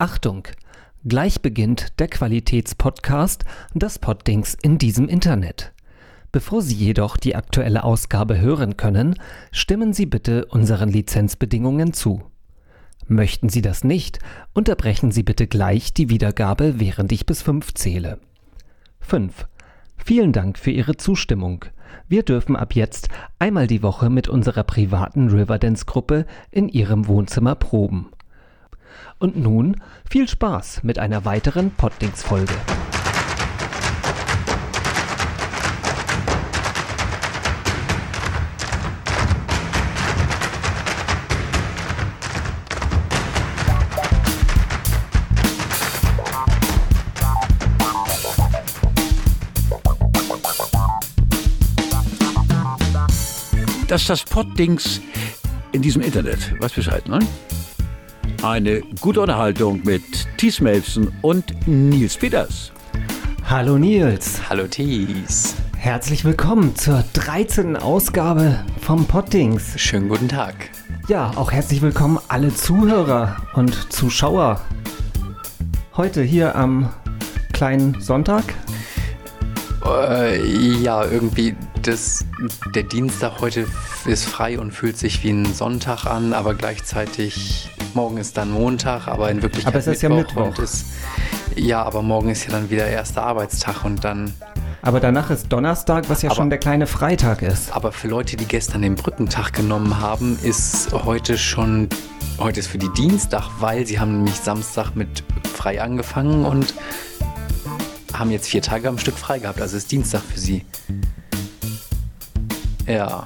Achtung! 0.00 0.48
Gleich 1.04 1.42
beginnt 1.42 2.00
der 2.00 2.08
Qualitätspodcast 2.08 3.44
Das 3.74 3.98
Poddings 3.98 4.56
in 4.62 4.78
diesem 4.78 5.08
Internet. 5.08 5.74
Bevor 6.32 6.62
Sie 6.62 6.74
jedoch 6.74 7.18
die 7.18 7.36
aktuelle 7.36 7.84
Ausgabe 7.84 8.40
hören 8.40 8.78
können, 8.78 9.16
stimmen 9.52 9.92
Sie 9.92 10.06
bitte 10.06 10.46
unseren 10.46 10.88
Lizenzbedingungen 10.88 11.92
zu. 11.92 12.22
Möchten 13.08 13.50
Sie 13.50 13.60
das 13.60 13.84
nicht, 13.84 14.20
unterbrechen 14.54 15.12
Sie 15.12 15.22
bitte 15.22 15.46
gleich 15.46 15.92
die 15.92 16.08
Wiedergabe, 16.08 16.80
während 16.80 17.12
ich 17.12 17.26
bis 17.26 17.42
fünf 17.42 17.74
zähle. 17.74 18.20
5. 19.00 19.48
Vielen 19.98 20.32
Dank 20.32 20.58
für 20.58 20.70
Ihre 20.70 20.96
Zustimmung. 20.96 21.66
Wir 22.08 22.22
dürfen 22.22 22.56
ab 22.56 22.74
jetzt 22.74 23.10
einmal 23.38 23.66
die 23.66 23.82
Woche 23.82 24.08
mit 24.08 24.28
unserer 24.28 24.64
privaten 24.64 25.28
Riverdance-Gruppe 25.28 26.24
in 26.50 26.70
Ihrem 26.70 27.06
Wohnzimmer 27.06 27.54
proben. 27.54 28.12
Und 29.18 29.36
nun 29.36 29.76
viel 30.08 30.28
Spaß 30.28 30.82
mit 30.82 30.98
einer 30.98 31.24
weiteren 31.24 31.70
Poddings-Folge. 31.72 32.54
Das 53.90 54.02
ist 54.02 54.08
das 54.08 54.22
Poddings 54.22 55.00
in 55.72 55.82
diesem 55.82 56.00
Internet. 56.00 56.54
Was 56.60 56.72
Bescheid, 56.72 57.08
ne? 57.08 57.18
Eine 58.42 58.80
gute 59.02 59.20
Unterhaltung 59.20 59.82
mit 59.84 60.02
Thies 60.38 60.62
Melfsen 60.62 61.12
und 61.20 61.54
Nils 61.66 62.16
Peters. 62.16 62.72
Hallo 63.44 63.76
Nils. 63.76 64.40
Hallo 64.48 64.66
Thies. 64.66 65.54
Herzlich 65.76 66.24
willkommen 66.24 66.74
zur 66.74 67.04
13. 67.12 67.76
Ausgabe 67.76 68.64
vom 68.80 69.04
Poddings. 69.04 69.78
Schönen 69.78 70.08
guten 70.08 70.28
Tag. 70.28 70.54
Ja, 71.06 71.32
auch 71.36 71.52
herzlich 71.52 71.82
willkommen 71.82 72.18
alle 72.28 72.54
Zuhörer 72.54 73.36
und 73.56 73.92
Zuschauer. 73.92 74.58
Heute 75.98 76.22
hier 76.22 76.56
am 76.56 76.88
kleinen 77.52 78.00
Sonntag. 78.00 78.54
Äh, 79.84 80.40
ja, 80.80 81.04
irgendwie 81.04 81.54
das, 81.82 82.24
der 82.74 82.82
Dienstag 82.84 83.40
heute 83.40 83.66
ist 84.04 84.24
frei 84.24 84.58
und 84.58 84.72
fühlt 84.72 84.98
sich 84.98 85.22
wie 85.24 85.30
ein 85.30 85.52
Sonntag 85.54 86.06
an, 86.06 86.32
aber 86.32 86.54
gleichzeitig 86.54 87.70
morgen 87.94 88.16
ist 88.18 88.36
dann 88.36 88.50
Montag, 88.50 89.08
aber 89.08 89.30
in 89.30 89.42
Wirklichkeit 89.42 89.72
Aber 89.74 89.78
es 89.80 89.86
ist 89.86 90.02
ja 90.02 90.08
Mittwoch. 90.08 90.58
Ist, 90.58 90.86
ja, 91.56 91.82
aber 91.82 92.02
morgen 92.02 92.30
ist 92.30 92.44
ja 92.46 92.52
dann 92.52 92.70
wieder 92.70 92.86
erster 92.86 93.22
Arbeitstag 93.22 93.84
und 93.84 94.04
dann. 94.04 94.32
Aber 94.82 95.00
danach 95.00 95.30
ist 95.30 95.48
Donnerstag, 95.52 96.08
was 96.08 96.22
ja 96.22 96.30
Aber- 96.30 96.36
schon 96.36 96.50
der 96.50 96.58
kleine 96.58 96.86
Freitag 96.86 97.42
ist. 97.42 97.72
Aber 97.74 97.92
für 97.92 98.08
Leute, 98.08 98.36
die 98.36 98.46
gestern 98.46 98.82
den 98.82 98.94
Brückentag 98.94 99.52
genommen 99.52 99.98
haben, 100.00 100.38
ist 100.42 100.92
heute 100.92 101.36
schon. 101.38 101.88
Heute 102.38 102.60
ist 102.60 102.68
für 102.68 102.78
die 102.78 102.88
Dienstag, 102.94 103.44
weil 103.58 103.86
sie 103.86 104.00
haben 104.00 104.18
nämlich 104.18 104.36
Samstag 104.36 104.94
mit 104.94 105.22
frei 105.54 105.82
angefangen 105.82 106.46
und 106.46 106.72
haben 108.14 108.30
jetzt 108.30 108.48
vier 108.48 108.62
Tage 108.62 108.88
am 108.88 108.96
Stück 108.98 109.16
frei 109.18 109.38
gehabt. 109.40 109.60
Also 109.60 109.76
ist 109.76 109.92
Dienstag 109.92 110.22
für 110.22 110.38
sie. 110.38 110.64
Ja. 112.90 113.24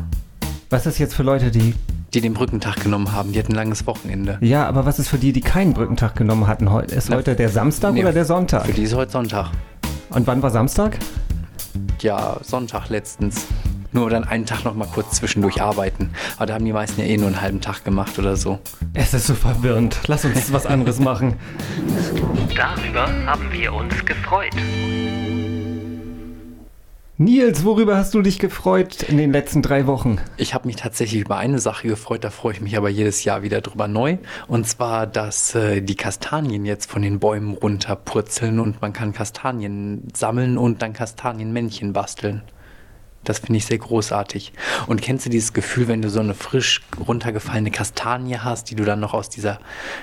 Was 0.68 0.86
ist 0.86 0.98
jetzt 0.98 1.14
für 1.14 1.22
Leute, 1.22 1.50
die. 1.50 1.74
Die 2.12 2.20
den 2.20 2.34
Brückentag 2.34 2.80
genommen 2.80 3.10
haben, 3.12 3.32
die 3.32 3.38
hatten 3.40 3.52
ein 3.52 3.56
langes 3.56 3.88
Wochenende. 3.88 4.38
Ja, 4.40 4.66
aber 4.66 4.86
was 4.86 5.00
ist 5.00 5.08
für 5.08 5.18
die, 5.18 5.32
die 5.32 5.40
keinen 5.40 5.72
Brückentag 5.72 6.14
genommen 6.14 6.46
hatten? 6.46 6.68
Ist 6.86 7.10
Na, 7.10 7.16
heute 7.16 7.34
der 7.34 7.48
Samstag 7.48 7.94
nee, 7.94 8.02
oder 8.02 8.12
der 8.12 8.24
Sonntag? 8.24 8.66
Für 8.66 8.72
die 8.72 8.84
ist 8.84 8.94
heute 8.94 9.10
Sonntag. 9.10 9.50
Und 10.10 10.26
wann 10.26 10.40
war 10.40 10.50
Samstag? 10.50 10.98
Ja, 12.00 12.36
Sonntag 12.42 12.88
letztens. 12.88 13.46
Nur 13.90 14.10
dann 14.10 14.24
einen 14.24 14.46
Tag 14.46 14.64
noch 14.64 14.74
mal 14.74 14.86
kurz 14.86 15.16
zwischendurch 15.16 15.60
arbeiten. 15.60 16.10
Aber 16.36 16.46
da 16.46 16.54
haben 16.54 16.64
die 16.64 16.72
meisten 16.72 17.00
ja 17.00 17.06
eh 17.06 17.16
nur 17.16 17.28
einen 17.28 17.40
halben 17.40 17.60
Tag 17.60 17.84
gemacht 17.84 18.16
oder 18.18 18.36
so. 18.36 18.60
Es 18.92 19.12
ist 19.12 19.26
so 19.26 19.34
verwirrend. 19.34 19.98
Lass 20.06 20.24
uns 20.24 20.52
was 20.52 20.66
anderes 20.66 21.00
machen. 21.00 21.34
Darüber 22.54 23.08
haben 23.26 23.50
wir 23.50 23.72
uns 23.72 24.04
gefreut. 24.04 24.54
Nils, 27.16 27.62
worüber 27.62 27.96
hast 27.96 28.12
du 28.14 28.22
dich 28.22 28.40
gefreut 28.40 29.04
in 29.04 29.18
den 29.18 29.30
letzten 29.30 29.62
drei 29.62 29.86
Wochen? 29.86 30.18
Ich 30.36 30.52
habe 30.52 30.66
mich 30.66 30.74
tatsächlich 30.74 31.20
über 31.20 31.36
eine 31.36 31.60
Sache 31.60 31.86
gefreut, 31.86 32.24
da 32.24 32.30
freue 32.30 32.54
ich 32.54 32.60
mich 32.60 32.76
aber 32.76 32.88
jedes 32.88 33.22
Jahr 33.22 33.44
wieder 33.44 33.60
drüber 33.60 33.86
neu. 33.86 34.16
Und 34.48 34.66
zwar, 34.66 35.06
dass 35.06 35.54
äh, 35.54 35.80
die 35.80 35.94
Kastanien 35.94 36.64
jetzt 36.64 36.90
von 36.90 37.02
den 37.02 37.20
Bäumen 37.20 37.54
runterpurzeln 37.54 38.58
und 38.58 38.82
man 38.82 38.92
kann 38.92 39.12
Kastanien 39.12 40.08
sammeln 40.12 40.58
und 40.58 40.82
dann 40.82 40.92
Kastanienmännchen 40.92 41.92
basteln. 41.92 42.42
Das 43.22 43.38
finde 43.38 43.58
ich 43.58 43.66
sehr 43.66 43.78
großartig. 43.78 44.52
Und 44.88 45.00
kennst 45.00 45.24
du 45.24 45.30
dieses 45.30 45.52
Gefühl, 45.52 45.86
wenn 45.86 46.02
du 46.02 46.10
so 46.10 46.18
eine 46.18 46.34
frisch 46.34 46.82
runtergefallene 47.06 47.70
Kastanie 47.70 48.38
hast, 48.38 48.72
die 48.72 48.74
du 48.74 48.84
dann 48.84 48.98
noch 48.98 49.14
aus 49.14 49.30
dieser 49.30 49.60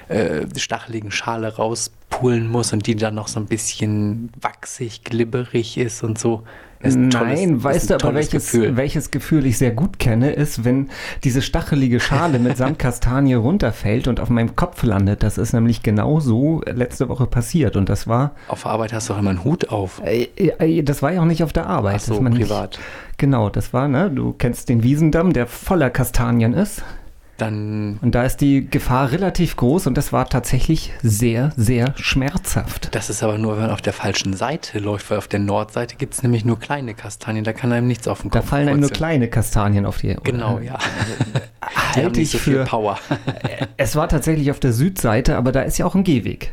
äh, 0.08 0.46
stacheligen 0.56 1.12
Schale 1.12 1.58
rauspulen 1.58 2.48
musst 2.48 2.72
und 2.72 2.88
die 2.88 2.96
dann 2.96 3.16
noch 3.16 3.28
so 3.28 3.42
ein 3.42 3.48
bisschen 3.48 4.32
wachsig, 4.40 5.04
glibberig 5.04 5.78
ist 5.78 6.04
und 6.04 6.18
so? 6.18 6.44
Das 6.84 6.94
tolles- 6.96 7.14
Nein, 7.14 7.54
das 7.56 7.64
weißt 7.64 7.90
du 7.90 7.94
aber, 7.96 8.02
tolles 8.02 8.16
welches 8.34 8.52
Gefühl. 8.52 8.78
welches 8.78 9.12
Gefühl 9.12 9.46
ich 9.46 9.58
sehr 9.58 9.72
gut 9.72 10.00
kenne, 10.00 10.32
ist, 10.32 10.64
wenn 10.66 10.90
diese 11.24 11.42
stachelige 11.42 12.00
Schale 12.00 12.40
mit 12.40 12.58
Sandkastanie 12.58 13.36
runterfällt 13.36 14.08
und 14.08 14.20
auf 14.20 14.30
meinem 14.30 14.56
Kopf 14.56 14.84
landet. 14.84 15.24
Das 15.24 15.38
ist 15.38 15.54
nämlich 15.54 15.84
genau 15.84 16.20
so 16.20 16.62
letzte 16.66 17.10
Woche 17.10 17.28
passiert. 17.28 17.76
Und 17.76 17.90
das 17.90 18.08
war, 18.08 18.32
Auf 18.48 18.66
Arbeit 18.66 18.94
hast 18.94 19.10
du 19.10 19.14
doch 19.14 19.20
immer 19.20 19.30
einen 19.32 19.44
Hut 19.44 19.70
auf. 19.70 20.02
äh, 20.06 20.24
äh, 20.36 20.82
das 20.84 21.02
war 21.02 21.12
ja 21.12 21.22
auch 21.22 21.26
nicht 21.26 21.44
auf 21.44 21.54
der 21.54 21.68
Arbeit. 21.68 21.96
Ach 21.98 22.00
so, 22.00 22.20
privat. 22.20 22.72
Nicht, 22.72 23.18
genau, 23.18 23.50
das 23.50 23.74
war, 23.74 23.88
ne, 23.88 24.10
du 24.10 24.34
kennst 24.34 24.70
den 24.70 24.84
Wiesendamm, 24.84 25.34
der 25.34 25.48
voller 25.48 25.90
Kastanien 25.90 26.54
ist. 26.54 26.84
Dann, 27.42 27.98
Und 28.04 28.14
da 28.14 28.24
ist 28.24 28.38
die 28.38 28.70
Gefahr 28.70 29.12
relativ 29.12 29.56
groß 29.56 29.88
und 29.88 29.98
das 29.98 30.14
war 30.14 30.30
tatsächlich 30.30 30.94
sehr, 31.02 31.52
sehr 31.58 31.96
schmerzhaft. 31.98 32.94
das 32.94 33.10
ist 33.10 33.24
aber 33.24 33.40
nur, 33.40 33.54
wenn 33.56 33.64
man 33.64 33.72
auf 33.72 33.82
der 33.82 33.94
falschen 33.94 34.34
Seite 34.34 34.78
läuft, 34.78 35.10
weil 35.10 35.18
auf 35.18 35.28
der 35.28 35.40
Nordseite 35.40 35.96
gibt 35.96 36.14
es 36.14 36.22
nämlich 36.22 36.46
nur 36.46 36.60
kleine 36.60 36.94
Kastanien, 36.94 37.44
da 37.44 37.52
kann 37.52 37.72
einem 37.72 37.88
nichts 37.88 38.08
auf 38.08 38.22
den 38.22 38.30
Da 38.30 38.42
Kopf 38.42 38.50
fallen 38.50 38.70
einem 38.70 38.80
nur 38.80 38.92
kleine 38.92 39.28
Kastanien 39.28 39.88
auf 39.88 39.98
die. 39.98 40.16
Genau, 40.24 40.60
ja. 40.60 40.78
Die 41.96 42.00
haben 42.00 42.06
Halte 42.06 42.22
ich 42.22 42.30
so 42.30 42.38
viel 42.38 42.58
für. 42.58 42.66
Power. 42.66 43.00
Es 43.78 43.96
war 43.96 44.08
tatsächlich 44.08 44.52
auf 44.52 44.60
der 44.60 44.74
Südseite, 44.74 45.36
aber 45.36 45.52
da 45.52 45.62
ist 45.62 45.80
ja 45.80 45.86
auch 45.88 45.96
ein 45.96 46.04
Gehweg. 46.04 46.52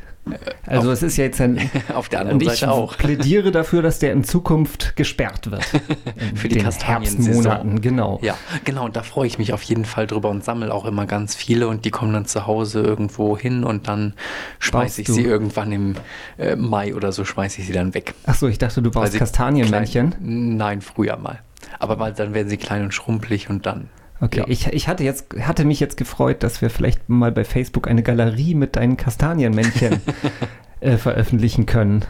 Also 0.66 0.91
es 0.91 1.03
ist 1.03 1.16
ja 1.16 1.25
jetzt 1.25 1.41
ein. 1.41 1.59
auf 1.94 2.09
der 2.09 2.21
anderen 2.21 2.37
Und 2.37 2.43
ich 2.43 2.61
Seite 2.61 2.71
auch. 2.72 2.97
plädiere 2.97 3.50
dafür, 3.53 3.83
dass 3.83 3.99
der 3.99 4.12
in 4.12 4.25
Zukunft 4.25 4.97
gesperrt 4.97 5.50
wird. 5.50 5.65
Für 6.34 6.49
die. 6.49 6.62
Herbstmonaten, 6.62 7.81
genau. 7.81 8.19
Ja, 8.22 8.37
genau, 8.65 8.84
und 8.84 8.97
da 8.97 9.03
freue 9.03 9.27
ich 9.27 9.38
mich 9.38 9.53
auf 9.53 9.62
jeden 9.62 9.84
Fall 9.84 10.06
drüber 10.06 10.28
und 10.31 10.44
sammle 10.44 10.72
auch 10.72 10.84
immer 10.84 11.06
ganz 11.06 11.34
viele 11.34 11.69
und 11.69 11.84
die 11.84 11.91
kommen 11.91 12.12
dann 12.12 12.27
zu 12.27 12.47
Hause 12.47 12.81
irgendwo 12.81 13.37
hin 13.38 13.65
und 13.65 13.88
dann 13.88 14.15
schmeiße 14.59 15.00
ich 15.03 15.06
Baust 15.09 15.17
sie 15.17 15.22
du- 15.25 15.28
irgendwann 15.28 15.72
im 15.72 15.94
äh, 16.38 16.56
Mai 16.56 16.94
oder 16.94 17.12
so, 17.12 17.25
schmeiße 17.25 17.61
ich 17.61 17.67
sie 17.67 17.72
dann 17.72 17.94
weg. 17.94 18.15
Achso, 18.27 18.49
ich 18.49 18.59
dachte, 18.59 18.83
du 18.83 18.91
baust 18.91 19.12
sie 19.12 19.19
Kastanienmännchen. 19.19 20.15
Nein, 20.21 20.81
früher 20.81 21.17
mal. 21.17 21.41
Aber 21.78 21.99
weil 21.99 22.12
dann 22.12 22.34
werden 22.34 22.49
sie 22.49 22.56
klein 22.56 22.83
und 22.83 22.93
schrumpelig 22.94 23.49
und 23.50 23.67
dann. 23.67 23.88
Okay, 24.21 24.41
Ja. 24.41 24.45
ich, 24.49 24.67
ich 24.69 24.89
hatte, 24.89 25.05
jetzt, 25.05 25.27
hatte 25.41 25.65
mich 25.65 25.79
jetzt 25.81 25.97
gefreut, 25.97 26.43
dass 26.43 26.61
wir 26.61 26.71
vielleicht 26.71 27.09
mal 27.09 27.31
bei 27.31 27.45
Facebook 27.45 27.87
eine 27.89 28.03
Galerie 28.03 28.55
mit 28.55 28.77
deinen 28.77 28.97
Kastanienmännchen 28.97 30.01
äh, 30.81 30.97
veröffentlichen 30.97 31.67
können. 31.67 32.05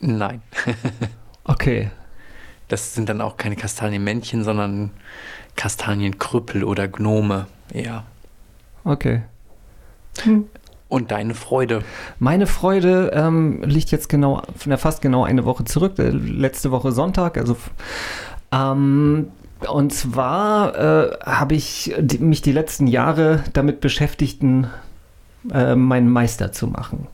Nein. 0.00 0.42
Okay. 1.46 1.90
Das 2.68 2.94
sind 2.94 3.10
dann 3.10 3.20
auch 3.20 3.36
keine 3.36 3.54
Kastanienmännchen, 3.54 4.44
sondern 4.44 4.92
Kastanienkrüppel 5.56 6.64
oder 6.64 6.88
Gnome. 6.88 7.46
Ja. 7.74 8.04
Okay. 8.84 9.20
Und 10.88 11.10
deine 11.10 11.34
Freude. 11.34 11.82
Meine 12.18 12.46
Freude 12.46 13.10
ähm, 13.12 13.62
liegt 13.62 13.90
jetzt 13.90 14.08
genau, 14.08 14.40
na, 14.64 14.78
fast 14.78 15.02
genau 15.02 15.24
eine 15.24 15.44
Woche 15.44 15.64
zurück, 15.64 15.98
äh, 15.98 16.08
letzte 16.08 16.70
Woche 16.70 16.92
Sonntag. 16.92 17.36
Also, 17.36 17.58
ähm, 18.50 19.28
und 19.68 19.92
zwar 19.92 20.76
äh, 20.76 21.10
habe 21.24 21.54
ich 21.54 21.94
mich 22.18 22.42
die 22.42 22.52
letzten 22.52 22.86
Jahre 22.86 23.44
damit 23.52 23.80
beschäftigt, 23.80 24.42
äh, 24.42 25.74
meinen 25.74 26.08
Meister 26.10 26.52
zu 26.52 26.66
machen. 26.66 27.06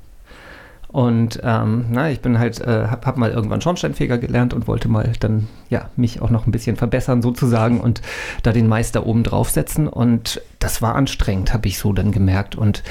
Und 0.93 1.41
ähm, 1.45 1.85
na, 1.91 2.11
ich 2.11 2.21
bin 2.21 2.41
halt, 2.41 2.61
äh, 2.61 2.89
hab, 2.91 3.07
hab 3.07 3.17
mal 3.17 3.31
irgendwann 3.31 3.61
Schornsteinfeger 3.61 4.19
gelernt 4.19 4.53
und 4.53 4.67
wollte 4.67 4.89
mal 4.89 5.13
dann 5.21 5.47
ja 5.69 5.89
mich 5.95 6.21
auch 6.21 6.31
noch 6.31 6.49
ein 6.49 6.51
bisschen 6.51 6.75
verbessern 6.75 7.23
sozusagen 7.23 7.81
und 7.81 8.03
da 8.43 8.51
den 8.51 8.67
Meister 8.67 9.07
oben 9.07 9.23
draufsetzen. 9.23 9.87
Und 9.87 10.43
das 10.59 10.83
war 10.83 10.97
anstrengend, 10.97 11.55
habe 11.55 11.69
ich 11.69 11.79
so 11.79 11.93
dann 11.93 12.11
gemerkt. 12.11 12.57
Und 12.57 12.83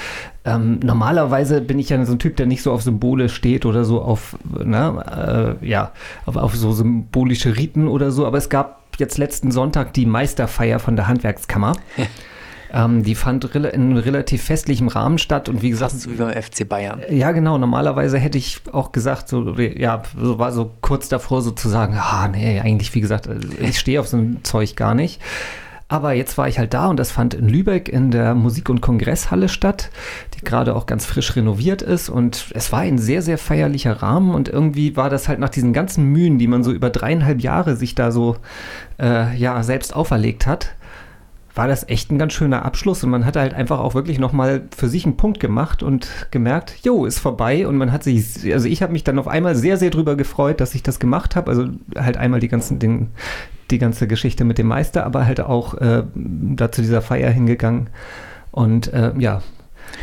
ähm, 0.45 0.79
normalerweise 0.81 1.59
bin 1.59 1.77
ich 1.77 1.89
ja 1.89 2.05
so 2.05 2.13
ein 2.13 2.19
Typ, 2.19 2.37
der 2.37 2.45
nicht 2.45 2.63
so 2.63 2.71
auf 2.71 2.83
Symbole 2.83 3.27
steht 3.27 3.65
oder 3.65 3.83
so 3.83 4.01
auf, 4.01 4.37
na, 4.63 5.57
äh, 5.59 5.67
ja, 5.67 5.91
auf, 6.25 6.37
auf 6.37 6.55
so 6.55 6.71
symbolische 6.71 7.57
Riten 7.57 7.89
oder 7.89 8.11
so. 8.11 8.25
Aber 8.25 8.37
es 8.37 8.47
gab 8.47 8.78
jetzt 8.99 9.17
letzten 9.17 9.51
Sonntag 9.51 9.93
die 9.93 10.05
Meisterfeier 10.05 10.79
von 10.79 10.95
der 10.95 11.07
Handwerkskammer. 11.07 11.73
Ähm, 12.71 13.03
die 13.03 13.15
fand 13.15 13.43
in 13.55 13.97
relativ 13.97 14.43
festlichem 14.43 14.89
Rahmen 14.89 15.17
statt 15.17 15.49
und 15.49 15.61
wie 15.61 15.71
gesagt. 15.71 15.91
Fast 15.91 16.03
so 16.03 16.11
wie 16.11 16.15
beim 16.15 16.31
FC 16.31 16.69
Bayern. 16.69 17.01
Ja, 17.09 17.31
genau. 17.31 17.57
Normalerweise 17.57 18.19
hätte 18.19 18.37
ich 18.37 18.61
auch 18.71 18.91
gesagt, 18.91 19.27
so, 19.27 19.57
ja, 19.57 20.03
so 20.15 20.37
war 20.37 20.51
so 20.51 20.71
kurz 20.81 21.09
davor 21.09 21.41
so 21.41 21.51
zu 21.51 21.67
sagen, 21.67 21.97
ah, 21.97 22.27
nee, 22.27 22.59
eigentlich, 22.59 22.93
wie 22.93 23.01
gesagt, 23.01 23.27
ich 23.59 23.79
stehe 23.79 23.99
auf 23.99 24.07
so 24.07 24.17
ein 24.17 24.43
Zeug 24.43 24.75
gar 24.75 24.93
nicht. 24.93 25.19
Aber 25.91 26.13
jetzt 26.13 26.37
war 26.37 26.47
ich 26.47 26.59
halt 26.59 26.75
da 26.75 26.87
und 26.87 26.97
das 26.97 27.09
fand 27.11 27.33
in 27.33 27.49
Lübeck 27.49 27.89
in 27.89 28.11
der 28.11 28.35
Musik- 28.35 28.69
und 28.69 28.79
Kongresshalle 28.79 29.49
statt, 29.49 29.89
die 30.35 30.45
gerade 30.45 30.75
auch 30.75 30.85
ganz 30.85 31.07
frisch 31.07 31.35
renoviert 31.35 31.81
ist. 31.81 32.09
Und 32.09 32.45
es 32.53 32.71
war 32.71 32.81
ein 32.81 32.99
sehr, 32.99 33.23
sehr 33.23 33.39
feierlicher 33.39 33.93
Rahmen 33.93 34.35
und 34.35 34.47
irgendwie 34.47 34.95
war 34.95 35.09
das 35.09 35.27
halt 35.27 35.39
nach 35.39 35.49
diesen 35.49 35.73
ganzen 35.73 36.05
Mühen, 36.05 36.37
die 36.37 36.45
man 36.45 36.63
so 36.63 36.71
über 36.71 36.91
dreieinhalb 36.91 37.41
Jahre 37.41 37.75
sich 37.75 37.95
da 37.95 38.11
so 38.11 38.37
äh, 38.99 39.35
ja, 39.35 39.63
selbst 39.63 39.95
auferlegt 39.95 40.45
hat, 40.45 40.75
war 41.55 41.67
das 41.67 41.87
echt 41.87 42.11
ein 42.11 42.17
ganz 42.17 42.33
schöner 42.33 42.63
Abschluss 42.63 43.03
und 43.03 43.09
man 43.09 43.25
hat 43.25 43.35
halt 43.35 43.53
einfach 43.53 43.79
auch 43.79 43.95
wirklich 43.95 44.19
nochmal 44.19 44.61
für 44.75 44.87
sich 44.87 45.05
einen 45.05 45.17
Punkt 45.17 45.39
gemacht 45.39 45.83
und 45.83 46.07
gemerkt, 46.31 46.75
jo, 46.83 47.05
ist 47.05 47.19
vorbei 47.19 47.67
und 47.67 47.77
man 47.77 47.91
hat 47.91 48.03
sich, 48.03 48.53
also 48.53 48.67
ich 48.67 48.81
habe 48.81 48.93
mich 48.93 49.03
dann 49.03 49.19
auf 49.19 49.27
einmal 49.27 49.55
sehr, 49.55 49.77
sehr 49.77 49.89
drüber 49.89 50.15
gefreut, 50.15 50.61
dass 50.61 50.75
ich 50.75 50.83
das 50.83 50.99
gemacht 50.99 51.35
habe, 51.35 51.49
also 51.51 51.67
halt 51.97 52.17
einmal 52.17 52.39
die 52.39 52.47
ganzen, 52.47 52.79
den, 52.79 53.09
die 53.71 53.79
ganze 53.79 54.07
Geschichte 54.07 54.45
mit 54.45 54.57
dem 54.57 54.67
Meister, 54.67 55.05
aber 55.05 55.25
halt 55.25 55.41
auch 55.41 55.73
äh, 55.75 56.03
da 56.15 56.71
zu 56.71 56.81
dieser 56.81 57.01
Feier 57.01 57.31
hingegangen 57.31 57.89
und 58.51 58.93
äh, 58.93 59.11
ja, 59.17 59.41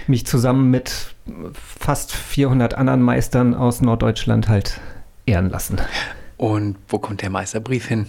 mich 0.07 0.27
zusammen 0.27 0.71
mit 0.71 1.15
fast 1.55 2.13
400 2.13 2.75
anderen 2.75 3.03
Meistern 3.03 3.55
aus 3.55 3.81
Norddeutschland 3.81 4.49
halt 4.49 4.81
ehren 5.27 5.51
lassen. 5.51 5.79
Und 6.37 6.77
wo 6.89 6.99
kommt 6.99 7.23
der 7.23 7.31
Meisterbrief 7.31 7.87
hin? 7.87 8.07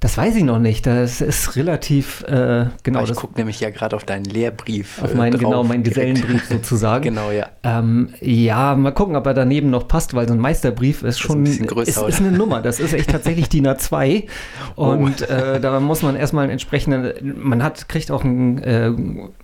Das 0.00 0.18
weiß 0.18 0.36
ich 0.36 0.44
noch 0.44 0.58
nicht. 0.58 0.86
Das 0.86 1.20
ist 1.20 1.56
relativ 1.56 2.22
äh, 2.24 2.66
genau. 2.82 3.02
ich 3.04 3.14
gucke 3.14 3.34
nämlich 3.36 3.60
ja 3.60 3.70
gerade 3.70 3.96
auf 3.96 4.04
deinen 4.04 4.24
Lehrbrief. 4.24 5.02
Auf 5.02 5.14
meinen, 5.14 5.34
äh, 5.34 5.38
genau, 5.38 5.64
meinen 5.64 5.82
Gesellenbrief 5.82 6.44
sozusagen. 6.48 7.04
genau, 7.04 7.30
ja. 7.30 7.48
Ähm, 7.62 8.10
ja, 8.20 8.74
mal 8.74 8.92
gucken, 8.92 9.16
ob 9.16 9.26
er 9.26 9.34
daneben 9.34 9.70
noch 9.70 9.88
passt, 9.88 10.14
weil 10.14 10.28
so 10.28 10.34
ein 10.34 10.40
Meisterbrief 10.40 11.02
ist 11.02 11.18
schon 11.18 11.46
ist, 11.46 11.60
ein 11.60 11.66
größer, 11.66 12.08
ist, 12.08 12.14
ist, 12.14 12.20
eine 12.20 12.36
Nummer. 12.36 12.60
Das 12.60 12.78
ist 12.78 12.92
echt 12.92 13.10
tatsächlich 13.10 13.48
DIN 13.48 13.66
A2. 13.66 14.24
Und 14.76 15.26
oh. 15.28 15.32
äh, 15.32 15.60
da 15.60 15.80
muss 15.80 16.02
man 16.02 16.16
erstmal 16.16 16.44
einen 16.44 16.52
entsprechenden, 16.52 17.34
man 17.42 17.62
hat, 17.62 17.88
kriegt 17.88 18.10
auch 18.10 18.24
einen, 18.24 18.58
äh, 18.58 18.90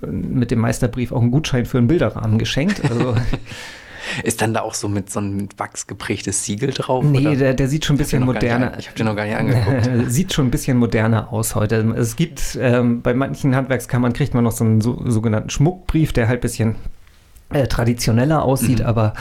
mit 0.06 0.50
dem 0.50 0.60
Meisterbrief 0.60 1.12
auch 1.12 1.22
einen 1.22 1.30
Gutschein 1.30 1.66
für 1.66 1.78
einen 1.78 1.86
Bilderrahmen 1.86 2.38
geschenkt. 2.38 2.82
Also 2.88 3.14
Ist 4.22 4.42
dann 4.42 4.54
da 4.54 4.62
auch 4.62 4.74
so 4.74 4.88
mit 4.88 5.10
so 5.10 5.20
einem 5.20 5.48
Wachs 5.56 5.86
geprägtes 5.86 6.44
Siegel 6.44 6.70
drauf? 6.70 7.04
Nee, 7.04 7.36
der, 7.36 7.54
der, 7.54 7.68
sieht 7.68 7.84
schon 7.84 7.96
ein 7.96 7.98
bisschen 7.98 8.24
moderner. 8.24 8.78
Ich 8.78 8.86
habe 8.88 8.96
den 8.96 9.06
noch 9.06 9.16
gar 9.16 9.24
nicht 9.24 9.36
angeguckt. 9.36 9.90
sieht 10.10 10.32
schon 10.32 10.46
ein 10.46 10.50
bisschen 10.50 10.76
moderner 10.76 11.32
aus 11.32 11.54
heute. 11.54 11.94
Es 11.96 12.16
gibt 12.16 12.58
ähm, 12.60 13.02
bei 13.02 13.14
manchen 13.14 13.54
Handwerkskammern 13.54 14.12
kriegt 14.12 14.34
man 14.34 14.44
noch 14.44 14.52
so 14.52 14.64
einen 14.64 14.80
so, 14.80 15.02
sogenannten 15.06 15.50
Schmuckbrief, 15.50 16.12
der 16.12 16.28
halt 16.28 16.38
ein 16.38 16.42
bisschen 16.42 16.76
äh, 17.52 17.66
traditioneller 17.66 18.42
aussieht, 18.42 18.80
mhm. 18.80 18.86
aber 18.86 19.14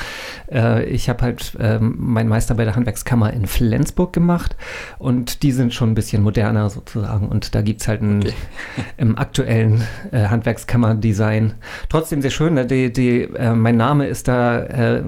äh, 0.51 0.85
ich 0.85 1.09
habe 1.09 1.23
halt 1.23 1.55
äh, 1.59 1.79
meinen 1.79 2.29
Meister 2.29 2.55
bei 2.55 2.65
der 2.65 2.75
Handwerkskammer 2.75 3.33
in 3.33 3.47
Flensburg 3.47 4.13
gemacht 4.13 4.55
und 4.99 5.43
die 5.43 5.51
sind 5.51 5.73
schon 5.73 5.91
ein 5.91 5.95
bisschen 5.95 6.23
moderner 6.23 6.69
sozusagen 6.69 7.27
und 7.27 7.55
da 7.55 7.61
gibt 7.61 7.81
es 7.81 7.87
halt 7.87 8.01
ein, 8.01 8.21
okay. 8.21 8.33
im 8.97 9.17
aktuellen 9.17 9.83
äh, 10.11 10.27
Handwerkskammer-Design 10.27 11.53
trotzdem 11.89 12.21
sehr 12.21 12.31
schön. 12.31 12.53
Ne? 12.53 12.65
Die, 12.65 12.91
die, 12.91 13.23
äh, 13.23 13.53
mein 13.53 13.77
Name 13.77 14.07
ist 14.07 14.27
da 14.27 14.59
äh, 14.59 15.03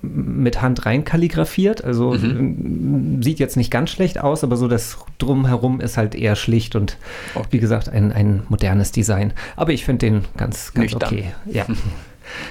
mit 0.00 0.62
Hand 0.62 0.86
rein 0.86 1.04
kalligrafiert, 1.04 1.82
also 1.82 2.12
mhm. 2.12 3.20
sieht 3.22 3.40
jetzt 3.40 3.56
nicht 3.56 3.70
ganz 3.70 3.90
schlecht 3.90 4.20
aus, 4.20 4.44
aber 4.44 4.56
so 4.56 4.68
das 4.68 4.98
Drumherum 5.18 5.80
ist 5.80 5.96
halt 5.96 6.14
eher 6.14 6.36
schlicht 6.36 6.76
und 6.76 6.98
okay. 7.34 7.48
wie 7.50 7.58
gesagt 7.58 7.88
ein, 7.88 8.12
ein 8.12 8.42
modernes 8.48 8.92
Design. 8.92 9.32
Aber 9.56 9.72
ich 9.72 9.84
finde 9.84 10.06
den 10.06 10.24
ganz, 10.36 10.72
ganz 10.72 10.92
Nüchtern. 10.92 11.02
okay. 11.02 11.32
Ja. 11.46 11.66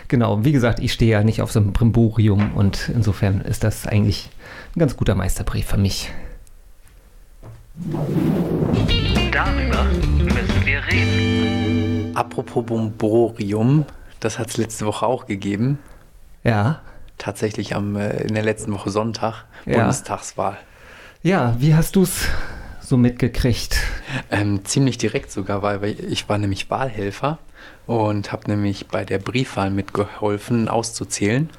Genau, 0.08 0.44
wie 0.44 0.52
gesagt, 0.52 0.80
ich 0.80 0.94
stehe 0.94 1.12
ja 1.12 1.24
nicht 1.24 1.42
auf 1.42 1.52
so 1.52 1.60
einem 1.60 1.74
Brimborium 1.74 2.54
und 2.56 2.90
insofern 2.94 3.42
ist 3.42 3.64
das 3.64 3.88
eigentlich 3.88 4.30
ein 4.76 4.80
ganz 4.80 4.98
guter 4.98 5.16
Meisterbrief 5.16 5.68
für 5.68 5.78
mich. 5.78 6.12
Darüber 9.32 9.84
müssen 9.84 10.66
wir 10.66 10.82
reden. 10.92 12.16
Apropos 12.16 12.66
Brimborium, 12.66 13.86
das 14.20 14.40
hat 14.40 14.50
es 14.50 14.58
letzte 14.58 14.86
Woche 14.86 15.06
auch 15.06 15.28
gegeben. 15.28 15.78
Ja. 16.44 16.82
Tatsächlich 17.18 17.76
am, 17.76 17.96
äh, 17.96 18.24
in 18.24 18.34
der 18.34 18.44
letzten 18.44 18.74
Woche 18.74 18.90
Sonntag, 18.90 19.46
ja. 19.66 19.78
Bundestagswahl. 19.78 20.58
Ja, 21.22 21.56
wie 21.60 21.76
hast 21.76 21.96
du 21.96 22.04
es 22.04 22.28
so 22.82 22.98
mitgekriegt? 22.98 23.78
Ähm, 24.32 24.66
ziemlich 24.66 24.98
direkt 24.98 25.32
sogar, 25.32 25.62
weil 25.62 25.84
ich 25.84 26.30
war 26.30 26.38
nämlich 26.38 26.70
Wahlhelfer 26.70 27.38
und 27.86 28.32
habe 28.32 28.50
nämlich 28.50 28.88
bei 28.88 29.06
der 29.06 29.20
Briefwahl 29.20 29.72
mitgeholfen, 29.72 30.68
auszuzählen. 30.68 31.50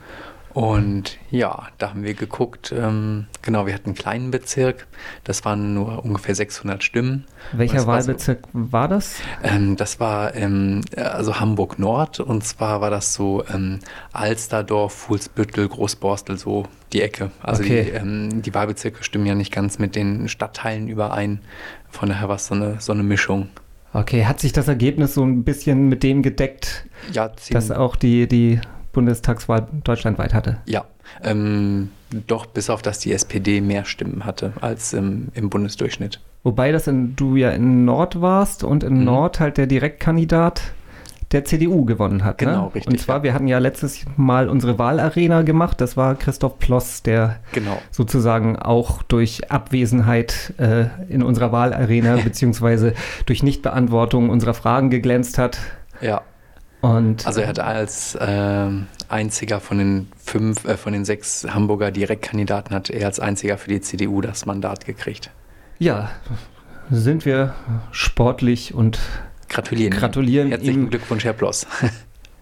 Und 0.59 1.19
ja, 1.31 1.69
da 1.79 1.91
haben 1.91 2.03
wir 2.03 2.15
geguckt, 2.15 2.75
ähm, 2.77 3.27
genau, 3.43 3.67
wir 3.67 3.75
hatten 3.75 3.91
einen 3.91 3.95
kleinen 3.95 4.31
Bezirk, 4.31 4.87
das 5.23 5.45
waren 5.45 5.75
nur 5.75 6.05
ungefähr 6.05 6.35
600 6.35 6.83
Stimmen. 6.83 7.27
Welcher 7.53 7.87
Wahlbezirk 7.87 8.43
war, 8.53 8.65
so, 8.65 8.73
war 8.73 8.89
das? 8.89 9.17
Ähm, 9.45 9.77
das 9.77 10.01
war 10.01 10.35
ähm, 10.35 10.81
also 10.97 11.39
Hamburg 11.39 11.79
Nord 11.79 12.19
und 12.19 12.45
zwar 12.45 12.81
war 12.81 12.91
das 12.91 13.15
so 13.15 13.45
ähm, 13.55 13.79
Alsterdorf, 14.13 14.93
Fuhlsbüttel, 14.93 15.69
Großborstel, 15.69 16.39
so 16.39 16.65
die 16.93 17.03
Ecke. 17.03 17.31
Also 17.41 17.63
okay. 17.63 17.85
die, 17.85 17.91
ähm, 17.91 18.43
die 18.43 18.53
Wahlbezirke 18.53 19.05
stimmen 19.05 19.27
ja 19.27 19.37
nicht 19.37 19.53
ganz 19.53 19.79
mit 19.79 19.95
den 19.95 20.29
Stadtteilen 20.29 20.89
überein, 20.89 21.41
von 21.91 22.09
daher 22.09 22.29
war 22.29 22.37
es 22.37 22.47
so 22.47 22.55
eine, 22.55 22.81
so 22.81 22.93
eine 22.93 23.03
Mischung. 23.05 23.49
Okay, 23.99 24.27
hat 24.27 24.39
sich 24.39 24.53
das 24.53 24.69
Ergebnis 24.69 25.15
so 25.15 25.25
ein 25.25 25.43
bisschen 25.43 25.89
mit 25.89 26.05
dem 26.05 26.23
gedeckt, 26.23 26.87
ja, 27.13 27.33
dass 27.51 27.71
auch 27.73 27.97
die, 27.97 28.29
die 28.29 28.61
Bundestagswahl 28.93 29.67
deutschlandweit 29.83 30.35
hatte? 30.35 30.59
Ja, 30.67 30.85
ähm, 31.23 31.91
doch 32.29 32.47
bis 32.47 32.71
auf, 32.71 32.81
dass 32.81 33.01
die 33.01 33.13
SPD 33.13 33.61
mehr 33.61 33.85
Stimmen 33.85 34.25
hatte 34.25 34.53
als 34.61 34.93
im, 34.93 35.29
im 35.35 35.51
Bundesdurchschnitt. 35.51 36.21
Wobei 36.45 36.71
das 36.71 36.87
in, 36.87 37.17
du 37.17 37.35
ja 37.35 37.51
in 37.51 37.85
Nord 37.85 38.21
warst 38.21 38.63
und 38.63 38.85
in 38.85 38.99
mhm. 38.99 39.05
Nord 39.05 39.41
halt 39.41 39.59
der 39.59 39.67
Direktkandidat 39.67 40.63
der 41.33 41.45
CDU 41.45 41.85
gewonnen 41.85 42.25
hat. 42.25 42.41
Ne? 42.41 42.47
Genau, 42.47 42.67
ne? 42.67 42.75
richtig. 42.75 42.93
Und 42.93 42.99
zwar, 43.01 43.19
ja. 43.19 43.23
wir 43.25 43.35
hatten 43.35 43.49
ja 43.49 43.59
letztes 43.59 44.05
Mal 44.17 44.49
unsere 44.49 44.79
Wahlarena 44.79 45.43
gemacht. 45.43 45.81
Das 45.81 45.97
war 45.97 46.15
Christoph 46.15 46.59
Ploss, 46.59 47.03
der 47.03 47.41
genau. 47.53 47.81
sozusagen 47.91 48.57
auch 48.57 49.03
durch 49.03 49.51
Abwesenheit 49.51 50.55
äh, 50.59 50.87
in 51.09 51.23
unserer 51.23 51.53
Wahlarena 51.53 52.17
beziehungsweise 52.25 52.95
durch 53.27 53.43
Nichtbeantwortung 53.43 54.31
unserer 54.31 54.55
Fragen 54.55 54.91
geglänzt 54.91 55.39
hat. 55.39 55.59
Ja. 56.01 56.23
Und, 56.81 57.27
also 57.27 57.41
er 57.41 57.49
hat 57.49 57.59
als 57.59 58.15
äh, 58.15 58.69
einziger 59.09 59.59
von 59.59 59.79
den 59.79 60.09
fünf, 60.17 60.65
äh, 60.65 60.77
von 60.77 60.93
den 60.93 61.05
sechs 61.05 61.45
Hamburger 61.49 61.91
Direktkandidaten 61.91 62.75
hat 62.75 62.89
er 62.89 63.07
als 63.07 63.19
einziger 63.19 63.59
für 63.59 63.69
die 63.69 63.81
CDU 63.81 64.21
das 64.21 64.47
Mandat 64.47 64.87
gekriegt. 64.87 65.31
Ja, 65.81 66.11
sind 66.91 67.25
wir 67.25 67.55
sportlich 67.91 68.75
und 68.75 69.01
gratulieren. 69.49 69.93
Gratulieren. 69.93 70.49
Herzlichen 70.49 70.85
ihm. 70.85 70.91
Glückwunsch, 70.91 71.25
Herr 71.25 71.33
Bloss. 71.33 71.67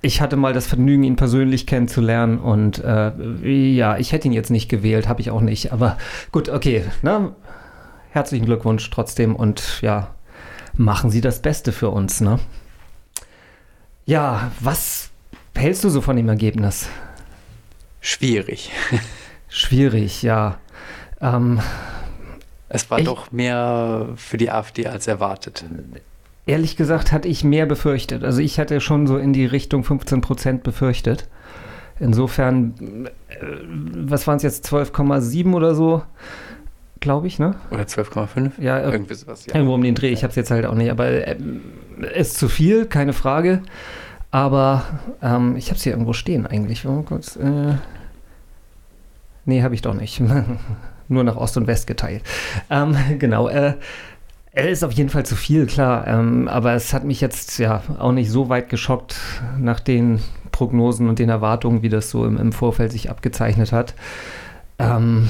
Ich 0.02 0.20
hatte 0.20 0.36
mal 0.36 0.52
das 0.52 0.68
Vergnügen, 0.68 1.02
ihn 1.02 1.16
persönlich 1.16 1.66
kennenzulernen 1.66 2.38
und 2.38 2.78
äh, 2.84 3.10
ja, 3.48 3.96
ich 3.96 4.12
hätte 4.12 4.28
ihn 4.28 4.34
jetzt 4.34 4.50
nicht 4.50 4.68
gewählt, 4.68 5.08
habe 5.08 5.20
ich 5.20 5.32
auch 5.32 5.40
nicht. 5.40 5.72
Aber 5.72 5.98
gut, 6.30 6.48
okay. 6.48 6.84
Ne? 7.02 7.34
Herzlichen 8.10 8.44
Glückwunsch 8.44 8.88
trotzdem 8.90 9.34
und 9.34 9.80
ja, 9.80 10.14
machen 10.74 11.10
Sie 11.10 11.20
das 11.20 11.42
Beste 11.42 11.72
für 11.72 11.88
uns. 11.88 12.20
Ne? 12.20 12.38
Ja, 14.04 14.52
was 14.60 15.10
hältst 15.56 15.82
du 15.82 15.88
so 15.88 16.00
von 16.00 16.14
dem 16.14 16.28
Ergebnis? 16.28 16.88
Schwierig. 18.00 18.70
Schwierig, 19.48 20.22
ja. 20.22 20.58
Ähm, 21.20 21.60
es 22.68 22.90
war 22.90 22.98
ich, 22.98 23.04
doch 23.04 23.32
mehr 23.32 24.10
für 24.16 24.36
die 24.36 24.50
AfD 24.50 24.86
als 24.86 25.06
erwartet. 25.06 25.64
Ehrlich 26.46 26.76
gesagt 26.76 27.10
hatte 27.10 27.26
ich 27.26 27.42
mehr 27.42 27.66
befürchtet. 27.66 28.22
Also 28.22 28.40
ich 28.40 28.60
hatte 28.60 28.80
schon 28.80 29.06
so 29.06 29.18
in 29.18 29.32
die 29.32 29.46
Richtung 29.46 29.82
15 29.82 30.20
Prozent 30.20 30.62
befürchtet. 30.62 31.28
Insofern, 31.98 33.08
äh, 33.28 33.36
was 34.06 34.26
waren 34.26 34.36
es 34.36 34.42
jetzt, 34.42 34.66
12,7 34.72 35.54
oder 35.54 35.74
so, 35.74 36.02
glaube 37.00 37.26
ich, 37.26 37.38
ne? 37.38 37.56
Oder 37.70 37.84
12,5? 37.84 38.60
Ja, 38.60 38.80
irgendwie 38.80 39.14
sowas. 39.14 39.46
Ja. 39.46 39.54
Irgendwo 39.54 39.74
um 39.74 39.82
den 39.82 39.94
Dreh, 39.94 40.10
ich 40.10 40.22
habe 40.22 40.30
es 40.30 40.36
jetzt 40.36 40.50
halt 40.50 40.66
auch 40.66 40.74
nicht, 40.74 40.90
aber 40.90 41.06
äh, 41.06 41.36
ist 42.14 42.36
zu 42.38 42.48
viel, 42.48 42.86
keine 42.86 43.12
Frage. 43.12 43.62
Aber 44.30 44.84
ähm, 45.22 45.56
ich 45.56 45.68
habe 45.68 45.76
es 45.76 45.82
hier 45.82 45.92
irgendwo 45.92 46.12
stehen 46.12 46.46
eigentlich. 46.46 46.84
Kurz, 47.06 47.36
äh, 47.36 47.74
nee, 49.46 49.62
habe 49.62 49.74
ich 49.74 49.82
doch 49.82 49.94
nicht. 49.94 50.20
Nur 51.08 51.24
nach 51.24 51.36
Ost 51.36 51.56
und 51.56 51.66
West 51.66 51.86
geteilt. 51.86 52.22
Ähm, 52.68 52.96
genau. 53.18 53.48
Äh, 53.48 53.74
er 54.56 54.70
ist 54.70 54.82
auf 54.82 54.92
jeden 54.92 55.10
Fall 55.10 55.26
zu 55.26 55.36
viel, 55.36 55.66
klar. 55.66 56.06
Ähm, 56.08 56.48
aber 56.48 56.72
es 56.72 56.94
hat 56.94 57.04
mich 57.04 57.20
jetzt 57.20 57.58
ja 57.58 57.82
auch 57.98 58.12
nicht 58.12 58.30
so 58.30 58.48
weit 58.48 58.70
geschockt 58.70 59.20
nach 59.58 59.80
den 59.80 60.20
Prognosen 60.50 61.10
und 61.10 61.18
den 61.18 61.28
Erwartungen, 61.28 61.82
wie 61.82 61.90
das 61.90 62.08
so 62.08 62.24
im, 62.24 62.38
im 62.38 62.52
Vorfeld 62.52 62.90
sich 62.90 63.10
abgezeichnet 63.10 63.70
hat. 63.70 63.94
Ähm, 64.78 65.28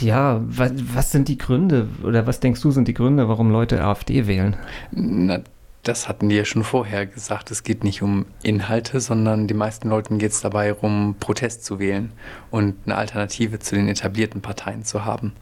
ja, 0.00 0.40
was, 0.44 0.72
was, 0.92 1.12
sind 1.12 1.28
die 1.28 1.38
Gründe 1.38 1.86
oder 2.02 2.26
was 2.26 2.40
denkst 2.40 2.60
du 2.60 2.72
sind 2.72 2.88
die 2.88 2.94
Gründe, 2.94 3.28
warum 3.28 3.52
Leute 3.52 3.84
AfD 3.84 4.26
wählen? 4.26 4.56
Na, 4.90 5.38
das 5.84 6.08
hatten 6.08 6.28
die 6.28 6.36
ja 6.36 6.44
schon 6.44 6.64
vorher 6.64 7.06
gesagt, 7.06 7.52
es 7.52 7.62
geht 7.62 7.84
nicht 7.84 8.02
um 8.02 8.26
Inhalte, 8.42 9.00
sondern 9.00 9.46
den 9.46 9.56
meisten 9.56 9.88
Leuten 9.88 10.18
geht 10.18 10.32
es 10.32 10.40
dabei 10.40 10.72
darum, 10.72 11.14
Protest 11.20 11.64
zu 11.64 11.78
wählen 11.78 12.10
und 12.50 12.74
eine 12.86 12.96
Alternative 12.96 13.60
zu 13.60 13.76
den 13.76 13.86
etablierten 13.86 14.40
Parteien 14.40 14.84
zu 14.84 15.04
haben. 15.04 15.32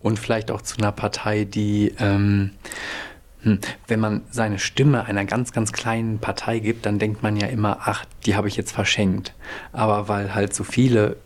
Und 0.00 0.18
vielleicht 0.18 0.50
auch 0.50 0.62
zu 0.62 0.78
einer 0.78 0.92
Partei, 0.92 1.44
die, 1.44 1.94
ähm, 1.98 2.52
hm, 3.42 3.58
wenn 3.86 4.00
man 4.00 4.22
seine 4.30 4.58
Stimme 4.58 5.04
einer 5.04 5.24
ganz, 5.24 5.52
ganz 5.52 5.72
kleinen 5.72 6.18
Partei 6.18 6.60
gibt, 6.60 6.86
dann 6.86 6.98
denkt 6.98 7.22
man 7.22 7.36
ja 7.36 7.48
immer, 7.48 7.78
ach, 7.82 8.04
die 8.26 8.36
habe 8.36 8.48
ich 8.48 8.56
jetzt 8.56 8.72
verschenkt. 8.72 9.34
Aber 9.72 10.08
weil 10.08 10.34
halt 10.34 10.54
so 10.54 10.64
viele 10.64 11.16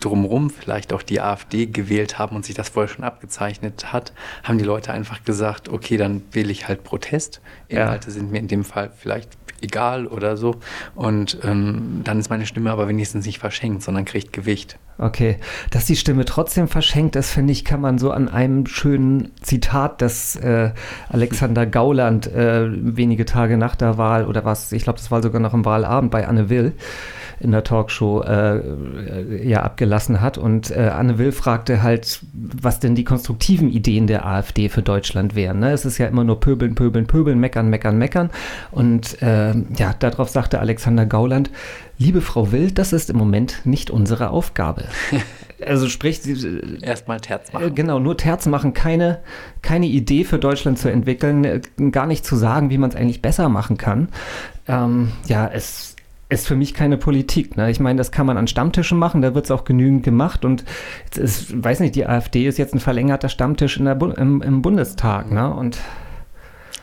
drumherum 0.00 0.50
vielleicht 0.50 0.92
auch 0.92 1.02
die 1.02 1.20
AfD 1.20 1.66
gewählt 1.66 2.18
haben 2.18 2.36
und 2.36 2.44
sich 2.44 2.54
das 2.54 2.70
vorher 2.70 2.88
schon 2.88 3.04
abgezeichnet 3.04 3.92
hat, 3.92 4.12
haben 4.42 4.58
die 4.58 4.64
Leute 4.64 4.92
einfach 4.92 5.24
gesagt, 5.24 5.68
okay, 5.68 5.96
dann 5.96 6.22
wähle 6.32 6.52
ich 6.52 6.68
halt 6.68 6.84
Protest. 6.84 7.40
Inhalte 7.68 8.08
ja. 8.08 8.12
sind 8.12 8.30
mir 8.30 8.38
in 8.38 8.48
dem 8.48 8.64
Fall 8.64 8.90
vielleicht 8.96 9.30
egal 9.60 10.06
oder 10.06 10.36
so. 10.36 10.56
Und 10.94 11.38
ähm, 11.44 12.02
dann 12.04 12.18
ist 12.18 12.30
meine 12.30 12.46
Stimme 12.46 12.70
aber 12.70 12.88
wenigstens 12.88 13.26
nicht 13.26 13.38
verschenkt, 13.38 13.82
sondern 13.82 14.04
kriegt 14.04 14.32
Gewicht. 14.32 14.78
Okay, 14.98 15.36
dass 15.70 15.86
die 15.86 15.96
Stimme 15.96 16.24
trotzdem 16.24 16.68
verschenkt 16.68 17.16
ist, 17.16 17.30
finde 17.30 17.52
ich, 17.52 17.64
kann 17.64 17.80
man 17.80 17.98
so 17.98 18.10
an 18.10 18.28
einem 18.28 18.66
schönen 18.66 19.32
Zitat, 19.40 20.02
das 20.02 20.36
äh, 20.36 20.70
Alexander 21.08 21.66
Gauland 21.66 22.26
äh, 22.26 22.68
wenige 22.70 23.24
Tage 23.24 23.56
nach 23.56 23.74
der 23.74 23.98
Wahl 23.98 24.26
oder 24.26 24.44
was, 24.44 24.70
ich 24.72 24.84
glaube, 24.84 24.98
das 24.98 25.10
war 25.10 25.22
sogar 25.22 25.40
noch 25.40 25.54
im 25.54 25.64
Wahlabend 25.64 26.10
bei 26.10 26.28
Anne 26.28 26.50
Will, 26.50 26.74
in 27.40 27.50
der 27.50 27.64
Talkshow 27.64 28.22
äh, 28.22 29.48
ja 29.48 29.62
abgelassen 29.62 30.20
hat. 30.20 30.38
Und 30.38 30.70
äh, 30.70 30.90
Anne 30.94 31.18
Will 31.18 31.32
fragte 31.32 31.82
halt, 31.82 32.20
was 32.32 32.78
denn 32.78 32.94
die 32.94 33.04
konstruktiven 33.04 33.68
Ideen 33.68 34.06
der 34.06 34.24
AfD 34.24 34.68
für 34.68 34.82
Deutschland 34.82 35.34
wären. 35.34 35.58
Ne? 35.58 35.72
Es 35.72 35.84
ist 35.84 35.98
ja 35.98 36.06
immer 36.06 36.22
nur 36.22 36.38
pöbeln, 36.38 36.76
pöbeln, 36.76 37.06
pöbeln, 37.06 37.40
meckern, 37.40 37.68
meckern, 37.68 37.98
meckern. 37.98 38.30
Und 38.70 39.20
äh, 39.22 39.54
ja, 39.76 39.94
darauf 39.98 40.28
sagte 40.28 40.60
Alexander 40.60 41.04
Gauland, 41.04 41.50
liebe 42.02 42.20
Frau 42.20 42.52
Will, 42.52 42.70
das 42.70 42.92
ist 42.92 43.10
im 43.10 43.16
Moment 43.16 43.60
nicht 43.64 43.90
unsere 43.90 44.30
Aufgabe. 44.30 44.84
Also 45.64 45.88
sprich, 45.88 46.20
erstmal 46.80 47.20
Terz 47.20 47.52
machen. 47.52 47.72
Genau, 47.76 48.00
nur 48.00 48.16
Terz 48.16 48.46
machen, 48.46 48.74
keine, 48.74 49.20
keine 49.62 49.86
Idee 49.86 50.24
für 50.24 50.40
Deutschland 50.40 50.76
zu 50.76 50.90
entwickeln, 50.90 51.44
äh, 51.44 51.60
gar 51.92 52.08
nicht 52.08 52.24
zu 52.24 52.34
sagen, 52.34 52.68
wie 52.70 52.78
man 52.78 52.90
es 52.90 52.96
eigentlich 52.96 53.22
besser 53.22 53.48
machen 53.48 53.78
kann. 53.78 54.08
Ähm, 54.66 55.12
ja, 55.28 55.46
es 55.46 55.94
ist 56.28 56.48
für 56.48 56.56
mich 56.56 56.74
keine 56.74 56.96
Politik. 56.96 57.56
Ne? 57.56 57.70
Ich 57.70 57.78
meine, 57.78 57.98
das 57.98 58.10
kann 58.10 58.26
man 58.26 58.38
an 58.38 58.48
Stammtischen 58.48 58.98
machen, 58.98 59.22
da 59.22 59.36
wird 59.36 59.44
es 59.44 59.52
auch 59.52 59.62
genügend 59.62 60.02
gemacht 60.02 60.44
und 60.44 60.64
ist, 61.14 61.62
weiß 61.62 61.78
nicht, 61.78 61.94
die 61.94 62.06
AfD 62.06 62.46
ist 62.46 62.58
jetzt 62.58 62.74
ein 62.74 62.80
verlängerter 62.80 63.28
Stammtisch 63.28 63.78
Bu 63.78 64.06
im, 64.06 64.42
im, 64.42 64.62
Bundestag. 64.62 65.30
Ne? 65.30 65.54
Und 65.54 65.78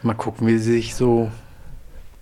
Mal 0.04 0.14
gucken, 0.14 0.48
wie 0.48 0.58
sie 0.58 0.72
sich 0.72 0.96
so 0.96 1.30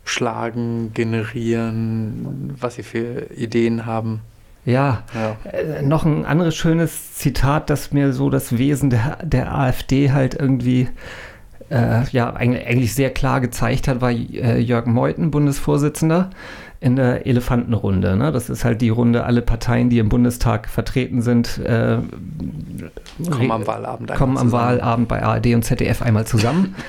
schlagen, 0.07 0.91
generieren, 0.93 2.53
was 2.59 2.75
sie 2.75 2.83
für 2.83 3.31
Ideen 3.35 3.85
haben. 3.85 4.21
Ja, 4.65 5.03
ja. 5.13 5.49
Äh, 5.49 5.81
noch 5.81 6.03
ein 6.03 6.25
anderes 6.25 6.55
schönes 6.55 7.13
Zitat, 7.13 7.69
das 7.69 7.93
mir 7.93 8.11
so 8.11 8.29
das 8.29 8.57
Wesen 8.57 8.89
der, 8.89 9.17
der 9.23 9.55
AfD 9.55 10.11
halt 10.11 10.35
irgendwie 10.35 10.89
äh, 11.69 12.03
ja 12.11 12.33
eigentlich 12.33 12.93
sehr 12.93 13.09
klar 13.09 13.39
gezeigt 13.39 13.87
hat, 13.87 14.01
war 14.01 14.11
äh, 14.11 14.59
Jörg 14.59 14.85
Meuthen, 14.85 15.31
Bundesvorsitzender 15.31 16.31
in 16.79 16.95
der 16.95 17.25
Elefantenrunde. 17.25 18.15
Ne? 18.17 18.31
Das 18.31 18.49
ist 18.49 18.63
halt 18.63 18.81
die 18.81 18.89
Runde, 18.89 19.23
alle 19.23 19.41
Parteien, 19.41 19.89
die 19.89 19.99
im 19.99 20.09
Bundestag 20.09 20.69
vertreten 20.69 21.21
sind, 21.21 21.59
äh, 21.59 21.97
kommen 23.29 23.51
am 23.51 23.65
Wahlabend, 23.65 24.13
kommen 24.13 24.37
am 24.37 24.51
Wahlabend 24.51 25.07
bei 25.07 25.23
ARD 25.23 25.55
und 25.55 25.63
ZDF 25.63 26.01
einmal 26.01 26.25
zusammen. 26.27 26.75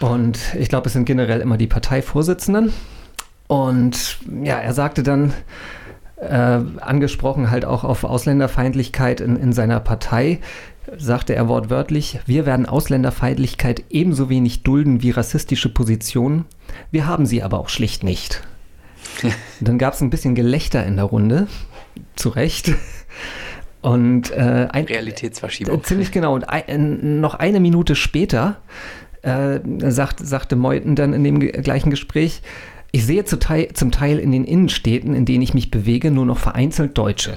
und 0.00 0.38
ich 0.54 0.68
glaube, 0.68 0.86
es 0.86 0.92
sind 0.92 1.04
generell 1.04 1.40
immer 1.40 1.56
die 1.56 1.66
Parteivorsitzenden. 1.66 2.72
Und 3.48 4.18
ja, 4.42 4.58
er 4.58 4.74
sagte 4.74 5.02
dann, 5.02 5.32
äh, 6.16 6.60
angesprochen 6.80 7.50
halt 7.50 7.64
auch 7.64 7.84
auf 7.84 8.04
Ausländerfeindlichkeit 8.04 9.20
in, 9.20 9.36
in 9.36 9.52
seiner 9.52 9.80
Partei, 9.80 10.40
sagte 10.96 11.34
er 11.34 11.48
wortwörtlich, 11.48 12.20
wir 12.26 12.46
werden 12.46 12.66
Ausländerfeindlichkeit 12.66 13.84
ebenso 13.90 14.28
wenig 14.28 14.62
dulden 14.62 15.02
wie 15.02 15.10
rassistische 15.10 15.68
Positionen. 15.68 16.46
Wir 16.90 17.06
haben 17.06 17.26
sie 17.26 17.42
aber 17.42 17.58
auch 17.58 17.68
schlicht 17.68 18.04
nicht. 18.04 18.42
dann 19.60 19.78
gab 19.78 19.94
es 19.94 20.00
ein 20.00 20.10
bisschen 20.10 20.34
Gelächter 20.34 20.84
in 20.86 20.96
der 20.96 21.04
Runde, 21.06 21.46
zu 22.16 22.28
Recht. 22.30 22.72
Und 23.80 24.30
äh, 24.32 24.68
ein, 24.70 24.84
Realitätsverschiebung. 24.86 25.78
Äh, 25.78 25.82
ziemlich 25.82 26.10
genau. 26.10 26.34
Und 26.34 26.48
ein, 26.48 27.20
noch 27.20 27.34
eine 27.34 27.60
Minute 27.60 27.94
später 27.94 28.56
äh, 29.22 29.60
sagt, 29.90 30.20
sagte 30.20 30.56
Meuthen 30.56 30.94
dann 30.94 31.12
in 31.12 31.24
dem 31.24 31.40
gleichen 31.40 31.90
Gespräch, 31.90 32.42
ich 32.90 33.04
sehe 33.04 33.24
zum 33.24 33.40
Teil, 33.40 33.68
zum 33.74 33.90
Teil 33.90 34.18
in 34.18 34.32
den 34.32 34.44
Innenstädten, 34.44 35.14
in 35.14 35.24
denen 35.24 35.42
ich 35.42 35.54
mich 35.54 35.70
bewege, 35.70 36.10
nur 36.10 36.24
noch 36.24 36.38
vereinzelt 36.38 36.96
Deutsche. 36.96 37.36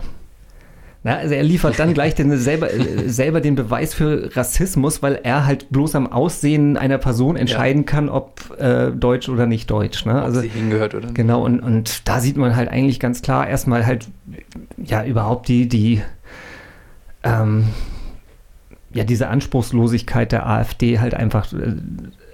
Na, 1.03 1.15
also 1.15 1.33
er 1.33 1.41
liefert 1.41 1.79
dann 1.79 1.95
gleich 1.95 2.13
den, 2.13 2.37
selber, 2.37 2.71
äh, 2.71 3.09
selber 3.09 3.41
den 3.41 3.55
Beweis 3.55 3.95
für 3.95 4.35
Rassismus, 4.35 5.01
weil 5.01 5.19
er 5.23 5.47
halt 5.47 5.69
bloß 5.71 5.95
am 5.95 6.05
Aussehen 6.05 6.77
einer 6.77 6.99
Person 6.99 7.35
entscheiden 7.35 7.81
ja. 7.81 7.85
kann, 7.87 8.07
ob 8.07 8.55
äh, 8.59 8.91
deutsch 8.91 9.27
oder 9.27 9.47
nicht 9.47 9.69
deutsch. 9.71 10.05
Ne? 10.05 10.17
Ob 10.17 10.23
also, 10.25 10.41
sie 10.41 10.49
hingehört 10.49 10.93
oder 10.93 11.07
nicht. 11.07 11.15
Genau, 11.15 11.43
und, 11.43 11.59
und 11.59 12.07
da 12.07 12.19
sieht 12.19 12.37
man 12.37 12.55
halt 12.55 12.69
eigentlich 12.69 12.99
ganz 12.99 13.23
klar 13.23 13.47
erstmal 13.47 13.87
halt, 13.87 14.09
ja, 14.77 15.03
überhaupt 15.03 15.47
die, 15.47 15.67
die, 15.67 16.03
ähm, 17.23 17.65
ja, 18.93 19.03
diese 19.03 19.27
Anspruchslosigkeit 19.29 20.31
der 20.31 20.47
AfD 20.47 20.99
halt 20.99 21.13
einfach 21.13 21.51
äh, 21.53 21.75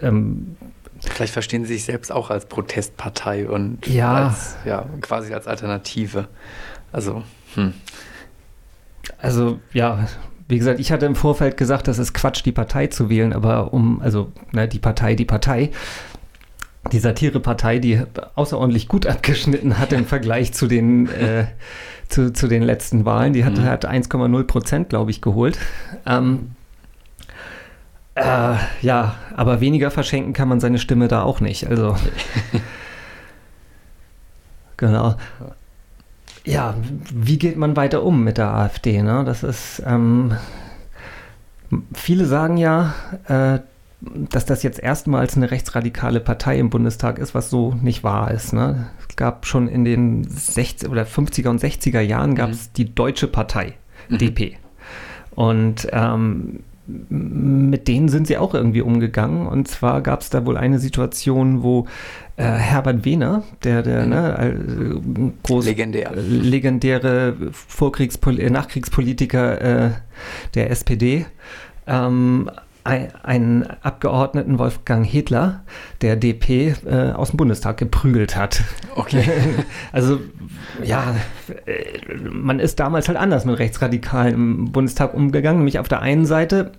ähm, 0.01 0.57
Vielleicht 0.99 1.33
verstehen 1.33 1.63
sie 1.65 1.75
sich 1.75 1.85
selbst 1.85 2.11
auch 2.11 2.31
als 2.31 2.47
Protestpartei 2.47 3.47
und 3.47 3.85
ja. 3.87 4.27
Als, 4.27 4.55
ja, 4.65 4.85
quasi 5.01 5.33
als 5.33 5.47
Alternative. 5.47 6.27
Also, 6.91 7.23
hm. 7.53 7.73
Also 9.19 9.59
ja, 9.73 10.07
wie 10.47 10.57
gesagt, 10.57 10.79
ich 10.79 10.91
hatte 10.91 11.05
im 11.05 11.15
Vorfeld 11.15 11.57
gesagt, 11.57 11.87
das 11.87 11.99
ist 11.99 12.13
Quatsch, 12.13 12.43
die 12.45 12.51
Partei 12.51 12.87
zu 12.87 13.09
wählen, 13.09 13.33
aber 13.33 13.73
um, 13.73 14.01
also 14.01 14.31
ne, 14.51 14.67
die 14.67 14.79
Partei, 14.79 15.15
die 15.15 15.25
Partei, 15.25 15.71
die 16.91 16.99
Satirepartei, 16.99 17.79
die 17.79 18.01
außerordentlich 18.35 18.87
gut 18.87 19.05
abgeschnitten 19.07 19.79
hat 19.79 19.93
im 19.93 20.05
Vergleich 20.05 20.53
zu 20.53 20.67
den, 20.67 21.07
äh, 21.11 21.45
zu, 22.07 22.33
zu 22.33 22.47
den 22.47 22.63
letzten 22.63 23.05
Wahlen. 23.05 23.33
Die 23.33 23.45
hat, 23.45 23.57
mhm. 23.57 23.63
hat 23.63 23.87
1,0 23.87 24.43
Prozent, 24.43 24.89
glaube 24.89 25.11
ich, 25.11 25.21
geholt. 25.21 25.57
Ähm, 26.05 26.51
äh, 28.15 28.55
ja, 28.81 29.15
aber 29.35 29.61
weniger 29.61 29.91
verschenken 29.91 30.33
kann 30.33 30.47
man 30.47 30.59
seine 30.59 30.79
Stimme 30.79 31.07
da 31.07 31.23
auch 31.23 31.39
nicht. 31.39 31.67
Also. 31.67 31.95
genau 34.77 35.15
ja, 36.47 36.75
wie 37.13 37.37
geht 37.37 37.57
man 37.57 37.75
weiter 37.75 38.03
um 38.03 38.23
mit 38.23 38.37
der 38.37 38.53
AfD? 38.53 39.03
Ne? 39.03 39.23
Das 39.25 39.43
ist, 39.43 39.83
ähm, 39.85 40.31
viele 41.93 42.25
sagen 42.25 42.55
ja, 42.55 42.93
äh, 43.27 43.59
dass 43.99 44.45
das 44.45 44.61
jetzt 44.61 44.79
erstmals 44.79 45.35
eine 45.35 45.49
rechtsradikale 45.49 46.19
Partei 46.19 46.59
im 46.59 46.69
Bundestag 46.69 47.17
ist, 47.17 47.33
was 47.33 47.49
so 47.49 47.73
nicht 47.81 48.03
wahr 48.03 48.31
ist. 48.31 48.53
Ne? 48.53 48.89
Es 49.09 49.15
gab 49.15 49.45
schon 49.47 49.67
in 49.67 49.85
den 49.85 50.23
60 50.29 50.89
oder 50.89 51.03
50er 51.03 51.49
und 51.49 51.61
60er 51.61 52.01
Jahren 52.01 52.35
gab 52.35 52.51
es 52.51 52.67
mhm. 52.67 52.73
die 52.77 52.95
Deutsche 52.95 53.27
Partei, 53.27 53.73
mhm. 54.09 54.17
DP. 54.19 54.57
Und 55.31 55.87
ähm, 55.91 56.59
mit 57.09 57.87
denen 57.87 58.07
sind 58.07 58.27
sie 58.27 58.37
auch 58.37 58.53
irgendwie 58.53 58.81
umgegangen. 58.81 59.47
Und 59.47 59.67
zwar 59.67 60.01
gab 60.01 60.21
es 60.21 60.29
da 60.29 60.45
wohl 60.45 60.57
eine 60.57 60.79
Situation, 60.79 61.63
wo 61.63 61.87
äh, 62.37 62.43
Herbert 62.43 63.03
Wehner, 63.03 63.43
der, 63.63 63.81
der 63.81 64.03
mhm. 64.03 64.09
ne, 64.09 64.55
äh, 64.55 65.31
groß, 65.43 65.65
Legendär. 65.65 66.11
legendäre 66.15 67.35
Vorkriegspol 67.51 68.35
Nachkriegspolitiker 68.49 69.61
äh, 69.61 69.91
der 70.53 70.71
SPD, 70.71 71.25
ähm, 71.87 72.49
einen 72.87 73.63
Abgeordneten 73.81 74.59
Wolfgang 74.59 75.05
Hedler, 75.05 75.63
der 76.01 76.15
DP, 76.15 76.73
äh, 76.85 77.11
aus 77.11 77.31
dem 77.31 77.37
Bundestag 77.37 77.77
geprügelt 77.77 78.35
hat. 78.35 78.63
Okay. 78.95 79.25
also 79.91 80.19
ja, 80.83 81.15
äh, 81.65 82.13
man 82.31 82.59
ist 82.59 82.79
damals 82.79 83.07
halt 83.07 83.17
anders 83.17 83.45
mit 83.45 83.59
Rechtsradikalen 83.59 84.33
im 84.33 84.71
Bundestag 84.71 85.13
umgegangen. 85.13 85.59
Nämlich 85.59 85.79
auf 85.79 85.87
der 85.87 86.01
einen 86.01 86.25
Seite 86.25 86.71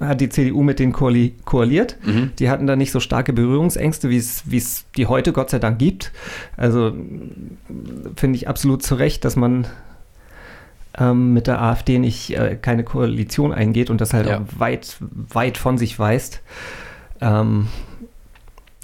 hat 0.00 0.20
die 0.20 0.28
CDU 0.28 0.62
mit 0.62 0.78
denen 0.78 0.92
koali 0.92 1.34
koaliert. 1.44 1.96
Mhm. 2.04 2.32
Die 2.38 2.50
hatten 2.50 2.66
da 2.66 2.76
nicht 2.76 2.92
so 2.92 3.00
starke 3.00 3.32
Berührungsängste, 3.32 4.10
wie 4.10 4.16
es 4.16 4.84
die 4.96 5.06
heute 5.06 5.32
Gott 5.32 5.50
sei 5.50 5.58
Dank 5.58 5.78
gibt. 5.78 6.12
Also 6.56 6.92
finde 8.16 8.36
ich 8.36 8.48
absolut 8.48 8.82
zu 8.82 8.94
Recht, 8.94 9.24
dass 9.24 9.36
man 9.36 9.66
ähm, 10.96 11.32
mit 11.32 11.46
der 11.46 11.60
AfD 11.60 11.98
nicht 11.98 12.36
äh, 12.36 12.56
keine 12.56 12.84
Koalition 12.84 13.52
eingeht 13.52 13.90
und 13.90 14.00
das 14.00 14.14
halt 14.14 14.28
ja. 14.28 14.40
weit, 14.56 14.96
weit 15.00 15.58
von 15.58 15.76
sich 15.78 15.98
weist. 15.98 16.40
Ähm, 17.20 17.68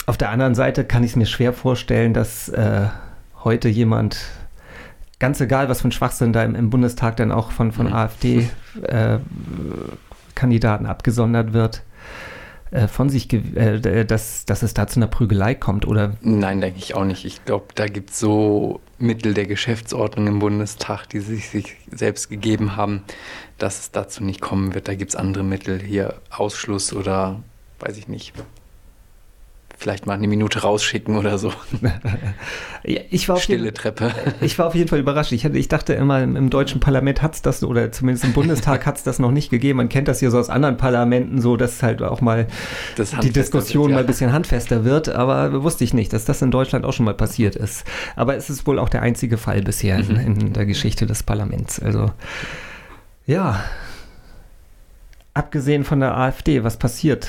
auf 0.07 0.19
der 0.19 0.31
anderen 0.31 0.55
Seite 0.55 0.85
kann 0.85 1.03
ich 1.03 1.13
es 1.13 1.17
mir 1.17 1.27
schwer 1.27 1.53
vorstellen, 1.53 2.15
dass 2.15 2.49
äh, 2.49 2.87
heute 3.43 3.69
jemand, 3.69 4.19
ganz 5.19 5.41
egal 5.41 5.69
was 5.69 5.81
für 5.81 5.89
ein 5.89 5.93
Schwachsinn 5.93 6.33
da 6.33 6.45
im, 6.45 6.55
im 6.55 6.71
Bundestag 6.71 7.17
dann 7.17 7.33
auch 7.33 7.51
von, 7.53 7.73
von 7.73 7.87
mhm. 7.87 7.95
AfD-Kandidaten 7.95 10.85
äh, 10.85 10.89
abgesondert 10.89 11.53
wird, 11.53 11.83
äh, 12.75 12.88
von 12.88 13.09
sich, 13.09 13.33
äh, 13.33 14.04
dass, 14.04 14.45
dass 14.47 14.64
es 14.64 14.75
da 14.75 14.88
zu 14.88 14.99
einer 14.99 15.07
Prügelei 15.07 15.54
kommt, 15.54 15.87
oder? 15.87 16.16
Nein, 16.23 16.61
denke 16.61 16.81
ich 16.81 16.97
auch 16.97 17.04
nicht. 17.04 17.25
Ich 17.25 17.45
glaube, 17.45 17.66
da 17.76 17.87
gibt 17.87 18.11
es 18.11 18.19
so 18.19 18.81
Mittel 18.99 19.33
der 19.33 19.47
Geschäftsordnung 19.47 20.26
im 20.26 20.38
Bundestag, 20.40 21.07
die 21.07 21.21
sich, 21.21 21.50
sich 21.50 21.76
selbst 21.88 22.31
gegeben 22.31 22.75
haben, 22.75 23.04
dass 23.59 23.78
es 23.78 23.90
dazu 23.93 24.25
nicht 24.25 24.40
kommen 24.40 24.75
wird. 24.75 24.88
Da 24.88 24.97
gibt 24.97 25.11
es 25.11 25.16
andere 25.16 25.45
Mittel, 25.45 25.81
hier 25.81 26.16
Ausschluss 26.31 26.93
oder 26.93 27.40
weiß 27.78 27.97
ich 27.97 28.09
nicht, 28.09 28.35
vielleicht 29.76 30.07
mal 30.07 30.14
eine 30.14 30.28
Minute 30.28 30.62
rausschicken 30.62 31.16
oder 31.16 31.38
so. 31.38 31.52
ich 32.85 33.28
war 33.28 33.37
Stille 33.38 33.64
jeden, 33.64 33.75
Treppe. 33.75 34.12
Ich 34.40 34.59
war 34.59 34.66
auf 34.66 34.75
jeden 34.75 34.88
Fall 34.88 34.99
überrascht. 34.99 35.33
Ich, 35.33 35.45
hatte, 35.45 35.59
ich 35.59 35.69
dachte 35.69 35.95
immer, 35.95 36.23
im 36.23 36.50
deutschen 36.50 36.81
Parlament 36.81 37.23
hat 37.23 37.35
es 37.35 37.43
das, 37.43 37.62
oder 37.64 37.90
zumindest 37.93 38.25
im 38.25 38.33
Bundestag 38.35 38.87
hat 38.87 38.97
es 38.97 39.02
das 39.02 39.19
noch 39.19 39.31
nicht 39.31 39.50
gegeben. 39.50 39.78
Man 39.78 39.88
kennt 39.88 40.09
das 40.09 40.21
hier 40.21 40.31
so 40.31 40.38
aus 40.38 40.50
anderen 40.50 40.76
Parlamenten, 40.76 41.40
so 41.40 41.57
dass 41.57 41.83
halt 41.83 42.02
auch 42.02 42.21
mal 42.21 42.47
die 43.23 43.31
Diskussion 43.31 43.85
wird, 43.85 43.90
ja. 43.90 43.97
mal 43.97 44.00
ein 44.00 44.07
bisschen 44.07 44.33
handfester 44.33 44.85
wird. 44.85 45.09
Aber 45.09 45.62
wusste 45.62 45.85
ich 45.85 45.95
nicht, 45.95 46.12
dass 46.12 46.25
das 46.25 46.40
in 46.43 46.50
Deutschland 46.50 46.85
auch 46.85 46.93
schon 46.93 47.07
mal 47.07 47.14
passiert 47.14 47.57
ist. 47.57 47.85
Aber 48.16 48.37
es 48.37 48.50
ist 48.50 48.66
wohl 48.66 48.78
auch 48.78 48.88
der 48.88 49.02
einzige 49.02 49.38
Fall 49.38 49.62
bisher 49.62 50.02
mhm. 50.02 50.11
in, 50.11 50.40
in 50.40 50.52
der 50.52 50.66
Geschichte 50.66 51.07
des 51.07 51.23
Parlaments. 51.23 51.81
Also, 51.81 52.11
ja. 53.26 53.64
Abgesehen 55.33 55.83
von 55.83 55.99
der 55.99 56.16
AfD, 56.16 56.62
was 56.62 56.76
passiert? 56.76 57.28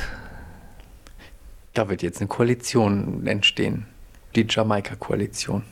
Da 1.75 1.89
wird 1.89 2.01
jetzt 2.01 2.19
eine 2.19 2.27
Koalition 2.27 3.27
entstehen. 3.27 3.85
Die 4.35 4.47
Jamaika-Koalition. 4.49 5.63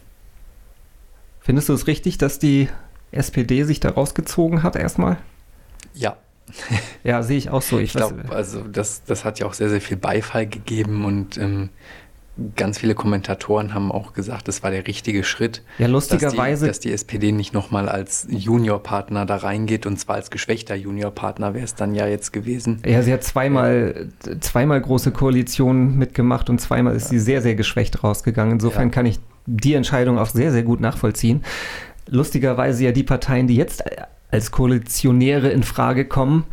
Findest 1.40 1.70
du 1.70 1.74
es 1.74 1.88
richtig, 1.88 2.18
dass 2.18 2.40
die 2.40 2.70
SPD 3.12 3.64
sich 3.64 3.80
da 3.80 3.90
rausgezogen 3.90 4.64
hat 4.64 4.76
erstmal? 4.76 5.18
Ja. 5.94 6.18
ja, 7.04 7.24
sehe 7.24 7.38
ich 7.38 7.50
auch 7.50 7.62
so. 7.62 7.78
Ich, 7.78 7.86
ich 7.86 7.94
glaube, 7.94 8.24
also 8.30 8.64
das, 8.64 9.04
das 9.06 9.26
hat 9.26 9.40
ja 9.40 9.46
auch 9.46 9.54
sehr, 9.54 9.70
sehr 9.70 9.82
viel 9.82 9.98
Beifall 9.98 10.46
gegeben 10.46 11.06
und 11.06 11.38
ähm, 11.38 11.70
ganz 12.56 12.80
viele 12.80 12.96
Kommentatoren 12.96 13.74
haben 13.74 13.92
auch 13.92 14.13
gesagt, 14.13 14.48
das 14.48 14.63
war 14.63 14.72
der 14.72 14.88
richtige 14.88 15.24
Schritt. 15.24 15.62
Ja, 15.78 15.88
lustigerweise. 15.88 16.66
Dass 16.66 16.80
die, 16.80 16.90
dass 16.90 17.00
die 17.02 17.16
SPD 17.16 17.32
nicht 17.32 17.54
nochmal 17.54 17.88
als 17.88 18.28
Juniorpartner 18.30 19.25
da 19.25 19.38
reingeht 19.38 19.86
und 19.86 20.00
zwar 20.00 20.16
als 20.16 20.32
geschwächter 20.32 20.74
Juniorpartner 20.74 21.54
wäre 21.54 21.63
es 21.63 21.75
dann 21.75 21.94
ja 21.94 22.08
jetzt 22.08 22.34
gewesen. 22.34 22.82
Ja, 22.86 23.04
sie 23.04 23.13
hat 23.13 23.24
zweimal, 23.24 24.10
ja. 24.25 24.40
zweimal 24.40 24.82
große 24.82 25.12
Koalitionen 25.12 25.98
mitgemacht 25.98 26.50
und 26.50 26.60
zweimal 26.60 26.96
ist 26.96 27.06
ja. 27.06 27.10
sie 27.10 27.20
sehr, 27.20 27.42
sehr 27.44 27.56
geschwächt 27.56 28.04
rausgegangen. 28.04 28.54
Insofern 28.54 28.88
ja. 28.88 28.90
kann 28.90 29.06
ich 29.06 29.20
die 29.46 29.75
Entscheidung 29.75 30.18
auch 30.18 30.30
sehr, 30.30 30.52
sehr 30.52 30.63
gut 30.63 30.82
nachvollziehen. 30.82 31.44
Lustigerweise 32.08 32.84
ja 32.84 32.92
die 32.92 33.04
Parteien, 33.04 33.48
die 33.48 33.56
jetzt 33.56 33.84
als 34.32 34.50
Koalitionäre 34.50 35.50
in 35.50 35.62
Frage 35.62 36.06
kommen, 36.06 36.46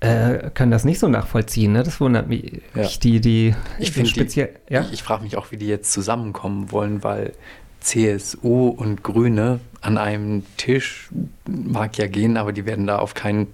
äh, 0.00 0.50
können 0.50 0.70
das 0.70 0.84
nicht 0.84 0.98
so 0.98 1.08
nachvollziehen. 1.08 1.72
Ne? 1.72 1.82
Das 1.82 2.00
wundert 2.00 2.28
mich. 2.28 2.62
Ja. 2.74 2.86
Die, 3.02 3.20
die, 3.20 3.54
ich 3.78 3.92
finde 3.92 4.08
speziell. 4.08 4.50
Ja? 4.68 4.82
Ich, 4.82 4.94
ich 4.94 5.02
frage 5.02 5.24
mich 5.24 5.36
auch, 5.36 5.50
wie 5.50 5.56
die 5.56 5.66
jetzt 5.66 5.92
zusammenkommen 5.92 6.70
wollen, 6.70 7.02
weil 7.02 7.32
CSU 7.80 8.68
und 8.68 9.02
Grüne 9.02 9.60
an 9.80 9.98
einem 9.98 10.44
Tisch 10.56 11.08
mag 11.46 11.96
ja 11.98 12.06
gehen, 12.06 12.36
aber 12.36 12.52
die 12.52 12.66
werden 12.66 12.86
da 12.86 12.98
auf 12.98 13.14
keinen 13.14 13.46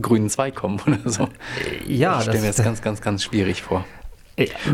grünen 0.00 0.30
Zweig 0.30 0.54
kommen 0.54 0.80
oder 0.86 1.08
so. 1.08 1.28
Ja, 1.86 2.18
ich 2.18 2.24
stelle 2.24 2.40
mir 2.40 2.48
das 2.48 2.64
ganz, 2.64 2.82
ganz, 2.82 3.00
ganz 3.00 3.22
schwierig 3.22 3.62
vor. 3.62 3.84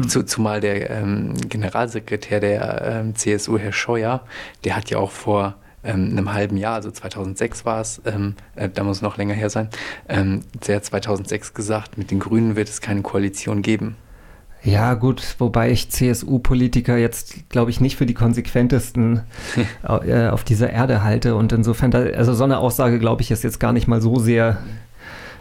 Zu, 0.08 0.24
zumal 0.24 0.62
der 0.62 0.88
ähm, 0.88 1.34
Generalsekretär 1.48 2.40
der 2.40 2.82
ähm, 2.82 3.14
CSU, 3.14 3.58
Herr 3.58 3.74
Scheuer, 3.74 4.24
der 4.64 4.74
hat 4.74 4.88
ja 4.88 4.96
auch 4.96 5.10
vor 5.10 5.56
ähm, 5.84 6.10
einem 6.10 6.32
halben 6.32 6.56
Jahr, 6.56 6.74
also 6.74 6.90
2006 6.90 7.64
war 7.64 7.80
es, 7.80 8.00
ähm, 8.04 8.34
äh, 8.56 8.68
da 8.68 8.84
muss 8.84 8.98
es 8.98 9.02
noch 9.02 9.16
länger 9.16 9.34
her 9.34 9.50
sein, 9.50 9.68
ähm, 10.08 10.42
der 10.66 10.76
hat 10.76 10.84
2006 10.84 11.54
gesagt, 11.54 11.98
mit 11.98 12.10
den 12.10 12.18
Grünen 12.18 12.56
wird 12.56 12.68
es 12.68 12.80
keine 12.80 13.02
Koalition 13.02 13.62
geben. 13.62 13.96
Ja, 14.62 14.92
gut, 14.92 15.36
wobei 15.38 15.70
ich 15.70 15.90
CSU-Politiker 15.90 16.98
jetzt, 16.98 17.48
glaube 17.48 17.70
ich, 17.70 17.80
nicht 17.80 17.96
für 17.96 18.04
die 18.04 18.12
konsequentesten 18.12 19.22
äh, 19.82 20.28
auf 20.28 20.44
dieser 20.44 20.70
Erde 20.70 21.02
halte. 21.02 21.34
Und 21.34 21.52
insofern, 21.52 21.94
also 21.94 22.34
so 22.34 22.44
eine 22.44 22.58
Aussage, 22.58 22.98
glaube 22.98 23.22
ich, 23.22 23.30
ist 23.30 23.42
jetzt 23.42 23.58
gar 23.58 23.72
nicht 23.72 23.88
mal 23.88 24.02
so 24.02 24.18
sehr 24.18 24.58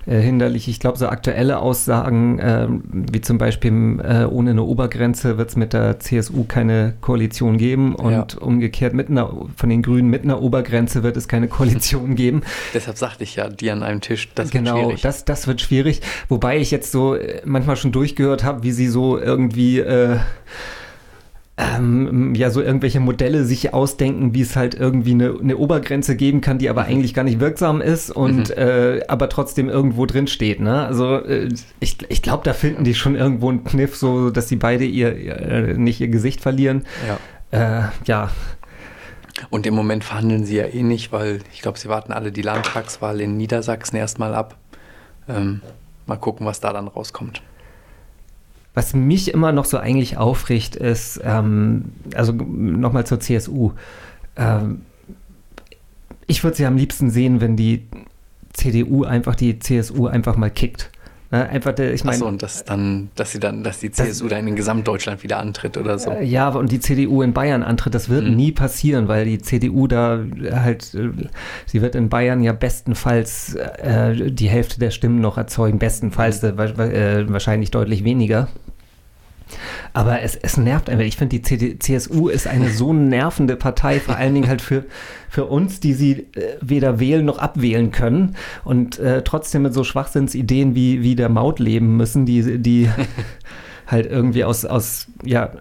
äh, 0.05 0.19
hinderlich. 0.19 0.67
Ich 0.67 0.79
glaube, 0.79 0.97
so 0.97 1.07
aktuelle 1.07 1.59
Aussagen, 1.59 2.39
äh, 2.39 2.67
wie 2.91 3.21
zum 3.21 3.37
Beispiel 3.37 3.99
äh, 4.03 4.25
ohne 4.25 4.51
eine 4.51 4.63
Obergrenze 4.63 5.37
wird 5.37 5.49
es 5.49 5.55
mit 5.55 5.73
der 5.73 5.99
CSU 5.99 6.43
keine 6.45 6.93
Koalition 7.01 7.57
geben 7.57 7.95
und 7.95 8.11
ja. 8.11 8.27
umgekehrt 8.39 8.93
mit 8.93 9.09
einer, 9.09 9.31
von 9.55 9.69
den 9.69 9.81
Grünen 9.81 10.09
mit 10.09 10.23
einer 10.23 10.41
Obergrenze 10.41 11.03
wird 11.03 11.17
es 11.17 11.27
keine 11.27 11.47
Koalition 11.47 12.15
geben. 12.15 12.41
Deshalb 12.73 12.97
sagte 12.97 13.23
ich 13.23 13.35
ja, 13.35 13.49
die 13.49 13.71
an 13.71 13.83
einem 13.83 14.01
Tisch, 14.01 14.29
das 14.35 14.51
genau, 14.51 14.65
wird 14.65 14.83
schwierig. 14.83 15.01
Genau, 15.01 15.09
das, 15.09 15.25
das 15.25 15.47
wird 15.47 15.61
schwierig. 15.61 16.01
Wobei 16.27 16.59
ich 16.59 16.71
jetzt 16.71 16.91
so 16.91 17.15
äh, 17.15 17.41
manchmal 17.45 17.75
schon 17.75 17.91
durchgehört 17.91 18.43
habe, 18.43 18.63
wie 18.63 18.71
sie 18.71 18.87
so 18.87 19.17
irgendwie 19.17 19.79
äh, 19.79 20.17
ähm, 21.59 22.35
ja 22.35 22.49
so 22.51 22.61
irgendwelche 22.61 23.01
Modelle 23.01 23.43
sich 23.43 23.73
ausdenken, 23.73 24.33
wie 24.33 24.41
es 24.41 24.55
halt 24.55 24.75
irgendwie 24.75 25.11
eine, 25.11 25.35
eine 25.39 25.57
Obergrenze 25.57 26.15
geben 26.15 26.39
kann, 26.39 26.57
die 26.57 26.69
aber 26.69 26.83
mhm. 26.83 26.89
eigentlich 26.89 27.13
gar 27.13 27.23
nicht 27.23 27.41
wirksam 27.41 27.81
ist 27.81 28.09
und 28.09 28.49
mhm. 28.49 28.57
äh, 28.57 29.05
aber 29.07 29.27
trotzdem 29.27 29.67
irgendwo 29.67 30.05
drin 30.05 30.27
steht. 30.27 30.61
Ne? 30.61 30.85
Also 30.85 31.17
äh, 31.17 31.49
ich, 31.81 31.97
ich 32.07 32.21
glaube, 32.21 32.43
da 32.45 32.53
finden 32.53 32.85
die 32.85 32.95
schon 32.95 33.15
irgendwo 33.15 33.49
einen 33.49 33.65
Kniff, 33.65 33.97
so 33.97 34.29
dass 34.29 34.47
sie 34.47 34.55
beide 34.55 34.85
ihr, 34.85 35.17
ihr 35.17 35.37
äh, 35.37 35.73
nicht 35.73 35.99
ihr 35.99 36.07
Gesicht 36.07 36.39
verlieren. 36.39 36.85
Ja. 37.51 37.79
Äh, 37.81 37.89
ja. 38.05 38.29
Und 39.49 39.65
im 39.65 39.73
Moment 39.73 40.03
verhandeln 40.03 40.45
sie 40.45 40.57
ja 40.57 40.65
eh 40.65 40.83
nicht, 40.83 41.11
weil 41.11 41.39
ich 41.53 41.61
glaube, 41.61 41.77
sie 41.77 41.89
warten 41.89 42.13
alle 42.13 42.31
die 42.31 42.41
Landtagswahl 42.41 43.19
in 43.19 43.37
Niedersachsen 43.37 43.97
erstmal 43.97 44.33
ab. 44.33 44.55
Ähm, 45.27 45.61
mal 46.05 46.17
gucken, 46.17 46.45
was 46.45 46.59
da 46.59 46.71
dann 46.71 46.87
rauskommt. 46.87 47.41
Was 48.73 48.93
mich 48.93 49.33
immer 49.33 49.51
noch 49.51 49.65
so 49.65 49.77
eigentlich 49.77 50.17
aufricht, 50.17 50.75
ist, 50.75 51.19
ähm, 51.23 51.91
also 52.13 52.33
nochmal 52.33 53.05
zur 53.05 53.19
CSU. 53.19 53.71
Ähm, 54.35 54.81
ich 56.27 56.43
würde 56.43 56.57
sie 56.57 56.65
am 56.65 56.77
liebsten 56.77 57.09
sehen, 57.09 57.41
wenn 57.41 57.55
die 57.55 57.87
CDU 58.53 59.03
einfach 59.03 59.35
die 59.35 59.59
CSU 59.59 60.07
einfach 60.07 60.37
mal 60.37 60.51
kickt. 60.51 60.91
Ne, 61.31 61.47
einfach, 61.47 61.77
ich 61.77 62.03
meine, 62.03 62.15
Achso, 62.15 62.27
und 62.27 62.41
dass 62.41 62.65
dann, 62.65 63.09
dass 63.15 63.33
sie 63.33 63.39
dann, 63.39 63.63
dass 63.63 63.79
die 63.79 63.91
CSU 63.91 64.23
das, 64.23 64.37
dann 64.37 64.47
in 64.47 64.55
Gesamtdeutschland 64.55 65.21
wieder 65.21 65.37
antritt 65.37 65.77
oder 65.77 65.99
so. 65.99 66.09
Äh, 66.09 66.25
ja, 66.25 66.49
und 66.49 66.71
die 66.71 66.79
CDU 66.79 67.21
in 67.21 67.33
Bayern 67.33 67.61
antritt, 67.61 67.93
das 67.93 68.09
wird 68.09 68.25
mhm. 68.25 68.35
nie 68.35 68.51
passieren, 68.51 69.07
weil 69.07 69.25
die 69.25 69.37
CDU 69.37 69.85
da 69.85 70.23
halt, 70.51 70.91
äh, 70.95 71.09
sie 71.67 71.83
wird 71.83 71.93
in 71.93 72.09
Bayern 72.09 72.41
ja 72.41 72.51
bestenfalls 72.51 73.53
äh, 73.53 74.31
die 74.31 74.49
Hälfte 74.49 74.79
der 74.79 74.89
Stimmen 74.89 75.21
noch 75.21 75.37
erzeugen, 75.37 75.77
bestenfalls 75.77 76.41
mhm. 76.41 76.57
äh, 76.57 77.31
wahrscheinlich 77.31 77.69
deutlich 77.69 78.03
weniger. 78.03 78.47
Aber 79.93 80.21
es, 80.21 80.35
es 80.35 80.57
nervt 80.57 80.89
einfach. 80.89 81.05
Ich 81.05 81.17
finde, 81.17 81.37
die 81.37 81.41
CD, 81.41 81.79
CSU 81.79 82.29
ist 82.29 82.47
eine 82.47 82.69
so 82.69 82.93
nervende 82.93 83.55
Partei, 83.55 83.99
vor 83.99 84.15
allen 84.15 84.33
Dingen 84.33 84.47
halt 84.47 84.61
für, 84.61 84.85
für 85.29 85.45
uns, 85.45 85.79
die 85.79 85.93
sie 85.93 86.27
äh, 86.35 86.57
weder 86.61 86.99
wählen 86.99 87.25
noch 87.25 87.39
abwählen 87.39 87.91
können 87.91 88.35
und 88.63 88.99
äh, 88.99 89.23
trotzdem 89.23 89.63
mit 89.63 89.73
so 89.73 89.83
Schwachsinnsideen 89.83 90.75
wie, 90.75 91.01
wie 91.01 91.15
der 91.15 91.29
Maut 91.29 91.59
leben 91.59 91.97
müssen, 91.97 92.25
die, 92.25 92.59
die 92.59 92.89
halt 93.87 94.05
irgendwie 94.05 94.43
aus, 94.43 94.65
aus 94.65 95.07
ja, 95.23 95.51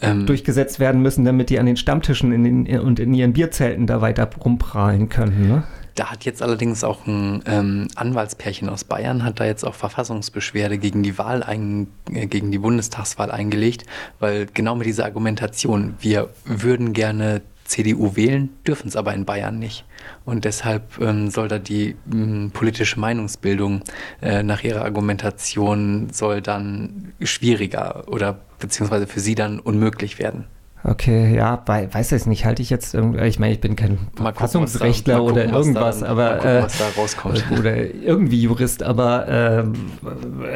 ähm, 0.00 0.26
durchgesetzt 0.26 0.80
werden 0.80 1.02
müssen, 1.02 1.24
damit 1.24 1.50
die 1.50 1.58
an 1.58 1.66
den 1.66 1.76
Stammtischen 1.76 2.32
in 2.32 2.44
den, 2.66 2.80
und 2.80 3.00
in 3.00 3.14
ihren 3.14 3.32
Bierzelten 3.32 3.86
da 3.86 4.00
weiter 4.00 4.28
rumprahlen 4.42 5.08
können. 5.08 5.48
Ne? 5.48 5.62
Da 5.94 6.10
hat 6.10 6.24
jetzt 6.24 6.42
allerdings 6.42 6.84
auch 6.84 7.06
ein 7.06 7.42
ähm, 7.46 7.88
Anwaltspärchen 7.96 8.68
aus 8.68 8.84
Bayern 8.84 9.24
hat 9.24 9.40
da 9.40 9.44
jetzt 9.44 9.64
auch 9.64 9.74
Verfassungsbeschwerde 9.74 10.78
gegen 10.78 11.02
die 11.02 11.18
Wahl 11.18 11.42
ein, 11.42 11.88
äh, 12.12 12.26
gegen 12.26 12.50
die 12.50 12.58
Bundestagswahl 12.58 13.30
eingelegt, 13.30 13.84
weil 14.18 14.46
genau 14.46 14.74
mit 14.74 14.86
dieser 14.86 15.04
Argumentation, 15.04 15.94
wir 16.00 16.30
würden 16.44 16.92
gerne 16.92 17.42
CDU 17.64 18.16
wählen, 18.16 18.50
dürfen 18.66 18.88
es 18.88 18.96
aber 18.96 19.14
in 19.14 19.24
Bayern 19.24 19.58
nicht. 19.58 19.84
Und 20.24 20.44
deshalb 20.44 21.00
ähm, 21.00 21.30
soll 21.30 21.48
da 21.48 21.58
die 21.58 21.96
ähm, 22.12 22.50
politische 22.52 23.00
Meinungsbildung 23.00 23.82
äh, 24.20 24.42
nach 24.42 24.62
ihrer 24.62 24.82
Argumentation 24.82 26.08
soll 26.12 26.42
dann 26.42 27.12
schwieriger 27.22 28.04
oder 28.08 28.40
beziehungsweise 28.58 29.06
für 29.06 29.20
sie 29.20 29.34
dann 29.34 29.58
unmöglich 29.58 30.18
werden. 30.18 30.46
Okay, 30.84 31.36
ja, 31.36 31.62
weiß 31.64 32.10
ich 32.10 32.26
nicht, 32.26 32.44
halte 32.44 32.60
ich 32.60 32.68
jetzt 32.68 32.92
irgendwie, 32.92 33.20
ich 33.24 33.38
meine, 33.38 33.52
ich 33.52 33.60
bin 33.60 33.76
kein 33.76 33.98
Verfassungsrechtler 34.16 35.18
gucken, 35.18 35.32
oder 35.32 35.44
irgendwas, 35.44 36.00
da, 36.00 36.06
aber 36.06 36.34
gucken, 36.36 36.50
äh, 36.50 37.00
rauskommt. 37.00 37.44
oder 37.56 37.76
irgendwie 37.76 38.42
Jurist, 38.42 38.82
aber 38.82 39.28
äh, 39.28 39.64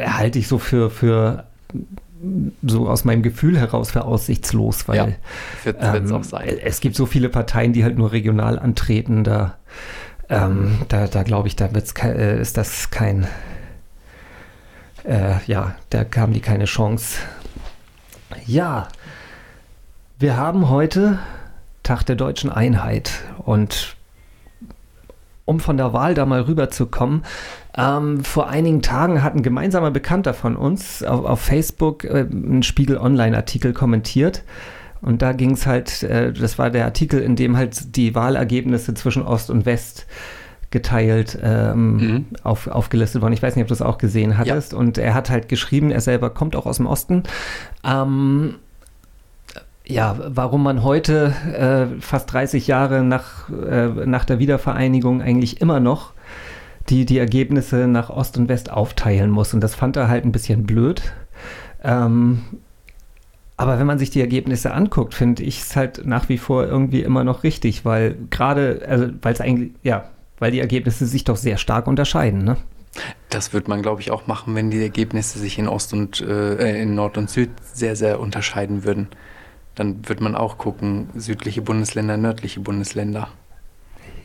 halte 0.05 0.39
ich 0.39 0.49
so 0.49 0.57
für, 0.57 0.89
für 0.89 1.45
so 2.61 2.89
aus 2.89 3.05
meinem 3.05 3.21
Gefühl 3.21 3.57
heraus 3.57 3.91
für 3.91 4.03
aussichtslos, 4.03 4.87
weil 4.89 5.15
ja, 5.65 5.95
ähm, 5.95 6.11
auch 6.11 6.23
sein. 6.23 6.57
es 6.61 6.81
gibt 6.81 6.95
so 6.95 7.05
viele 7.05 7.29
Parteien, 7.29 7.71
die 7.71 7.83
halt 7.83 7.97
nur 7.97 8.11
regional 8.11 8.59
antreten, 8.59 9.23
da, 9.23 9.55
ähm, 10.29 10.79
da, 10.89 11.07
da 11.07 11.23
glaube 11.23 11.47
ich, 11.47 11.55
da 11.55 11.73
wird's 11.73 11.93
äh, 12.03 12.41
ist 12.41 12.57
das 12.57 12.89
kein, 12.89 13.27
äh, 15.05 15.35
ja, 15.45 15.75
da 15.89 16.05
haben 16.17 16.33
die 16.33 16.41
keine 16.41 16.65
Chance. 16.65 17.19
Ja, 18.45 18.89
wir 20.19 20.35
haben 20.35 20.69
heute 20.69 21.19
Tag 21.83 22.03
der 22.03 22.15
deutschen 22.15 22.51
Einheit 22.51 23.11
und 23.37 23.95
um 25.45 25.59
von 25.59 25.77
der 25.77 25.93
Wahl 25.93 26.13
da 26.13 26.25
mal 26.25 26.41
rüberzukommen. 26.41 27.23
Ähm, 27.77 28.23
vor 28.23 28.49
einigen 28.49 28.81
Tagen 28.81 29.23
hat 29.23 29.35
ein 29.35 29.43
gemeinsamer 29.43 29.91
Bekannter 29.91 30.33
von 30.33 30.57
uns 30.57 31.03
auf, 31.03 31.23
auf 31.23 31.39
Facebook 31.39 32.03
äh, 32.03 32.25
einen 32.29 32.63
Spiegel 32.63 32.97
Online-Artikel 32.97 33.73
kommentiert. 33.73 34.43
Und 35.01 35.21
da 35.21 35.31
ging 35.31 35.51
es 35.51 35.67
halt, 35.67 36.03
äh, 36.03 36.33
das 36.33 36.57
war 36.57 36.71
der 36.71 36.85
Artikel, 36.85 37.21
in 37.21 37.35
dem 37.35 37.55
halt 37.55 37.95
die 37.95 38.15
Wahlergebnisse 38.15 38.95
zwischen 38.95 39.21
Ost 39.21 39.51
und 39.51 39.65
West 39.65 40.07
geteilt, 40.71 41.37
ähm, 41.41 41.97
mhm. 41.97 42.25
auf, 42.43 42.67
aufgelistet 42.67 43.21
worden. 43.21 43.33
Ich 43.33 43.43
weiß 43.43 43.55
nicht, 43.55 43.63
ob 43.63 43.67
du 43.69 43.73
das 43.73 43.81
auch 43.81 43.99
gesehen 43.99 44.37
hattest. 44.37 44.73
Ja. 44.73 44.79
Und 44.79 44.97
er 44.97 45.13
hat 45.13 45.29
halt 45.29 45.47
geschrieben, 45.47 45.91
er 45.91 46.01
selber 46.01 46.31
kommt 46.31 46.55
auch 46.55 46.65
aus 46.65 46.77
dem 46.77 46.87
Osten. 46.87 47.23
Ähm, 47.85 48.55
ja, 49.87 50.17
warum 50.19 50.63
man 50.63 50.83
heute, 50.83 51.33
äh, 51.53 52.01
fast 52.01 52.31
30 52.33 52.67
Jahre 52.67 53.03
nach, 53.03 53.49
äh, 53.49 53.87
nach 54.05 54.25
der 54.25 54.39
Wiedervereinigung, 54.39 55.21
eigentlich 55.21 55.61
immer 55.61 55.79
noch 55.79 56.13
die, 56.89 57.05
die 57.05 57.17
Ergebnisse 57.17 57.87
nach 57.87 58.09
Ost 58.09 58.37
und 58.37 58.49
West 58.49 58.71
aufteilen 58.71 59.29
muss. 59.29 59.53
Und 59.53 59.61
das 59.61 59.75
fand 59.75 59.95
er 59.97 60.07
halt 60.07 60.25
ein 60.25 60.31
bisschen 60.31 60.65
blöd. 60.65 61.01
Ähm, 61.83 62.43
aber 63.55 63.79
wenn 63.79 63.87
man 63.87 63.97
sich 63.97 64.09
die 64.09 64.21
Ergebnisse 64.21 64.73
anguckt, 64.73 65.13
finde 65.13 65.43
ich 65.43 65.61
es 65.61 65.75
halt 65.75 66.05
nach 66.05 66.29
wie 66.29 66.37
vor 66.37 66.65
irgendwie 66.65 67.01
immer 67.01 67.23
noch 67.23 67.43
richtig, 67.43 67.85
weil 67.85 68.15
gerade, 68.29 68.85
also 68.87 69.07
weil 69.21 69.33
es 69.33 69.41
eigentlich, 69.41 69.71
ja, 69.83 70.09
weil 70.37 70.51
die 70.51 70.59
Ergebnisse 70.59 71.05
sich 71.07 71.23
doch 71.23 71.37
sehr 71.37 71.57
stark 71.57 71.87
unterscheiden, 71.87 72.43
ne? 72.43 72.57
Das 73.29 73.53
wird 73.53 73.67
man, 73.67 73.81
glaube 73.81 74.01
ich, 74.01 74.11
auch 74.11 74.27
machen, 74.27 74.55
wenn 74.55 74.71
die 74.71 74.81
Ergebnisse 74.81 75.39
sich 75.39 75.59
in 75.59 75.67
Ost 75.67 75.93
und 75.93 76.21
äh, 76.21 76.81
in 76.81 76.95
Nord 76.95 77.17
und 77.17 77.29
Süd 77.29 77.49
sehr, 77.61 77.95
sehr 77.95 78.19
unterscheiden 78.19 78.83
würden. 78.83 79.07
Dann 79.77 80.09
wird 80.09 80.21
man 80.21 80.35
auch 80.35 80.57
gucken, 80.57 81.09
südliche 81.15 81.61
Bundesländer, 81.61 82.17
nördliche 82.17 82.59
Bundesländer. 82.59 83.29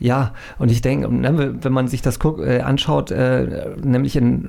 Ja, 0.00 0.34
und 0.58 0.70
ich 0.70 0.82
denke, 0.82 1.08
ne, 1.14 1.62
wenn 1.62 1.72
man 1.72 1.86
sich 1.86 2.02
das 2.02 2.18
äh, 2.38 2.60
anschaut, 2.60 3.12
äh, 3.12 3.76
nämlich 3.80 4.16
in, 4.16 4.48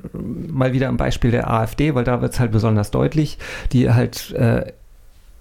mal 0.50 0.72
wieder 0.72 0.88
am 0.88 0.96
Beispiel 0.96 1.30
der 1.30 1.48
AfD, 1.48 1.94
weil 1.94 2.02
da 2.02 2.22
wird 2.22 2.32
es 2.32 2.40
halt 2.40 2.50
besonders 2.50 2.90
deutlich, 2.90 3.38
die 3.70 3.92
halt 3.92 4.32
äh, 4.32 4.72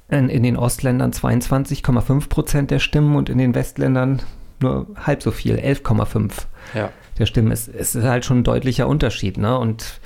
in, 0.09 0.29
in, 0.29 0.43
den 0.43 0.57
Ostländern 0.57 1.11
22,5 1.11 2.29
Prozent 2.29 2.69
der 2.69 2.79
Stimmen 2.79 3.15
und 3.15 3.29
in 3.29 3.39
den 3.39 3.55
Westländern 3.55 4.21
nur 4.59 4.85
halb 4.95 5.23
so 5.23 5.31
viel, 5.31 5.55
11,5 5.55 6.31
ja. 6.75 6.89
der 7.17 7.25
Stimmen. 7.25 7.51
Es, 7.51 7.67
es, 7.67 7.95
ist 7.95 8.03
halt 8.03 8.25
schon 8.25 8.39
ein 8.39 8.43
deutlicher 8.43 8.87
Unterschied. 8.87 9.37
Ne? 9.37 9.57
Und 9.57 9.99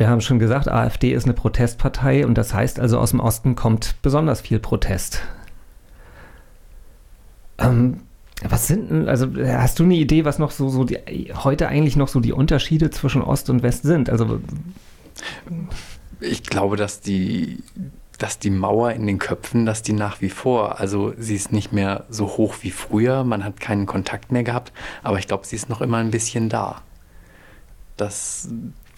wir 0.00 0.08
haben 0.08 0.22
schon 0.22 0.38
gesagt, 0.38 0.66
AfD 0.66 1.12
ist 1.12 1.24
eine 1.24 1.34
Protestpartei 1.34 2.24
und 2.24 2.38
das 2.38 2.54
heißt 2.54 2.80
also, 2.80 2.98
aus 2.98 3.10
dem 3.10 3.20
Osten 3.20 3.54
kommt 3.54 3.96
besonders 4.00 4.40
viel 4.40 4.58
Protest. 4.58 5.20
Ähm, 7.58 8.00
was 8.42 8.66
sind 8.66 8.90
denn, 8.90 9.08
also 9.10 9.28
hast 9.44 9.78
du 9.78 9.84
eine 9.84 9.96
Idee, 9.96 10.24
was 10.24 10.38
noch 10.38 10.52
so, 10.52 10.70
so 10.70 10.84
die, 10.84 10.96
heute 11.44 11.68
eigentlich 11.68 11.96
noch 11.96 12.08
so 12.08 12.20
die 12.20 12.32
Unterschiede 12.32 12.88
zwischen 12.90 13.20
Ost 13.20 13.50
und 13.50 13.62
West 13.62 13.82
sind? 13.82 14.08
Also 14.08 14.40
ich 16.18 16.44
glaube, 16.44 16.78
dass 16.78 17.02
die 17.02 17.62
dass 18.16 18.38
die 18.38 18.50
Mauer 18.50 18.92
in 18.92 19.06
den 19.06 19.18
Köpfen, 19.18 19.66
dass 19.66 19.82
die 19.82 19.94
nach 19.94 20.22
wie 20.22 20.28
vor, 20.30 20.78
also 20.78 21.12
sie 21.18 21.34
ist 21.34 21.52
nicht 21.52 21.72
mehr 21.72 22.04
so 22.10 22.26
hoch 22.26 22.56
wie 22.60 22.70
früher, 22.70 23.24
man 23.24 23.44
hat 23.44 23.60
keinen 23.60 23.86
Kontakt 23.86 24.32
mehr 24.32 24.44
gehabt, 24.44 24.72
aber 25.02 25.18
ich 25.18 25.26
glaube, 25.26 25.46
sie 25.46 25.56
ist 25.56 25.68
noch 25.70 25.80
immer 25.82 25.98
ein 25.98 26.10
bisschen 26.10 26.50
da. 26.50 26.82
Das 27.96 28.48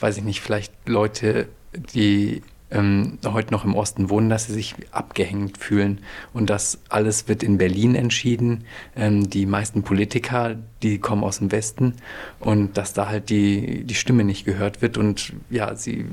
weiß 0.02 0.18
ich 0.18 0.24
nicht, 0.24 0.40
vielleicht 0.40 0.72
Leute, 0.86 1.48
die 1.94 2.42
ähm, 2.72 3.18
heute 3.24 3.52
noch 3.52 3.64
im 3.64 3.74
Osten 3.74 4.08
wohnen, 4.08 4.30
dass 4.30 4.46
sie 4.46 4.54
sich 4.54 4.74
abgehängt 4.90 5.58
fühlen. 5.58 6.00
Und 6.32 6.50
das 6.50 6.80
alles 6.88 7.28
wird 7.28 7.42
in 7.42 7.58
Berlin 7.58 7.94
entschieden. 7.94 8.64
Ähm, 8.96 9.28
die 9.28 9.46
meisten 9.46 9.82
Politiker, 9.82 10.56
die 10.82 10.98
kommen 10.98 11.22
aus 11.22 11.38
dem 11.38 11.52
Westen 11.52 11.94
und 12.40 12.76
dass 12.76 12.92
da 12.92 13.08
halt 13.08 13.30
die, 13.30 13.84
die 13.84 13.94
Stimme 13.94 14.24
nicht 14.24 14.44
gehört 14.44 14.82
wird 14.82 14.98
und 14.98 15.32
ja, 15.50 15.76
sie 15.76 16.06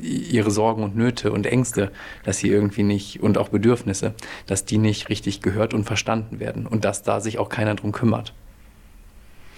ihre 0.00 0.50
Sorgen 0.50 0.82
und 0.82 0.96
Nöte 0.96 1.32
und 1.32 1.46
Ängste, 1.46 1.90
dass 2.24 2.38
sie 2.38 2.48
irgendwie 2.48 2.84
nicht 2.84 3.20
und 3.20 3.36
auch 3.36 3.48
Bedürfnisse, 3.48 4.14
dass 4.46 4.64
die 4.64 4.78
nicht 4.78 5.08
richtig 5.08 5.42
gehört 5.42 5.74
und 5.74 5.84
verstanden 5.84 6.40
werden 6.40 6.66
und 6.66 6.84
dass 6.84 7.02
da 7.02 7.20
sich 7.20 7.38
auch 7.38 7.48
keiner 7.48 7.74
drum 7.74 7.92
kümmert. 7.92 8.32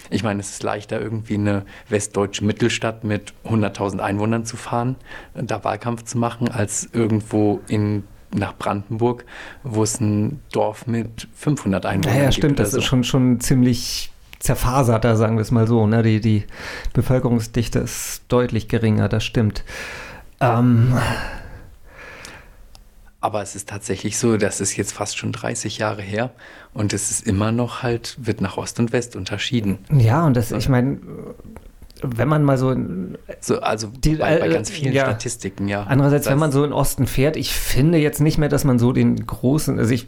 Ich 0.09 0.23
meine, 0.23 0.39
es 0.39 0.51
ist 0.51 0.63
leichter, 0.63 1.01
irgendwie 1.01 1.35
eine 1.35 1.63
westdeutsche 1.89 2.43
Mittelstadt 2.43 3.03
mit 3.03 3.33
100.000 3.45 3.99
Einwohnern 3.99 4.45
zu 4.45 4.57
fahren, 4.57 4.95
da 5.33 5.63
Wahlkampf 5.63 6.03
zu 6.03 6.17
machen, 6.17 6.49
als 6.49 6.89
irgendwo 6.93 7.61
in 7.67 8.03
nach 8.33 8.57
Brandenburg, 8.57 9.25
wo 9.63 9.83
es 9.83 9.99
ein 10.01 10.41
Dorf 10.51 10.87
mit 10.87 11.27
500 11.35 11.85
Einwohnern 11.85 12.13
gibt. 12.13 12.25
Ja, 12.25 12.31
stimmt, 12.31 12.59
das 12.59 12.71
so. 12.71 12.79
ist 12.79 12.83
schon, 12.83 13.03
schon 13.03 13.39
ziemlich 13.39 14.11
zerfaserter, 14.39 15.15
sagen 15.15 15.37
wir 15.37 15.41
es 15.41 15.51
mal 15.51 15.67
so. 15.67 15.87
Ne? 15.87 16.03
Die, 16.03 16.19
die 16.19 16.43
Bevölkerungsdichte 16.93 17.79
ist 17.79 18.23
deutlich 18.27 18.67
geringer, 18.67 19.09
das 19.09 19.23
stimmt. 19.23 19.63
Ähm, 20.41 20.97
aber 23.25 23.41
es 23.41 23.55
ist 23.55 23.67
tatsächlich 23.67 24.19
so, 24.19 24.37
das 24.37 24.61
ist 24.61 24.77
jetzt 24.77 24.93
fast 24.93 25.17
schon 25.17 25.31
30 25.31 25.79
Jahre 25.79 26.03
her 26.03 26.29
und 26.75 26.93
es 26.93 27.09
ist 27.09 27.25
immer 27.25 27.51
noch 27.51 27.81
halt, 27.81 28.15
wird 28.19 28.39
nach 28.39 28.57
Ost 28.57 28.79
und 28.79 28.93
West 28.93 29.15
unterschieden. 29.15 29.79
Ja, 29.91 30.27
und 30.27 30.37
das, 30.37 30.51
ich 30.51 30.69
meine, 30.69 30.99
wenn 32.03 32.27
man 32.27 32.43
mal 32.43 32.59
so, 32.59 32.75
so 33.39 33.61
also 33.61 33.87
die, 33.87 34.17
bei, 34.17 34.37
bei, 34.37 34.49
ganz 34.49 34.69
vielen 34.69 34.93
ja. 34.93 35.05
Statistiken, 35.05 35.67
ja. 35.67 35.85
Andererseits, 35.89 36.27
wenn 36.27 36.37
man 36.37 36.51
so 36.51 36.63
in 36.63 36.71
Osten 36.71 37.07
fährt, 37.07 37.35
ich 37.35 37.55
finde 37.55 37.97
jetzt 37.97 38.21
nicht 38.21 38.37
mehr, 38.37 38.49
dass 38.49 38.63
man 38.63 38.77
so 38.77 38.93
den 38.93 39.25
großen, 39.25 39.79
also 39.79 39.91
ich 39.91 40.05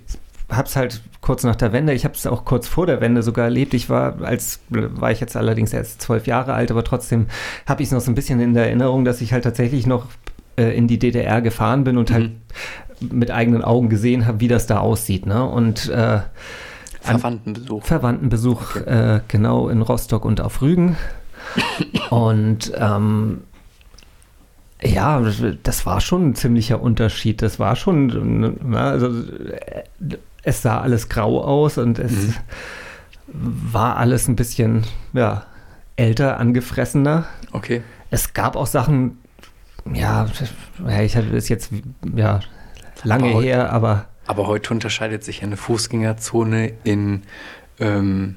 habe 0.51 0.67
es 0.67 0.75
halt 0.75 1.01
kurz 1.19 1.43
nach 1.43 1.55
der 1.55 1.73
Wende, 1.73 1.93
ich 1.93 2.05
habe 2.05 2.13
es 2.13 2.27
auch 2.27 2.45
kurz 2.45 2.67
vor 2.67 2.85
der 2.85 3.01
Wende 3.01 3.23
sogar 3.23 3.45
erlebt. 3.45 3.73
Ich 3.73 3.89
war, 3.89 4.21
als 4.21 4.59
war 4.69 5.11
ich 5.11 5.19
jetzt 5.19 5.35
allerdings 5.35 5.73
erst 5.73 6.03
zwölf 6.03 6.27
Jahre 6.27 6.53
alt, 6.53 6.69
aber 6.69 6.83
trotzdem 6.83 7.25
habe 7.65 7.81
ich 7.81 7.87
es 7.87 7.93
noch 7.93 7.99
so 7.99 8.11
ein 8.11 8.15
bisschen 8.15 8.39
in 8.39 8.53
der 8.53 8.67
Erinnerung, 8.67 9.05
dass 9.05 9.21
ich 9.21 9.33
halt 9.33 9.43
tatsächlich 9.43 9.87
noch 9.87 10.05
äh, 10.57 10.75
in 10.75 10.87
die 10.87 10.99
DDR 10.99 11.41
gefahren 11.41 11.83
bin 11.83 11.97
und 11.97 12.11
halt 12.11 12.23
mhm. 12.23 12.27
halt 12.27 12.86
mit 12.99 13.31
eigenen 13.31 13.63
Augen 13.63 13.89
gesehen 13.89 14.25
habe, 14.25 14.39
wie 14.39 14.47
das 14.47 14.67
da 14.67 14.79
aussieht. 14.79 15.25
Ne? 15.25 15.45
Und 15.45 15.89
äh, 15.89 16.19
Verwandtenbesuch. 17.01 17.85
Verwandtenbesuch, 17.85 18.75
okay. 18.75 19.15
äh, 19.15 19.21
genau, 19.27 19.69
in 19.69 19.81
Rostock 19.81 20.25
und 20.25 20.41
auf 20.41 20.61
Rügen. 20.61 20.97
und 22.09 22.71
ähm, 22.75 23.41
ja, 24.81 25.21
das 25.63 25.85
war 25.85 26.01
schon 26.01 26.29
ein 26.29 26.35
ziemlicher 26.35 26.81
Unterschied. 26.81 27.41
Das 27.41 27.59
war 27.59 27.75
schon, 27.75 28.07
na, 28.07 28.51
ne, 28.67 28.79
also 28.79 29.09
es 30.43 30.61
sah 30.61 30.81
alles 30.81 31.09
grau 31.09 31.43
aus 31.43 31.77
und 31.77 31.99
es 31.99 32.11
mhm. 32.11 32.33
war 33.33 33.97
alles 33.97 34.27
ein 34.27 34.35
bisschen, 34.35 34.83
ja, 35.13 35.45
älter, 35.95 36.39
angefressener. 36.39 37.25
Okay. 37.51 37.81
Es 38.11 38.33
gab 38.33 38.55
auch 38.55 38.67
Sachen, 38.67 39.17
ja, 39.93 40.27
ich 41.01 41.15
hatte 41.17 41.31
das 41.31 41.49
jetzt 41.49 41.71
ja 42.15 42.39
lange 43.03 43.31
aber 43.31 43.41
her, 43.41 43.71
aber. 43.71 44.05
Aber 44.27 44.47
heute 44.47 44.73
unterscheidet 44.73 45.23
sich 45.23 45.43
eine 45.43 45.55
Fußgängerzone 45.55 46.73
in, 46.83 47.23
ähm, 47.79 48.35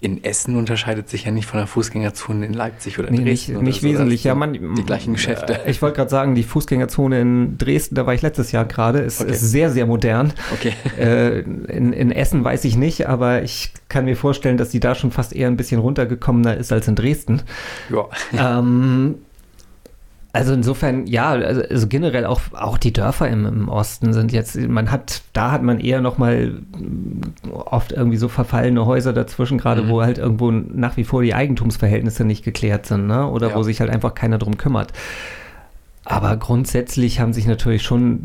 in 0.00 0.22
Essen 0.24 0.56
unterscheidet 0.56 1.08
sich 1.08 1.24
ja 1.24 1.30
nicht 1.30 1.46
von 1.46 1.58
der 1.58 1.66
Fußgängerzone 1.66 2.46
in 2.46 2.52
Leipzig 2.52 2.98
oder 2.98 3.10
nee, 3.10 3.24
Dresden. 3.24 3.54
Nicht, 3.54 3.62
nicht 3.62 3.80
so. 3.80 3.88
wesentlich, 3.88 4.24
ja, 4.24 4.34
man. 4.34 4.52
Die 4.52 4.84
gleichen 4.84 5.14
Geschäfte. 5.14 5.60
Ich 5.66 5.82
wollte 5.82 5.96
gerade 5.96 6.10
sagen, 6.10 6.34
die 6.34 6.42
Fußgängerzone 6.42 7.20
in 7.20 7.58
Dresden, 7.58 7.94
da 7.94 8.06
war 8.06 8.14
ich 8.14 8.22
letztes 8.22 8.52
Jahr 8.52 8.64
gerade, 8.64 9.00
ist, 9.00 9.20
okay. 9.20 9.32
ist 9.32 9.40
sehr, 9.40 9.70
sehr 9.70 9.86
modern. 9.86 10.32
Okay. 10.52 10.72
Äh, 10.98 11.40
in, 11.40 11.92
in 11.92 12.12
Essen 12.12 12.44
weiß 12.44 12.64
ich 12.64 12.76
nicht, 12.76 13.08
aber 13.08 13.42
ich 13.42 13.72
kann 13.88 14.04
mir 14.04 14.16
vorstellen, 14.16 14.56
dass 14.56 14.70
sie 14.70 14.80
da 14.80 14.94
schon 14.94 15.10
fast 15.10 15.34
eher 15.34 15.48
ein 15.48 15.56
bisschen 15.56 15.80
runtergekommener 15.80 16.56
ist 16.56 16.72
als 16.72 16.88
in 16.88 16.94
Dresden. 16.94 17.42
Ja. 17.90 18.58
Ähm, 18.58 19.16
also 20.34 20.52
insofern, 20.52 21.06
ja, 21.06 21.30
also, 21.30 21.62
also, 21.62 21.86
generell 21.86 22.26
auch, 22.26 22.40
auch 22.54 22.76
die 22.76 22.92
Dörfer 22.92 23.28
im, 23.28 23.46
im, 23.46 23.68
Osten 23.68 24.12
sind 24.12 24.32
jetzt, 24.32 24.56
man 24.56 24.90
hat, 24.90 25.22
da 25.32 25.52
hat 25.52 25.62
man 25.62 25.78
eher 25.78 26.00
noch 26.00 26.18
mal 26.18 26.60
oft 27.52 27.92
irgendwie 27.92 28.16
so 28.16 28.26
verfallene 28.26 28.84
Häuser 28.84 29.12
dazwischen, 29.12 29.58
gerade 29.58 29.82
mhm. 29.82 29.88
wo 29.90 30.02
halt 30.02 30.18
irgendwo 30.18 30.50
nach 30.50 30.96
wie 30.96 31.04
vor 31.04 31.22
die 31.22 31.34
Eigentumsverhältnisse 31.34 32.24
nicht 32.24 32.44
geklärt 32.44 32.86
sind, 32.86 33.06
ne? 33.06 33.28
Oder 33.28 33.50
ja. 33.50 33.54
wo 33.54 33.62
sich 33.62 33.78
halt 33.78 33.90
einfach 33.90 34.16
keiner 34.16 34.38
drum 34.38 34.56
kümmert. 34.56 34.92
Aber 36.04 36.36
grundsätzlich 36.36 37.20
haben 37.20 37.32
sich 37.32 37.46
natürlich 37.46 37.84
schon, 37.84 38.24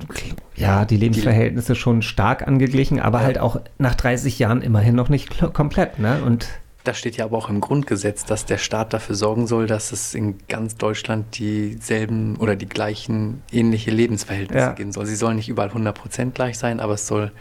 ja, 0.55 0.85
die 0.85 0.97
Lebensverhältnisse 0.97 1.75
schon 1.75 2.01
stark 2.01 2.47
angeglichen, 2.47 2.99
aber 2.99 3.19
halt 3.19 3.37
auch 3.37 3.61
nach 3.77 3.93
30 3.93 4.39
Jahren 4.39 4.63
immerhin 4.63 4.95
noch 4.95 5.09
nicht 5.09 5.53
komplett, 5.53 5.99
ne? 5.99 6.23
Und 6.25 6.47
das 6.89 6.97
steht 6.97 7.17
ja 7.17 7.25
aber 7.25 7.37
auch 7.37 7.49
im 7.49 7.61
Grundgesetz, 7.61 8.25
dass 8.25 8.45
der 8.45 8.57
Staat 8.57 8.93
dafür 8.93 9.13
sorgen 9.13 9.45
soll, 9.45 9.67
dass 9.67 9.91
es 9.91 10.15
in 10.15 10.39
ganz 10.47 10.75
Deutschland 10.75 11.37
dieselben 11.37 12.35
oder 12.37 12.55
die 12.55 12.67
gleichen 12.67 13.43
ähnliche 13.51 13.91
Lebensverhältnisse 13.91 14.65
ja. 14.65 14.73
geben 14.73 14.91
soll. 14.91 15.05
Sie 15.05 15.15
sollen 15.15 15.35
nicht 15.35 15.49
überall 15.49 15.69
100% 15.69 16.31
gleich 16.31 16.57
sein, 16.57 16.79
aber 16.79 16.95
es 16.95 17.05
soll, 17.05 17.31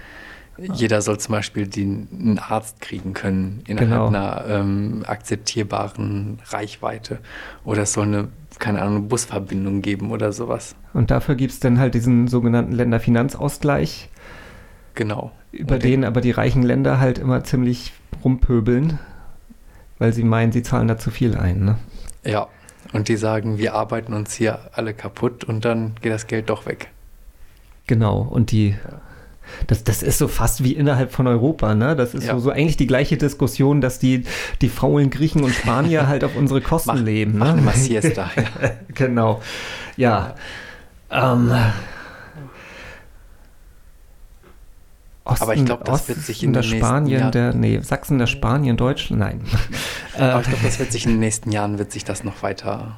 jeder 0.59 1.01
soll 1.01 1.19
zum 1.19 1.33
Beispiel 1.33 1.67
den, 1.67 2.09
einen 2.13 2.39
Arzt 2.39 2.83
kriegen 2.83 3.15
können 3.15 3.63
innerhalb 3.67 3.91
genau. 3.91 4.09
einer 4.09 4.45
ähm, 4.49 5.03
akzeptierbaren 5.07 6.41
Reichweite. 6.49 7.19
Oder 7.65 7.85
es 7.85 7.95
soll 7.95 8.05
eine, 8.05 8.29
keine 8.59 8.83
Ahnung, 8.83 9.09
Busverbindung 9.09 9.81
geben 9.81 10.11
oder 10.11 10.33
sowas. 10.35 10.77
Und 10.93 11.11
dafür 11.11 11.37
gibt 11.37 11.55
es 11.55 11.61
dann 11.61 11.79
halt 11.79 11.95
diesen 11.95 12.29
sogenannten 12.29 12.73
Länderfinanzausgleich. 12.73 14.11
Genau. 14.95 15.33
Über 15.53 15.79
den, 15.79 16.03
den 16.03 16.05
aber 16.05 16.21
die 16.21 16.33
reichen 16.33 16.63
Länder 16.63 17.01
halt 17.01 17.19
immer 17.19 17.45
ziemlich 17.45 17.95
rumpöbeln, 18.23 18.99
weil 19.99 20.13
sie 20.13 20.25
meinen, 20.25 20.53
sie 20.53 20.63
zahlen 20.63 20.89
da 20.89 20.99
zu 20.99 21.11
viel 21.11 21.37
ein. 21.37 21.65
Ne? 21.65 21.77
Ja, 22.25 22.49
und 22.93 23.09
die 23.09 23.17
sagen, 23.17 23.59
wir 23.59 23.75
arbeiten 23.75 24.13
uns 24.15 24.33
hier 24.35 24.59
alle 24.73 24.95
kaputt 24.95 25.45
und 25.45 25.65
dann 25.65 25.95
geht 26.01 26.13
das 26.13 26.27
Geld 26.27 26.49
doch 26.51 26.67
weg. 26.67 26.89
Genau, 27.87 28.19
und 28.21 28.51
die, 28.51 28.75
das, 29.67 29.83
das 29.85 30.03
ist 30.03 30.19
so 30.19 30.29
fast 30.29 30.63
wie 30.63 30.73
innerhalb 30.73 31.11
von 31.13 31.27
Europa, 31.27 31.75
ne? 31.75 31.97
Das 31.97 32.15
ist 32.15 32.27
Ja. 32.27 32.35
so, 32.35 32.41
so 32.41 32.51
eigentlich 32.51 32.77
die 32.77 32.87
gleiche 32.87 33.17
Diskussion, 33.17 33.81
dass 33.81 33.99
die, 33.99 34.25
die 34.61 34.69
faulen 34.69 35.09
Griechen 35.11 35.43
und 35.43 35.55
Spanier 35.55 36.07
halt 36.07 36.23
auf 36.25 36.37
unsere 36.37 36.61
Kosten 36.61 36.91
Mach- 36.91 37.01
leben. 37.01 37.39
mach 37.39 37.55
Ne? 37.55 37.61
immer 37.63 37.73
Siesta, 37.73 38.31
ja. 38.37 38.71
genau. 38.95 39.41
Ja. 39.97 40.35
Ähm, 41.11 41.51
Osten, 45.29 45.43
Aber 45.43 45.55
ich 45.55 45.65
glaub, 45.65 45.85
das 45.85 46.09
wird 46.09 46.19
sich 46.21 46.43
in 46.43 46.53
der 46.53 46.63
den 46.63 46.71
nächsten 46.71 46.87
Spanien, 46.87 47.21
Jahren- 47.21 47.33
der, 47.33 47.55
nee, 47.55 47.81
Sachsen, 47.81 48.19
der 48.19 48.27
Spanien, 48.27 48.77
Deutschland, 48.77 49.21
nein. 49.21 49.41
Aber 50.19 50.41
ich 50.41 50.49
glaube, 50.49 50.63
das 50.65 50.79
wird 50.79 50.91
sich 50.91 51.05
in 51.05 51.13
den 51.13 51.21
nächsten 51.21 51.53
Jahren 51.53 51.79
wird 51.79 51.93
sich 51.93 52.05
das 52.05 52.25
noch 52.25 52.43
weiter, 52.43 52.97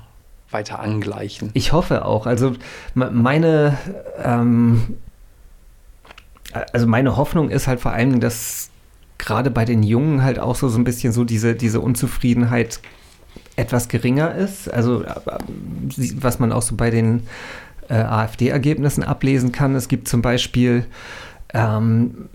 weiter 0.51 0.79
angleichen. 0.81 1.51
Ich 1.55 1.73
hoffe 1.73 2.05
auch. 2.05 2.27
Also 2.27 2.53
me- 2.95 3.11
meine, 3.11 3.77
ähm, 4.23 4.97
also 6.73 6.87
meine 6.87 7.17
Hoffnung 7.17 7.51
ist 7.51 7.67
halt 7.67 7.81
vor 7.81 7.93
allen 7.93 8.11
Dingen, 8.11 8.21
dass 8.21 8.71
gerade 9.19 9.51
bei 9.51 9.65
den 9.65 9.83
Jungen 9.83 10.23
halt 10.23 10.39
auch 10.39 10.55
so, 10.57 10.69
so 10.69 10.79
ein 10.79 10.85
bisschen 10.85 11.13
so 11.13 11.25
diese, 11.25 11.55
diese 11.55 11.81
Unzufriedenheit 11.81 12.81
etwas 13.57 13.89
geringer 13.89 14.35
ist. 14.35 14.73
Also 14.73 15.05
was 16.17 16.39
man 16.39 16.53
auch 16.53 16.63
so 16.63 16.75
bei 16.77 16.91
den 16.91 17.27
äh, 17.89 17.95
AfD-Ergebnissen 17.95 19.05
ablesen 19.05 19.53
kann. 19.53 19.75
Es 19.75 19.89
gibt 19.89 20.09
zum 20.09 20.23
Beispiel 20.23 20.87
ähm, 21.55 22.29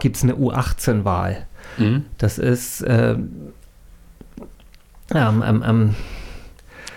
gibt 0.00 0.16
es 0.16 0.22
eine 0.22 0.34
U18-Wahl. 0.34 1.46
Mhm. 1.78 2.04
Das 2.18 2.38
ist 2.38 2.82
äh, 2.82 3.16
ähm, 5.14 5.42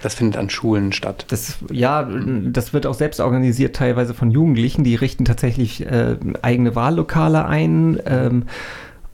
Das 0.01 0.15
findet 0.15 0.37
an 0.39 0.49
Schulen 0.49 0.93
statt. 0.93 1.25
Das, 1.29 1.57
ja, 1.71 2.07
das 2.45 2.73
wird 2.73 2.85
auch 2.85 2.93
selbst 2.93 3.19
organisiert, 3.19 3.75
teilweise 3.75 4.13
von 4.13 4.31
Jugendlichen. 4.31 4.83
Die 4.83 4.95
richten 4.95 5.25
tatsächlich 5.25 5.85
äh, 5.85 6.15
eigene 6.41 6.75
Wahllokale 6.75 7.45
ein 7.45 7.99
ähm, 8.05 8.43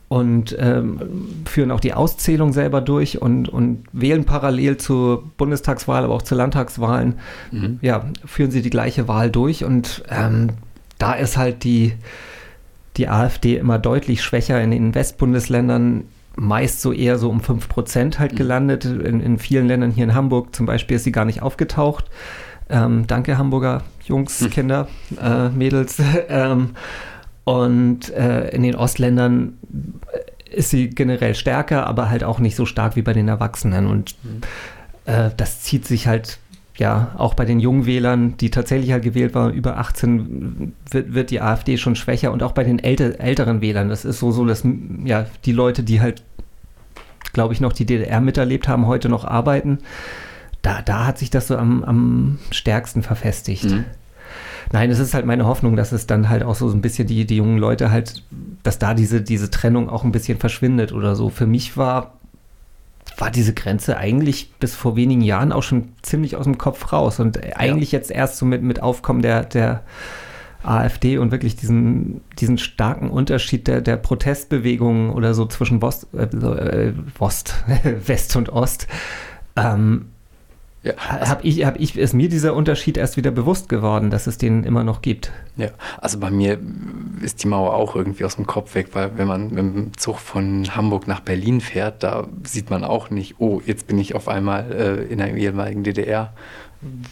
und 0.07 0.55
ähm, 0.59 0.99
führen 1.45 1.71
auch 1.71 1.79
die 1.79 1.93
Auszählung 1.93 2.53
selber 2.53 2.81
durch 2.81 3.19
und, 3.19 3.49
und 3.49 3.85
wählen 3.91 4.25
parallel 4.25 4.77
zur 4.77 5.23
Bundestagswahl, 5.37 6.03
aber 6.03 6.13
auch 6.13 6.21
zu 6.21 6.35
Landtagswahlen. 6.35 7.15
Mhm. 7.51 7.79
Ja, 7.81 8.05
führen 8.23 8.51
sie 8.51 8.61
die 8.61 8.69
gleiche 8.69 9.07
Wahl 9.07 9.31
durch 9.31 9.65
und 9.65 10.03
ähm, 10.09 10.49
da 10.99 11.13
ist 11.13 11.37
halt 11.37 11.63
die, 11.63 11.93
die 12.97 13.09
AfD 13.09 13.57
immer 13.57 13.79
deutlich 13.79 14.23
schwächer 14.23 14.61
in 14.61 14.71
den 14.71 14.95
Westbundesländern. 14.95 16.05
Meist 16.37 16.81
so 16.81 16.91
eher 16.91 17.17
so 17.17 17.29
um 17.29 17.39
5% 17.39 18.19
halt 18.19 18.35
gelandet. 18.35 18.85
In, 18.85 19.21
in 19.21 19.39
vielen 19.39 19.67
Ländern, 19.67 19.91
hier 19.91 20.03
in 20.03 20.13
Hamburg 20.13 20.55
zum 20.55 20.65
Beispiel, 20.65 20.97
ist 20.97 21.05
sie 21.05 21.11
gar 21.11 21.25
nicht 21.25 21.41
aufgetaucht. 21.41 22.05
Ähm, 22.69 23.05
danke, 23.07 23.37
Hamburger 23.37 23.83
Jungs, 24.03 24.45
Kinder, 24.51 24.87
äh, 25.21 25.49
Mädels. 25.49 25.97
ähm, 26.29 26.71
und 27.43 28.11
äh, 28.13 28.49
in 28.49 28.63
den 28.63 28.75
Ostländern 28.75 29.57
ist 30.51 30.71
sie 30.71 30.89
generell 30.89 31.35
stärker, 31.35 31.85
aber 31.85 32.09
halt 32.09 32.23
auch 32.23 32.39
nicht 32.39 32.55
so 32.55 32.65
stark 32.65 32.95
wie 32.95 33.01
bei 33.01 33.13
den 33.13 33.27
Erwachsenen. 33.27 33.87
Und 33.87 34.15
äh, 35.05 35.29
das 35.37 35.61
zieht 35.61 35.85
sich 35.85 36.07
halt 36.07 36.39
ja 36.77 37.13
auch 37.17 37.33
bei 37.33 37.45
den 37.45 37.59
jungen 37.59 37.85
Wählern, 37.85 38.37
die 38.37 38.51
tatsächlich 38.51 38.91
halt 38.91 39.03
gewählt 39.03 39.33
waren, 39.33 39.53
über 39.53 39.77
18 39.77 40.73
wird, 40.89 41.13
wird 41.13 41.31
die 41.31 41.41
AfD 41.41 41.77
schon 41.77 41.95
schwächer 41.95 42.31
und 42.31 42.43
auch 42.43 42.51
bei 42.51 42.63
den 42.63 42.79
älter, 42.79 43.19
älteren 43.19 43.61
Wählern. 43.61 43.89
Das 43.89 44.05
ist 44.05 44.19
so, 44.19 44.31
so, 44.31 44.45
dass 44.45 44.63
ja 45.03 45.25
die 45.45 45.51
Leute, 45.51 45.83
die 45.83 46.01
halt, 46.01 46.23
glaube 47.33 47.53
ich, 47.53 47.61
noch 47.61 47.73
die 47.73 47.85
DDR 47.85 48.21
miterlebt 48.21 48.67
haben, 48.67 48.87
heute 48.87 49.09
noch 49.09 49.25
arbeiten. 49.25 49.79
Da, 50.61 50.81
da 50.81 51.05
hat 51.05 51.17
sich 51.17 51.29
das 51.29 51.47
so 51.47 51.57
am, 51.57 51.83
am 51.83 52.39
stärksten 52.51 53.03
verfestigt. 53.03 53.65
Mhm. 53.65 53.85
Nein, 54.71 54.89
es 54.89 54.99
ist 54.99 55.13
halt 55.13 55.25
meine 55.25 55.45
Hoffnung, 55.45 55.75
dass 55.75 55.91
es 55.91 56.07
dann 56.07 56.29
halt 56.29 56.43
auch 56.43 56.55
so, 56.55 56.67
so 56.67 56.75
ein 56.75 56.81
bisschen 56.81 57.07
die, 57.07 57.25
die 57.25 57.37
jungen 57.37 57.57
Leute 57.57 57.91
halt, 57.91 58.23
dass 58.63 58.79
da 58.79 58.93
diese, 58.93 59.21
diese 59.21 59.49
Trennung 59.49 59.89
auch 59.89 60.03
ein 60.03 60.11
bisschen 60.11 60.39
verschwindet 60.39 60.91
oder 60.91 61.15
so. 61.15 61.29
Für 61.29 61.45
mich 61.45 61.77
war, 61.77 62.15
war 63.17 63.31
diese 63.31 63.53
Grenze 63.53 63.97
eigentlich 63.97 64.53
bis 64.59 64.75
vor 64.75 64.95
wenigen 64.95 65.21
Jahren 65.21 65.51
auch 65.51 65.63
schon 65.63 65.89
ziemlich 66.01 66.35
aus 66.35 66.45
dem 66.45 66.57
Kopf 66.57 66.91
raus 66.91 67.19
und 67.19 67.39
eigentlich 67.57 67.91
jetzt 67.91 68.11
erst 68.11 68.37
so 68.37 68.45
mit, 68.45 68.61
mit 68.61 68.81
Aufkommen 68.81 69.21
der, 69.21 69.43
der 69.43 69.83
AfD 70.63 71.17
und 71.17 71.31
wirklich 71.31 71.55
diesen, 71.55 72.21
diesen 72.39 72.57
starken 72.57 73.09
Unterschied 73.09 73.67
der, 73.67 73.81
der 73.81 73.97
Protestbewegungen 73.97 75.11
oder 75.11 75.33
so 75.33 75.45
zwischen 75.45 75.81
Wost, 75.81 76.07
äh, 76.13 76.23
äh, 76.23 76.93
Wost, 77.17 77.55
West 78.05 78.35
und 78.35 78.49
Ost, 78.49 78.87
ähm, 79.55 80.07
Ja, 80.85 80.93
habe 80.97 81.41
ich, 81.47 81.65
hab 81.65 81.79
ich, 81.79 81.97
ist 81.97 82.13
mir 82.13 82.29
dieser 82.29 82.53
Unterschied 82.53 82.95
erst 82.95 83.17
wieder 83.17 83.31
bewusst 83.31 83.69
geworden, 83.69 84.11
dass 84.11 84.27
es 84.27 84.37
den 84.37 84.63
immer 84.63 84.83
noch 84.83 85.01
gibt. 85.01 85.31
Ja, 85.57 85.69
also 85.97 86.19
bei 86.19 86.29
mir 86.29 86.59
ist 87.23 87.43
die 87.43 87.47
Mauer 87.47 87.73
auch 87.73 87.95
irgendwie 87.95 88.23
aus 88.23 88.35
dem 88.35 88.45
Kopf 88.45 88.75
weg, 88.75 88.89
weil 88.93 89.17
wenn 89.17 89.27
man 89.27 89.49
mit 89.49 89.57
dem 89.57 89.97
Zug 89.97 90.19
von 90.19 90.75
Hamburg 90.75 91.07
nach 91.07 91.21
Berlin 91.21 91.59
fährt, 91.59 92.03
da 92.03 92.27
sieht 92.43 92.69
man 92.69 92.83
auch 92.83 93.09
nicht, 93.09 93.39
oh, 93.39 93.63
jetzt 93.65 93.87
bin 93.87 93.97
ich 93.97 94.13
auf 94.13 94.27
einmal 94.27 94.71
äh, 94.71 95.11
in 95.11 95.17
der 95.17 95.33
ehemaligen 95.33 95.83
DDR. 95.83 96.33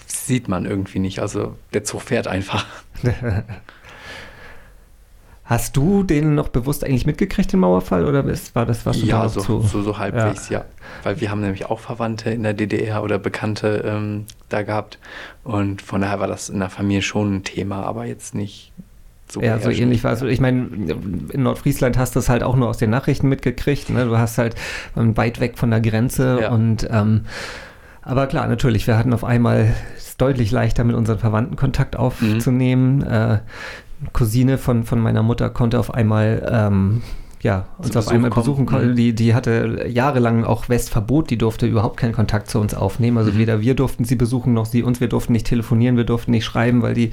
Sieht 0.06 0.48
man 0.48 0.68
irgendwie 0.68 1.00
nicht. 1.00 1.18
Also 1.18 1.56
der 1.74 1.84
Zug 1.84 2.04
fährt 2.04 2.28
einfach. 2.28 2.68
Hast 5.54 5.78
du 5.78 6.02
den 6.02 6.34
noch 6.34 6.50
bewusst 6.50 6.84
eigentlich 6.84 7.06
mitgekriegt, 7.06 7.54
den 7.54 7.60
Mauerfall, 7.60 8.06
oder 8.06 8.26
ist, 8.26 8.56
war 8.56 8.66
das 8.66 8.88
was 8.88 9.00
ja, 9.04 9.30
so, 9.30 9.62
so, 9.62 9.84
so 9.84 9.98
halbwegs, 10.00 10.50
ja. 10.50 10.66
Weil 11.04 11.22
wir 11.22 11.30
haben 11.30 11.42
nämlich 11.42 11.68
auch 11.68 11.80
Verwandte 11.80 12.32
in 12.32 12.42
der 12.42 12.56
DDR 12.56 13.04
oder 13.04 13.20
Bekannte 13.20 13.84
ähm, 13.86 14.26
da 14.50 14.64
gehabt. 14.64 14.98
Und 15.44 15.84
von 15.84 16.02
daher 16.02 16.20
war 16.20 16.28
das 16.28 16.50
in 16.50 16.60
der 16.60 16.72
Familie 16.72 17.04
schon 17.04 17.36
ein 17.36 17.44
Thema, 17.44 17.84
aber 17.84 18.06
jetzt 18.06 18.34
nicht 18.34 18.72
so. 19.28 19.42
Ja, 19.42 19.60
so 19.60 19.70
ähnlich 19.70 20.04
war 20.04 20.14
es. 20.14 20.24
Ich 20.24 20.42
meine, 20.42 20.68
in 21.30 21.44
Nordfriesland 21.44 22.00
hast 22.00 22.16
du 22.16 22.20
es 22.20 22.30
halt 22.30 22.42
auch 22.42 22.56
nur 22.56 22.70
aus 22.70 22.78
den 22.80 22.90
Nachrichten 22.90 23.30
mitgekriegt. 23.30 23.92
Ne? 23.92 24.06
Du 24.06 24.18
hast 24.18 24.40
halt 24.40 24.56
ähm, 24.98 25.16
weit 25.18 25.40
weg 25.40 25.60
von 25.60 25.70
der 25.70 25.82
Grenze 25.82 26.40
Ja. 26.42 26.50
und 26.52 26.88
ähm, 26.90 27.26
aber 28.02 28.28
klar, 28.28 28.48
natürlich, 28.48 28.86
wir 28.86 28.98
hatten 28.98 29.14
auf 29.14 29.24
einmal 29.24 29.74
es 29.96 30.18
deutlich 30.18 30.52
leichter 30.52 30.84
mit 30.84 30.96
unseren 30.96 31.20
Verwandten 31.20 31.56
Kontakt 31.56 31.96
aufzunehmen. 31.96 33.02
Äh, 33.02 33.40
Cousine 34.12 34.58
von, 34.58 34.84
von 34.84 35.00
meiner 35.00 35.24
Mutter 35.24 35.50
konnte 35.50 35.80
auf 35.80 35.94
einmal 35.94 36.48
ähm, 36.52 37.02
ja, 37.42 37.66
uns 37.78 37.96
auf 37.98 38.08
einmal 38.08 38.30
kommen. 38.30 38.44
besuchen. 38.46 38.66
kon- 38.66 38.92
Mhm. 38.92 38.96
Die, 38.96 39.14
die 39.14 39.36
hatte 39.36 39.86
jahrelang 39.90 40.46
auch 40.46 40.70
Westverbot, 40.70 41.30
die 41.30 41.38
durfte 41.38 41.66
überhaupt 41.66 41.98
keinen 41.98 42.14
Kontakt 42.14 42.50
zu 42.50 42.60
uns 42.60 42.74
aufnehmen. 42.74 43.18
Also 43.18 43.32
Mhm. 43.34 43.38
weder 43.38 43.60
wir 43.62 43.76
durften 43.76 44.06
sie 44.06 44.16
besuchen 44.16 44.54
noch 44.54 44.66
sie 44.66 44.82
uns. 44.84 45.02
Wir 45.02 45.10
durften 45.10 45.34
nicht 45.34 45.48
telefonieren, 45.48 45.98
wir 45.98 46.06
durften 46.06 46.32
nicht 46.32 46.46
schreiben, 46.46 46.82
weil 46.82 46.94
die, 46.94 47.12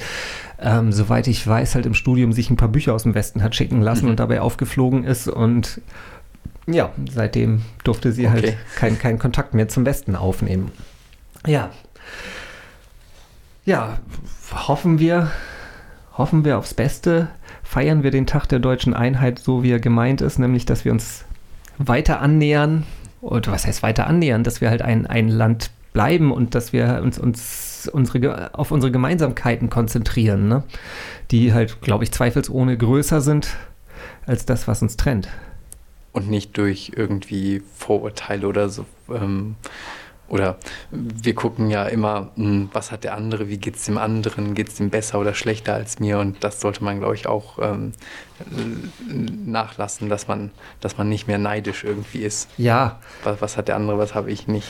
ähm, 0.61 0.93
soweit 0.93 1.27
ich 1.27 1.45
weiß, 1.45 1.75
halt 1.75 1.85
im 1.87 1.95
Studium 1.95 2.33
sich 2.33 2.49
ein 2.49 2.57
paar 2.57 2.69
Bücher 2.69 2.95
aus 2.95 3.03
dem 3.03 3.15
Westen 3.15 3.43
hat 3.43 3.57
schicken 3.57 3.81
lassen 3.81 4.05
Mhm. 4.05 4.11
und 4.13 4.21
dabei 4.21 4.41
aufgeflogen 4.41 5.03
ist. 5.05 5.27
Und 5.27 5.81
ja, 6.69 6.91
seitdem 7.13 7.63
durfte 7.83 8.13
sie 8.13 8.31
halt 8.31 8.45
Okay. 8.45 8.57
keinen 8.77 8.99
keinen 9.01 9.19
Kontakt 9.19 9.55
mehr 9.55 9.67
zum 9.69 9.85
Westen 9.85 10.15
aufnehmen. 10.15 10.71
Ja. 11.45 11.71
Ja, 13.65 13.99
hoffen 14.69 14.99
wir, 15.01 15.31
hoffen 16.17 16.45
wir 16.45 16.59
aufs 16.59 16.75
Beste. 16.75 17.29
Feiern 17.63 18.03
wir 18.03 18.11
den 18.11 18.27
Tag 18.27 18.47
der 18.47 18.59
deutschen 18.59 18.95
Einheit 18.95 19.39
so, 19.39 19.63
wie 19.63 19.71
er 19.71 19.81
gemeint 19.81 20.21
ist, 20.21 20.39
nämlich, 20.39 20.67
dass 20.67 20.85
wir 20.85 20.93
uns 20.93 21.25
weiter 21.79 22.21
annähern. 22.21 22.85
Oder 23.21 23.53
was 23.53 23.67
heißt 23.67 23.83
weiter 23.83 24.07
annähern? 24.07 24.45
Dass 24.45 24.61
wir 24.61 24.71
halt 24.71 24.83
ein, 24.83 25.07
ein 25.07 25.29
Land 25.29 25.71
bleiben 25.93 26.33
und 26.33 26.55
dass 26.55 26.73
wir 26.73 27.01
uns, 27.03 27.19
uns 27.19 27.89
unsere, 27.93 28.55
auf 28.55 28.71
unsere 28.71 28.93
Gemeinsamkeiten 28.93 29.71
konzentrieren, 29.71 30.49
ne? 30.49 30.63
die 31.31 31.53
halt, 31.53 31.81
glaube 31.81 32.05
ich, 32.05 32.13
zweifelsohne 32.13 32.77
größer 32.77 33.21
sind 33.21 33.57
als 34.27 34.47
das, 34.47 34.69
was 34.69 34.83
uns 34.83 34.97
trennt. 34.97 35.29
und 36.13 36.29
nicht 36.29 36.57
durch 36.59 36.93
irgendwie 36.97 37.63
Vorurteile 37.77 38.47
oder 38.47 38.69
so. 38.69 38.85
Ähm, 39.09 39.57
oder 40.31 40.57
wir 40.91 41.35
gucken 41.35 41.69
ja 41.71 41.85
immer, 41.85 42.31
mh, 42.37 42.69
was 42.73 42.91
hat 42.93 43.05
der 43.05 43.15
andere, 43.15 43.49
wie 43.49 43.59
geht 43.59 43.77
es 43.77 43.85
dem 43.85 43.99
anderen, 43.99 44.55
geht 44.55 44.69
es 44.69 44.81
ihm 44.81 44.89
besser 44.89 45.19
oder 45.19 45.35
schlechter 45.35 45.75
als 45.75 46.01
mir 46.01 46.19
und 46.19 46.43
das 46.43 46.61
sollte 46.61 46.83
man, 46.83 47.01
glaube 47.01 47.17
ich, 47.17 47.27
auch 47.27 47.59
ähm, 47.61 47.93
äh, 48.41 49.13
nachlassen, 49.13 50.09
dass 50.09 50.29
man, 50.29 50.51
dass 50.81 50.97
man 50.97 51.09
nicht 51.09 51.27
mehr 51.27 51.39
neidisch 51.39 51.85
irgendwie 51.85 52.21
ist. 52.21 52.49
Ja, 52.57 53.01
Was, 53.25 53.43
was 53.43 53.57
hat 53.57 53.69
der 53.69 53.77
andere, 53.77 53.99
was 53.99 54.15
habe 54.15 54.31
ich 54.31 54.47
nicht. 54.47 54.69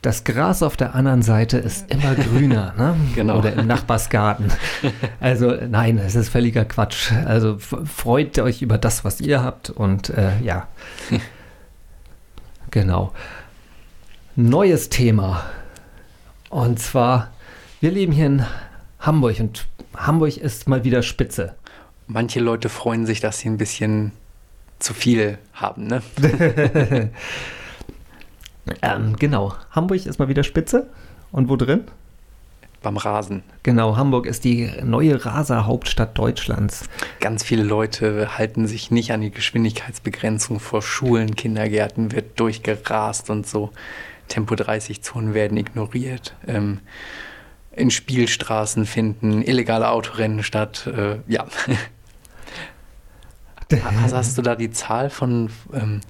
Das 0.00 0.22
Gras 0.22 0.62
auf 0.62 0.76
der 0.76 0.94
anderen 0.94 1.22
Seite 1.22 1.58
ist 1.58 1.90
immer 1.90 2.14
grüner, 2.14 2.72
ne? 2.78 2.94
Genau. 3.16 3.38
Oder 3.38 3.54
im 3.54 3.66
Nachbarsgarten. 3.66 4.52
Also 5.20 5.52
nein, 5.68 5.98
es 5.98 6.14
ist 6.14 6.28
völliger 6.28 6.64
Quatsch. 6.64 7.10
Also 7.26 7.58
freut 7.58 8.38
euch 8.38 8.62
über 8.62 8.78
das, 8.78 9.04
was 9.04 9.20
ihr 9.20 9.42
habt 9.42 9.70
und 9.70 10.10
äh, 10.10 10.38
ja. 10.40 10.68
genau. 12.70 13.12
Neues 14.40 14.88
Thema. 14.88 15.44
Und 16.48 16.78
zwar, 16.78 17.32
wir 17.80 17.90
leben 17.90 18.12
hier 18.12 18.26
in 18.26 18.46
Hamburg 19.00 19.40
und 19.40 19.66
Hamburg 19.96 20.36
ist 20.36 20.68
mal 20.68 20.84
wieder 20.84 21.02
spitze. 21.02 21.56
Manche 22.06 22.38
Leute 22.38 22.68
freuen 22.68 23.04
sich, 23.04 23.18
dass 23.18 23.40
sie 23.40 23.48
ein 23.48 23.58
bisschen 23.58 24.12
zu 24.78 24.94
viel 24.94 25.38
haben, 25.54 25.88
ne? 25.88 26.02
ähm, 28.80 29.16
genau. 29.16 29.54
Hamburg 29.72 30.06
ist 30.06 30.20
mal 30.20 30.28
wieder 30.28 30.44
Spitze. 30.44 30.86
Und 31.32 31.48
wo 31.48 31.56
drin? 31.56 31.86
Beim 32.80 32.96
Rasen. 32.96 33.42
Genau, 33.64 33.96
Hamburg 33.96 34.26
ist 34.26 34.44
die 34.44 34.70
neue 34.84 35.24
Raser-Hauptstadt 35.24 36.16
Deutschlands. 36.16 36.84
Ganz 37.18 37.42
viele 37.42 37.64
Leute 37.64 38.38
halten 38.38 38.68
sich 38.68 38.92
nicht 38.92 39.10
an 39.10 39.20
die 39.20 39.32
Geschwindigkeitsbegrenzung 39.32 40.60
vor 40.60 40.80
Schulen, 40.80 41.34
Kindergärten 41.34 42.12
wird 42.12 42.38
durchgerast 42.38 43.30
und 43.30 43.48
so. 43.48 43.72
Tempo 44.28 44.54
30-Zonen 44.54 45.34
werden 45.34 45.56
ignoriert. 45.56 46.36
Ähm, 46.46 46.80
in 47.72 47.90
Spielstraßen 47.90 48.86
finden 48.86 49.42
illegale 49.42 49.88
Autorennen 49.88 50.42
statt. 50.42 50.86
Äh, 50.86 51.18
ja. 51.26 51.46
also 54.02 54.16
hast 54.16 54.38
du 54.38 54.42
da 54.42 54.56
die 54.56 54.70
Zahl 54.70 55.10
von 55.10 55.50
ähm, 55.72 56.00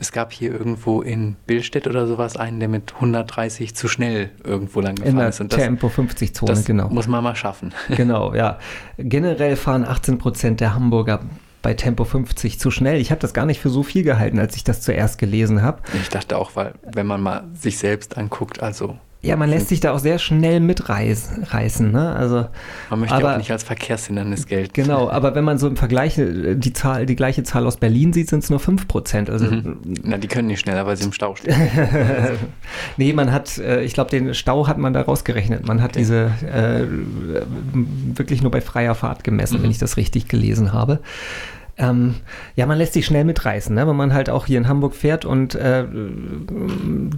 es 0.00 0.12
gab 0.12 0.32
hier 0.32 0.52
irgendwo 0.52 1.02
in 1.02 1.34
Billstedt 1.46 1.86
oder 1.88 2.06
sowas 2.06 2.36
einen, 2.36 2.60
der 2.60 2.68
mit 2.68 2.94
130 2.94 3.74
zu 3.74 3.88
schnell 3.88 4.30
irgendwo 4.44 4.80
lang 4.80 4.94
gefahren 4.94 5.10
In 5.10 5.18
der 5.18 5.28
ist. 5.28 5.40
Und 5.40 5.50
Tempo 5.50 5.88
50 5.88 6.34
Zone, 6.34 6.52
das 6.52 6.64
genau. 6.64 6.88
muss 6.88 7.08
man 7.08 7.24
mal 7.24 7.34
schaffen. 7.34 7.74
Genau, 7.96 8.34
ja. 8.34 8.58
Generell 8.96 9.56
fahren 9.56 9.84
18 9.84 10.18
Prozent 10.18 10.60
der 10.60 10.74
Hamburger 10.74 11.20
bei 11.62 11.74
Tempo 11.74 12.04
50 12.04 12.58
zu 12.58 12.70
schnell. 12.70 13.00
Ich 13.00 13.10
habe 13.10 13.20
das 13.20 13.34
gar 13.34 13.46
nicht 13.46 13.60
für 13.60 13.70
so 13.70 13.82
viel 13.82 14.02
gehalten, 14.02 14.38
als 14.38 14.56
ich 14.56 14.64
das 14.64 14.80
zuerst 14.80 15.18
gelesen 15.18 15.62
habe. 15.62 15.82
Ich 16.00 16.08
dachte 16.08 16.38
auch, 16.38 16.52
weil 16.54 16.74
wenn 16.82 17.06
man 17.06 17.20
mal 17.20 17.44
sich 17.54 17.78
selbst 17.78 18.16
anguckt, 18.16 18.62
also 18.62 18.96
Ja, 19.20 19.34
man 19.34 19.50
lässt 19.50 19.68
sich 19.68 19.80
da 19.80 19.90
auch 19.92 19.98
sehr 19.98 20.20
schnell 20.20 20.60
mitreißen. 20.60 21.90
Ne? 21.90 22.14
Also, 22.14 22.46
man 22.88 23.00
möchte 23.00 23.16
aber, 23.16 23.32
auch 23.34 23.38
nicht 23.38 23.50
als 23.50 23.64
Verkehrshindernis 23.64 24.46
gelten. 24.46 24.72
Genau, 24.74 25.10
aber 25.10 25.34
wenn 25.34 25.42
man 25.42 25.58
so 25.58 25.66
im 25.66 25.76
Vergleich 25.76 26.16
äh, 26.18 26.54
die, 26.54 26.72
Zahl, 26.72 27.04
die 27.04 27.16
gleiche 27.16 27.42
Zahl 27.42 27.66
aus 27.66 27.78
Berlin 27.78 28.12
sieht, 28.12 28.28
sind 28.30 28.44
es 28.44 28.50
nur 28.50 28.60
5 28.60 28.86
Prozent. 28.86 29.28
Also, 29.28 29.46
Mhm. 29.46 29.78
Na, 30.04 30.18
die 30.18 30.28
können 30.28 30.46
nicht 30.46 30.60
schneller, 30.60 30.86
weil 30.86 30.96
sie 30.96 31.04
im 31.04 31.12
Stau 31.12 31.34
stehen. 31.34 31.52
nee, 32.96 33.12
man 33.12 33.32
hat, 33.32 33.58
äh, 33.58 33.82
ich 33.82 33.92
glaube, 33.92 34.10
den 34.10 34.34
Stau 34.34 34.68
hat 34.68 34.78
man 34.78 34.92
da 34.92 35.02
rausgerechnet. 35.02 35.66
Man 35.66 35.82
hat 35.82 35.96
diese 35.96 36.30
äh, 36.46 36.84
wirklich 38.16 38.42
nur 38.42 38.50
bei 38.52 38.60
freier 38.60 38.94
Fahrt 38.94 39.24
gemessen, 39.24 39.58
Mhm. 39.58 39.62
wenn 39.64 39.70
ich 39.72 39.78
das 39.78 39.96
richtig 39.96 40.28
gelesen 40.28 40.72
habe. 40.72 41.00
Ähm, 41.76 42.14
ja, 42.56 42.66
man 42.66 42.76
lässt 42.78 42.92
sich 42.92 43.06
schnell 43.06 43.24
mitreißen, 43.24 43.74
ne? 43.74 43.86
wenn 43.86 43.94
man 43.96 44.12
halt 44.12 44.30
auch 44.30 44.46
hier 44.46 44.58
in 44.58 44.66
Hamburg 44.66 44.94
fährt 44.96 45.24
und 45.24 45.54
äh, 45.54 45.84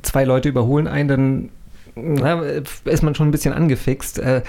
zwei 0.03 0.25
Leute 0.25 0.51
überholen 0.51 0.87
einen, 0.87 1.09
dann 1.09 1.49
na, 1.95 2.41
ist 2.85 3.03
man 3.03 3.15
schon 3.15 3.29
ein 3.29 3.33
bisschen 3.33 3.53
angefixt. 3.55 4.19
Äh, 4.19 4.43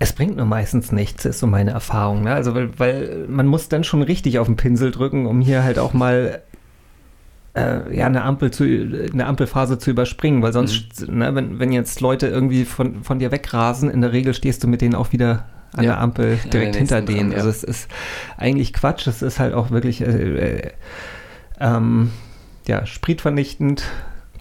es 0.00 0.12
bringt 0.12 0.36
nur 0.36 0.46
meistens 0.46 0.92
nichts, 0.92 1.24
ist 1.24 1.40
so 1.40 1.46
meine 1.46 1.72
Erfahrung. 1.72 2.22
Ne? 2.22 2.32
Also, 2.32 2.54
weil, 2.54 2.70
weil 2.78 3.26
man 3.28 3.46
muss 3.46 3.68
dann 3.68 3.82
schon 3.84 4.02
richtig 4.02 4.38
auf 4.38 4.46
den 4.46 4.56
Pinsel 4.56 4.90
drücken, 4.92 5.26
um 5.26 5.40
hier 5.40 5.64
halt 5.64 5.78
auch 5.78 5.92
mal 5.92 6.42
äh, 7.54 7.96
ja, 7.96 8.06
eine 8.06 8.22
Ampel 8.22 8.50
zu, 8.52 8.64
eine 8.64 9.26
Ampelphase 9.26 9.78
zu 9.78 9.90
überspringen, 9.90 10.42
weil 10.42 10.52
sonst, 10.52 11.08
ne, 11.08 11.34
wenn, 11.34 11.58
wenn 11.58 11.72
jetzt 11.72 12.00
Leute 12.00 12.28
irgendwie 12.28 12.64
von, 12.64 13.02
von 13.02 13.18
dir 13.18 13.32
wegrasen, 13.32 13.90
in 13.90 14.00
der 14.00 14.12
Regel 14.12 14.34
stehst 14.34 14.62
du 14.62 14.68
mit 14.68 14.80
denen 14.82 14.94
auch 14.94 15.12
wieder 15.12 15.46
an 15.72 15.84
Ja, 15.84 15.92
der 15.94 16.00
Ampel 16.00 16.38
direkt 16.52 16.74
der 16.74 16.78
hinter 16.78 17.02
denen. 17.02 17.30
dran, 17.30 17.40
Also 17.40 17.48
ja. 17.48 17.54
es 17.56 17.64
ist 17.64 17.88
eigentlich 18.36 18.72
Quatsch, 18.72 19.06
es 19.08 19.22
ist 19.22 19.40
halt 19.40 19.54
auch 19.54 19.70
wirklich 19.70 20.00
äh, 20.00 20.04
äh, 20.06 20.70
ähm, 21.60 22.10
ja, 22.68 22.86
spritvernichtend, 22.86 23.82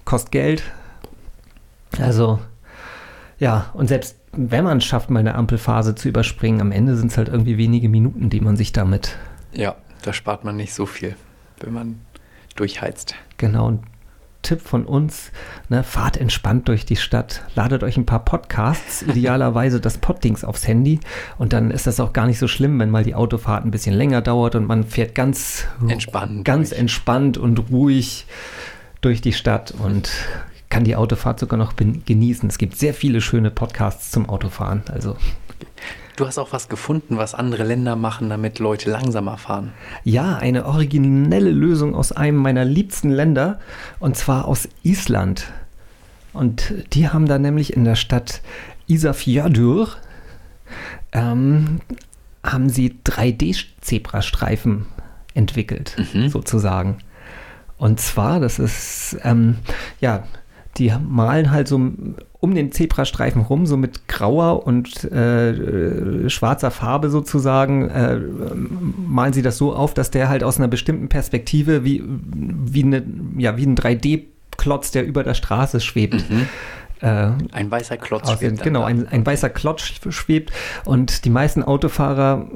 kostet 0.05 0.31
Geld. 0.31 0.63
Also, 1.99 2.39
ja, 3.39 3.69
und 3.73 3.87
selbst 3.87 4.17
wenn 4.33 4.63
man 4.63 4.77
es 4.77 4.85
schafft, 4.85 5.09
mal 5.09 5.19
eine 5.19 5.35
Ampelphase 5.35 5.95
zu 5.95 6.07
überspringen, 6.07 6.61
am 6.61 6.71
Ende 6.71 6.95
sind 6.95 7.11
es 7.11 7.17
halt 7.17 7.27
irgendwie 7.27 7.57
wenige 7.57 7.89
Minuten, 7.89 8.29
die 8.29 8.41
man 8.41 8.55
sich 8.55 8.71
damit 8.71 9.17
Ja, 9.51 9.75
da 10.03 10.13
spart 10.13 10.43
man 10.43 10.55
nicht 10.55 10.73
so 10.73 10.85
viel, 10.85 11.15
wenn 11.59 11.73
man 11.73 12.01
durchheizt. 12.55 13.15
Genau, 13.37 13.71
ein 13.71 13.79
Tipp 14.43 14.61
von 14.61 14.85
uns, 14.85 15.31
ne, 15.69 15.83
fahrt 15.83 16.17
entspannt 16.17 16.67
durch 16.67 16.85
die 16.85 16.95
Stadt, 16.95 17.43
ladet 17.55 17.83
euch 17.83 17.97
ein 17.97 18.05
paar 18.05 18.23
Podcasts, 18.23 19.01
idealerweise 19.07 19.81
das 19.81 19.97
Poddings 19.97 20.43
aufs 20.43 20.67
Handy 20.67 20.99
und 21.37 21.51
dann 21.53 21.71
ist 21.71 21.87
das 21.87 21.99
auch 21.99 22.13
gar 22.13 22.27
nicht 22.27 22.39
so 22.39 22.47
schlimm, 22.47 22.79
wenn 22.79 22.89
mal 22.89 23.03
die 23.03 23.15
Autofahrt 23.15 23.65
ein 23.65 23.71
bisschen 23.71 23.95
länger 23.95 24.21
dauert 24.21 24.55
und 24.55 24.65
man 24.65 24.83
fährt 24.83 25.15
ganz 25.15 25.65
Entspannt 25.87 26.45
ganz 26.45 26.69
durch. 26.69 26.79
entspannt 26.79 27.37
und 27.37 27.71
ruhig 27.71 28.27
durch 29.01 29.21
die 29.21 29.33
Stadt 29.33 29.71
und 29.71 30.09
kann 30.69 30.83
die 30.83 30.95
Autofahrt 30.95 31.39
sogar 31.39 31.57
noch 31.57 31.75
genießen. 31.75 32.49
Es 32.49 32.57
gibt 32.57 32.75
sehr 32.75 32.93
viele 32.93 33.21
schöne 33.21 33.51
Podcasts 33.51 34.11
zum 34.11 34.29
Autofahren, 34.29 34.83
also 34.91 35.15
Du 36.17 36.25
hast 36.25 36.39
auch 36.39 36.51
was 36.51 36.67
gefunden, 36.67 37.17
was 37.17 37.35
andere 37.35 37.63
Länder 37.63 37.95
machen, 37.95 38.29
damit 38.29 38.57
Leute 38.57 38.89
langsamer 38.89 39.37
fahren. 39.37 39.73
Ja, 40.03 40.37
eine 40.37 40.65
originelle 40.65 41.51
Lösung 41.51 41.93
aus 41.93 42.11
einem 42.11 42.37
meiner 42.37 42.65
liebsten 42.65 43.11
Länder, 43.11 43.59
und 43.99 44.17
zwar 44.17 44.45
aus 44.45 44.67
Island. 44.81 45.51
Und 46.33 46.73
die 46.93 47.07
haben 47.07 47.27
da 47.27 47.37
nämlich 47.37 47.73
in 47.73 47.83
der 47.83 47.93
Stadt 47.93 48.41
Isafjörður 48.87 49.89
ähm, 51.11 51.81
haben 52.43 52.69
sie 52.69 52.95
3D-Zebrastreifen 53.05 54.85
entwickelt, 55.35 55.95
sozusagen. 56.29 56.97
Und 57.77 57.99
zwar, 57.99 58.39
das 58.39 58.57
ist, 58.57 59.17
ähm, 59.23 59.57
ja, 60.01 60.23
die 60.77 60.93
malen 61.07 61.51
halt 61.51 61.67
so 61.67 61.91
um 62.39 62.53
den 62.55 62.71
Zebrastreifen 62.71 63.41
rum, 63.41 63.65
so 63.65 63.77
mit 63.77 64.07
grauer 64.07 64.65
und 64.67 65.03
äh, 65.11 65.51
äh, 65.51 66.29
schwarzer 66.29 66.71
Farbe 66.71 67.09
sozusagen, 67.09 67.89
äh, 67.89 68.19
malen 69.07 69.33
sie 69.33 69.41
das 69.41 69.57
so 69.57 69.73
auf, 69.73 69.93
dass 69.93 70.11
der 70.11 70.29
halt 70.29 70.43
aus 70.43 70.57
einer 70.57 70.67
bestimmten 70.67 71.09
Perspektive 71.09 71.83
wie, 71.83 72.03
wie, 72.05 72.83
eine, 72.83 73.03
ja, 73.37 73.57
wie 73.57 73.65
ein 73.65 73.75
3D-Klotz, 73.75 74.91
der 74.91 75.05
über 75.05 75.23
der 75.23 75.33
Straße 75.33 75.79
schwebt. 75.79 76.25
Äh, 77.01 77.29
Ein 77.51 77.69
weißer 77.69 77.97
Klotz 77.97 78.23
aussehen. 78.23 78.51
schwebt 78.55 78.63
Genau, 78.63 78.83
ein, 78.83 79.07
ein 79.07 79.25
weißer 79.25 79.49
Klotz 79.49 79.81
schwebt 80.09 80.51
und 80.85 81.25
die 81.25 81.29
meisten 81.29 81.63
Autofahrer 81.63 82.47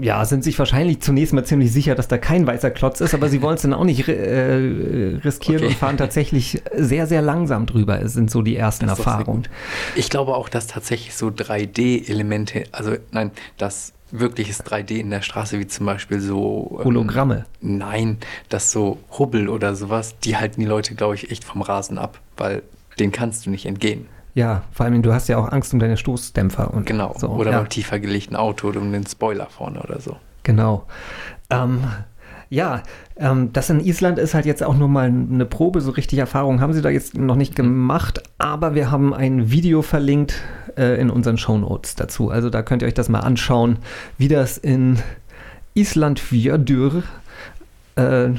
ja, 0.00 0.24
sind 0.24 0.44
sich 0.44 0.58
wahrscheinlich 0.58 1.00
zunächst 1.00 1.32
mal 1.32 1.44
ziemlich 1.44 1.72
sicher, 1.72 1.94
dass 1.94 2.08
da 2.08 2.18
kein 2.18 2.46
weißer 2.46 2.70
Klotz 2.70 3.00
ist, 3.00 3.14
aber 3.14 3.28
sie 3.28 3.42
wollen 3.42 3.56
es 3.56 3.62
dann 3.62 3.74
auch 3.74 3.84
nicht 3.84 4.06
äh, 4.08 5.18
riskieren 5.24 5.58
Okay. 5.58 5.66
und 5.66 5.74
fahren 5.76 5.96
tatsächlich 5.96 6.62
sehr, 6.76 7.06
sehr 7.06 7.22
langsam 7.22 7.66
drüber, 7.66 8.00
Es 8.00 8.12
sind 8.12 8.30
so 8.30 8.42
die 8.42 8.56
ersten 8.56 8.86
Das 8.86 8.98
Erfahrungen. 8.98 9.48
Ich 9.96 10.08
glaube 10.10 10.34
auch, 10.34 10.48
dass 10.48 10.66
tatsächlich 10.68 11.14
so 11.14 11.28
3D-Elemente, 11.28 12.64
also 12.72 12.96
nein, 13.12 13.30
dass 13.56 13.92
wirkliches 14.10 14.64
3D 14.64 14.92
in 14.98 15.10
der 15.10 15.20
Straße, 15.22 15.58
wie 15.58 15.66
zum 15.66 15.84
Beispiel 15.86 16.20
so 16.20 16.76
ähm, 16.78 16.84
Hologramme. 16.86 17.44
Nein, 17.60 18.18
dass 18.48 18.70
so 18.72 18.98
Hubbel 19.18 19.48
oder 19.48 19.74
sowas, 19.74 20.14
die 20.24 20.36
halten 20.36 20.60
die 20.60 20.66
Leute, 20.66 20.94
glaube 20.94 21.14
ich, 21.14 21.30
echt 21.30 21.44
vom 21.44 21.60
Rasen 21.62 21.98
ab, 21.98 22.18
weil 22.36 22.62
den 23.00 23.12
kannst 23.12 23.46
du 23.46 23.50
nicht 23.50 23.66
entgehen. 23.66 24.06
Ja, 24.34 24.62
vor 24.72 24.86
allem 24.86 25.02
du 25.02 25.12
hast 25.12 25.28
ja 25.28 25.38
auch 25.38 25.50
Angst 25.50 25.72
um 25.72 25.80
deine 25.80 25.96
Stoßdämpfer 25.96 26.72
und 26.72 26.86
Genau. 26.86 27.14
so. 27.18 27.28
oder 27.28 27.50
ja. 27.50 27.58
beim 27.58 27.68
tiefer 27.68 27.98
gelegten 27.98 28.36
Auto 28.36 28.68
oder 28.68 28.80
um 28.80 28.92
den 28.92 29.06
Spoiler 29.06 29.46
vorne 29.46 29.80
oder 29.80 30.00
so. 30.00 30.16
Genau. 30.44 30.86
Ähm, 31.50 31.82
ja, 32.50 32.82
ähm, 33.16 33.52
das 33.52 33.68
in 33.68 33.80
Island 33.80 34.18
ist 34.18 34.34
halt 34.34 34.46
jetzt 34.46 34.62
auch 34.62 34.76
nur 34.76 34.88
mal 34.88 35.06
eine 35.06 35.44
Probe. 35.44 35.80
So 35.80 35.90
richtig 35.90 36.18
Erfahrung 36.18 36.60
haben 36.60 36.72
sie 36.72 36.82
da 36.82 36.88
jetzt 36.88 37.16
noch 37.16 37.36
nicht 37.36 37.56
gemacht, 37.56 38.22
aber 38.38 38.74
wir 38.74 38.90
haben 38.90 39.12
ein 39.12 39.50
Video 39.50 39.82
verlinkt 39.82 40.40
äh, 40.76 41.00
in 41.00 41.10
unseren 41.10 41.36
Shownotes 41.36 41.96
dazu. 41.96 42.30
Also 42.30 42.48
da 42.48 42.62
könnt 42.62 42.82
ihr 42.82 42.88
euch 42.88 42.94
das 42.94 43.08
mal 43.08 43.20
anschauen, 43.20 43.78
wie 44.16 44.28
das 44.28 44.56
in 44.56 44.98
Island 45.74 46.20
Fjördur, 46.20 47.02
äh, 47.96 48.30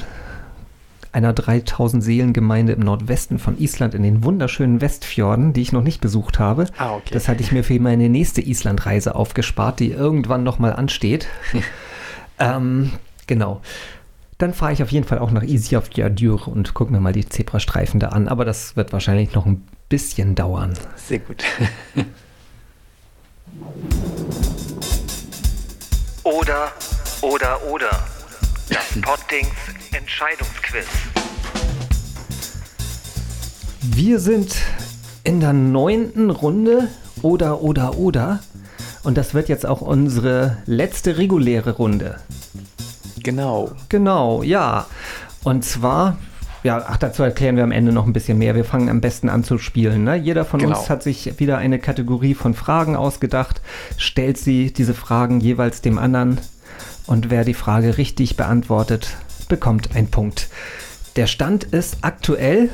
einer 1.12 1.34
3000 1.34 2.04
Seelengemeinde 2.04 2.74
im 2.74 2.82
Nordwesten 2.82 3.40
von 3.40 3.58
Island 3.60 3.96
in 3.96 4.04
den 4.04 4.24
wunderschönen 4.24 4.82
Westfjorden, 4.82 5.54
die 5.54 5.62
ich 5.62 5.72
noch 5.72 5.84
nicht 5.84 6.02
besucht 6.02 6.40
habe. 6.40 6.66
Ah, 6.78 6.96
okay. 6.96 7.14
Das 7.14 7.28
hatte 7.28 7.42
ich 7.42 7.52
mir 7.52 7.64
für 7.64 7.80
meine 7.80 8.10
nächste 8.10 8.42
Islandreise 8.42 9.16
aufgespart, 9.16 9.80
die 9.80 9.92
irgendwann 9.92 10.44
nochmal 10.44 10.74
ansteht. 10.74 11.28
ähm, 12.40 12.92
genau. 13.28 13.62
Dann 14.38 14.54
fahre 14.54 14.72
ich 14.72 14.82
auf 14.82 14.92
jeden 14.92 15.06
Fall 15.06 15.20
auch 15.20 15.32
nach 15.32 15.44
Isafjörður 15.44 16.48
und 16.48 16.74
gucke 16.74 16.92
mir 16.92 17.02
mal 17.02 17.12
die 17.12 17.28
Zebrastreifen 17.28 18.00
da 18.00 18.10
an. 18.10 18.28
Aber 18.28 18.46
das 18.46 18.76
wird 18.76 18.94
wahrscheinlich 18.94 19.34
noch 19.34 19.46
ein 19.46 19.68
bisschen 19.90 20.36
dauern. 20.36 20.74
Sehr 20.96 21.20
gut. 21.20 21.44
Oder, 26.24 26.72
oder, 27.22 27.60
oder. 27.70 28.19
Das 28.70 28.86
Poddings 29.02 29.50
Entscheidungsquiz. 29.92 30.86
Wir 33.82 34.20
sind 34.20 34.56
in 35.24 35.40
der 35.40 35.54
neunten 35.54 36.30
Runde 36.30 36.88
oder, 37.22 37.62
oder, 37.62 37.98
oder. 37.98 38.40
Und 39.04 39.18
das 39.18 39.34
wird 39.34 39.50
jetzt 39.50 39.66
auch 39.66 39.82
unsere 39.82 40.58
letzte 40.66 41.18
reguläre 41.18 41.72
Runde. 41.72 42.18
genau. 43.24 43.72
Genau, 43.90 44.44
ja. 44.44 44.86
Und 45.44 45.64
zwar, 45.64 46.18
ja, 46.64 46.84
ach, 46.88 46.98
dazu 46.98 47.24
erklären 47.24 47.56
wir 47.56 47.64
am 47.64 47.72
Ende 47.72 47.92
noch 47.92 48.06
ein 48.06 48.14
bisschen 48.14 48.38
mehr. 48.38 48.56
Wir 48.56 48.66
fangen 48.66 48.90
am 48.90 49.02
besten 49.02 49.30
an 49.30 49.44
zu 49.44 49.58
spielen. 49.58 50.04
Ne? 50.04 50.16
Jeder 50.16 50.46
von 50.46 50.60
Genau. 50.60 50.78
uns 50.78 50.90
hat 50.90 51.02
sich 51.04 51.40
wieder 51.40 51.58
eine 51.58 51.80
Kategorie 51.80 52.36
von 52.36 52.54
Fragen 52.54 52.96
ausgedacht, 52.96 53.62
stellt 53.98 54.38
sie, 54.38 54.72
diese 54.74 54.94
Fragen 54.94 55.40
jeweils 55.40 55.82
dem 55.82 55.98
anderen. 55.98 56.40
Und 57.10 57.32
wer 57.32 57.44
die 57.44 57.56
Frage 57.56 57.98
richtig 57.98 58.38
beantwortet, 58.38 59.18
bekommt 59.48 59.96
einen 59.96 60.12
Punkt. 60.12 60.48
Der 61.16 61.26
Stand 61.26 61.64
ist 61.64 61.98
aktuell 62.02 62.70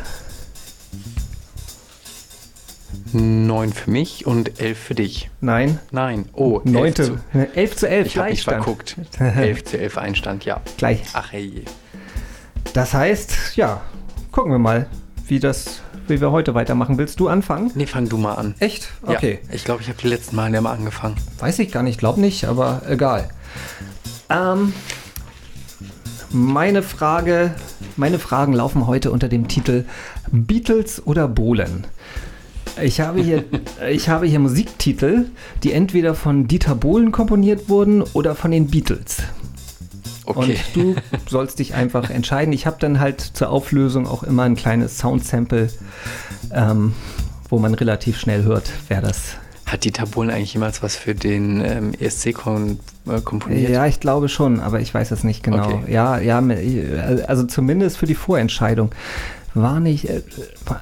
Neun 3.14 3.72
für 3.72 3.90
mich 3.90 4.26
und 4.28 4.60
elf 4.60 4.78
für 4.78 4.94
dich. 4.94 5.30
Nein. 5.40 5.80
Nein. 5.92 6.28
Oh, 6.34 6.58
elf 6.58 6.66
Neunte. 6.66 7.04
zu, 7.06 7.20
11 7.56 7.78
zu 7.78 7.88
11. 7.88 8.08
ich 8.08 8.18
habe 8.18 8.30
mich 8.30 8.44
verguckt. 8.44 8.98
elf 9.20 9.64
zu 9.64 9.80
elf 9.80 9.98
Einstand, 9.98 10.44
ja. 10.44 10.60
Gleich. 10.76 11.04
Ach 11.14 11.32
hey. 11.32 11.64
Das 12.74 12.94
heißt, 12.94 13.56
ja, 13.56 13.84
gucken 14.34 14.52
wir 14.52 14.60
mal, 14.60 14.88
wie 15.28 15.40
das, 15.40 15.80
wie 16.10 16.20
wir 16.20 16.32
heute 16.32 16.54
weitermachen. 16.54 16.98
Willst 16.98 17.22
du 17.22 17.30
anfangen? 17.30 17.72
Nee, 17.76 17.86
fang 17.86 18.10
du 18.10 18.18
mal 18.18 18.34
an. 18.34 18.56
Echt? 18.60 18.90
Okay. 19.02 19.40
Ja, 19.48 19.54
ich 19.54 19.64
glaube, 19.64 19.82
ich 19.82 19.88
habe 19.88 19.98
die 20.02 20.10
letzten 20.10 20.36
Male 20.36 20.58
immer 20.58 20.72
angefangen. 20.72 21.16
Weiß 21.40 21.58
ich 21.60 21.72
gar 21.72 21.84
nicht, 21.84 22.00
glaub 22.00 22.18
nicht, 22.18 22.44
aber 22.44 22.82
egal. 22.90 23.30
Ähm, 24.30 24.74
meine 26.32 26.84
Frage, 26.84 27.56
meine 27.96 28.20
Fragen 28.20 28.54
laufen 28.54 28.88
heute 28.88 29.12
unter 29.12 29.30
dem 29.30 29.48
Titel 29.48 29.86
Beatles 30.32 31.06
oder 31.06 31.28
Bohlen. 31.28 31.86
Ich 32.82 33.00
habe 33.00 33.22
hier, 33.22 33.46
ich 33.90 34.10
habe 34.10 34.26
hier 34.26 34.40
Musiktitel, 34.40 35.26
die 35.64 35.72
entweder 35.72 36.16
von 36.16 36.48
Dieter 36.48 36.76
Bohlen 36.76 37.12
komponiert 37.12 37.70
wurden 37.70 38.02
oder 38.02 38.36
von 38.36 38.52
den 38.52 38.68
Beatles. 38.68 39.18
Okay. 40.26 40.58
Und 40.74 40.76
du 40.76 40.96
sollst 41.30 41.60
dich 41.60 41.76
einfach 41.76 42.10
entscheiden. 42.10 42.54
Ich 42.54 42.66
habe 42.66 42.78
dann 42.80 43.00
halt 43.00 43.22
zur 43.22 43.50
Auflösung 43.50 44.08
auch 44.08 44.24
immer 44.24 44.44
ein 44.44 44.56
kleines 44.56 44.98
Soundsample, 44.98 45.70
ähm, 46.52 46.94
wo 47.50 47.60
man 47.60 47.76
relativ 47.76 48.20
schnell 48.20 48.44
hört, 48.44 48.72
wer 48.88 49.02
das. 49.02 49.38
Hat 49.66 49.84
Dieter 49.84 50.06
Bohlen 50.06 50.30
eigentlich 50.30 50.54
jemals 50.54 50.84
was 50.84 50.96
für 50.96 51.16
den 51.16 51.60
ähm, 51.66 51.94
ESC 52.00 52.34
kon 52.34 52.80
äh, 53.08 53.20
komponiert? 53.22 53.70
Ja, 53.72 53.88
ich 53.88 54.00
glaube 54.00 54.30
schon, 54.30 54.60
aber 54.60 54.80
ich 54.80 54.94
weiß 54.94 55.10
es 55.12 55.24
nicht 55.24 55.42
genau. 55.42 55.66
Okay. 55.72 55.92
Ja, 55.92 56.20
ja, 56.20 56.40
also 57.28 57.44
zumindest 57.46 57.98
für 57.98 58.06
die 58.06 58.16
Vorentscheidung. 58.16 58.92
War 59.56 59.80
nicht, 59.80 60.10
äh, 60.10 60.22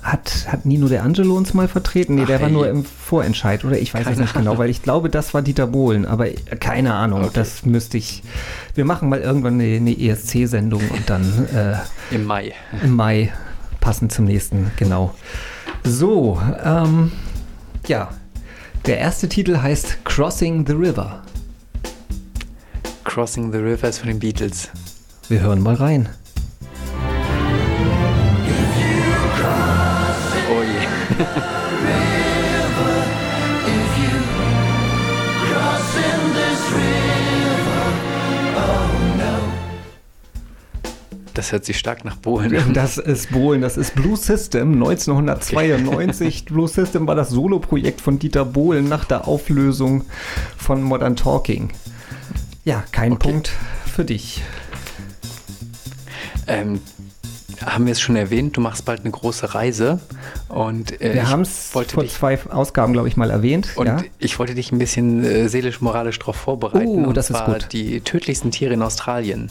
hat, 0.02 0.48
hat 0.48 0.66
Nino 0.66 0.88
De 0.88 0.98
Angelo 0.98 1.38
uns 1.38 1.54
mal 1.54 1.68
vertreten? 1.68 2.16
Nee, 2.16 2.24
Ach, 2.24 2.28
der 2.28 2.42
war 2.42 2.48
hey. 2.48 2.54
nur 2.54 2.68
im 2.68 2.84
Vorentscheid, 2.84 3.64
oder? 3.64 3.78
Ich 3.78 3.94
weiß 3.94 4.08
es 4.08 4.18
nicht 4.18 4.34
genau, 4.34 4.58
weil 4.58 4.70
ich 4.72 4.82
glaube, 4.82 5.12
das 5.12 5.34
war 5.36 5.44
Dieter 5.44 5.68
Bohlen, 5.68 6.08
aber 6.08 6.28
äh, 6.30 6.34
keine 6.60 6.96
Ahnung, 6.96 7.22
Okay. 7.22 7.32
das 7.36 7.66
müsste 7.68 7.98
ich. 8.00 8.24
Wir 8.74 8.84
machen 8.84 9.10
mal 9.10 9.20
irgendwann 9.22 9.62
eine, 9.62 9.76
eine 9.76 9.98
ESC-Sendung 9.98 10.82
und 10.90 11.08
dann 11.08 11.48
äh, 11.56 12.16
Im 12.16 12.26
Mai. 12.26 12.54
im 12.84 12.96
Mai, 12.96 13.32
passend 13.80 14.12
zum 14.12 14.26
nächsten, 14.26 14.72
genau. 14.76 15.14
So, 15.84 16.42
ähm, 16.66 17.12
ja. 17.88 18.10
Der 18.86 18.98
erste 18.98 19.30
Titel 19.30 19.62
heißt 19.62 20.04
Crossing 20.04 20.68
the 20.68 20.74
River. 20.74 21.22
Crossing 23.06 23.50
the 23.54 23.58
River 23.60 23.88
ist 23.88 24.00
von 24.00 24.10
den 24.10 24.20
Beatles. 24.20 24.70
Wir 25.30 25.40
hören 25.40 25.62
mal 25.62 25.76
rein. 25.76 26.10
Das 41.44 41.52
hört 41.52 41.66
sich 41.66 41.78
stark 41.78 42.06
nach 42.06 42.16
Bohlen 42.16 42.56
an. 42.56 42.74
Das 42.74 42.98
ist 42.98 43.32
Bohlen, 43.32 43.60
das 43.60 43.76
ist 43.76 43.96
Blue 43.96 44.16
System 44.16 44.76
1992. 44.76 46.46
Blue 46.46 46.70
System 46.70 47.06
war 47.06 47.16
das 47.16 47.32
Soloprojekt 47.32 48.00
von 48.00 48.18
Dieter 48.18 48.46
Bohlen 48.46 48.88
nach 48.88 49.04
der 49.04 49.28
Auflösung 49.28 50.06
von 50.56 50.82
Modern 50.82 51.18
Talking. 51.18 51.72
Ja, 52.64 52.86
kein 52.94 53.12
Okay. 53.12 53.30
Punkt 53.30 53.52
für 53.94 54.06
dich. 54.06 54.42
Ähm, 56.48 56.80
haben 57.66 57.86
wir 57.86 57.92
es 57.92 58.02
schon 58.02 58.16
erwähnt, 58.16 58.58
du 58.58 58.62
machst 58.62 58.86
bald 58.86 59.02
eine 59.02 59.12
große 59.12 59.54
Reise 59.54 60.00
und 60.50 61.02
äh, 61.02 61.14
Wir 61.14 61.24
ich 61.24 61.28
haben 61.30 61.42
es 61.42 61.70
vor 61.70 61.84
dich 61.84 62.14
zwei 62.14 62.40
Ausgaben, 62.50 62.94
glaube 62.94 63.08
ich, 63.08 63.18
mal 63.18 63.30
erwähnt. 63.30 63.70
und 63.76 63.88
ja? 63.88 64.04
ich 64.20 64.40
wollte 64.40 64.56
dich 64.56 64.72
ein 64.72 64.80
bisschen 64.80 65.24
äh, 65.24 65.50
seelisch-moralisch 65.50 66.20
darauf 66.20 66.36
vorbereiten. 66.36 67.06
Oh, 67.06 67.08
und 67.08 67.18
das 67.18 67.30
ist 67.30 67.46
gut. 67.46 67.68
die 67.72 68.02
tödlichsten 68.02 68.52
Tiere 68.52 68.74
in 68.74 68.82
Australien. 68.82 69.50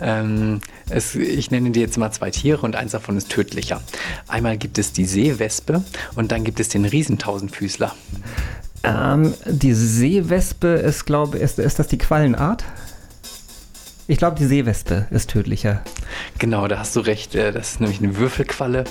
Ähm, 0.00 0.60
es, 0.88 1.14
ich 1.14 1.50
nenne 1.50 1.70
dir 1.70 1.80
jetzt 1.80 1.98
mal 1.98 2.10
zwei 2.10 2.30
Tiere 2.30 2.62
und 2.62 2.76
eins 2.76 2.92
davon 2.92 3.16
ist 3.16 3.30
tödlicher. 3.30 3.80
Einmal 4.28 4.56
gibt 4.56 4.78
es 4.78 4.92
die 4.92 5.04
Seewespe 5.04 5.82
und 6.14 6.32
dann 6.32 6.44
gibt 6.44 6.60
es 6.60 6.68
den 6.68 6.84
Riesentausendfüßler. 6.84 7.94
Ähm, 8.84 9.34
die 9.46 9.72
Seewespe 9.72 10.68
ist, 10.68 11.06
glaube 11.06 11.38
ist, 11.38 11.58
ist 11.58 11.78
das 11.78 11.88
die 11.88 11.98
Quallenart? 11.98 12.64
Ich 14.06 14.18
glaube, 14.18 14.36
die 14.36 14.44
Seewespe 14.44 15.06
ist 15.10 15.30
tödlicher. 15.30 15.82
Genau, 16.38 16.68
da 16.68 16.78
hast 16.78 16.94
du 16.94 17.00
recht. 17.00 17.34
äh, 17.34 17.52
Das 17.52 17.72
ist 17.72 17.80
nämlich 17.80 18.00
eine 18.00 18.16
Würfelqualle 18.16 18.84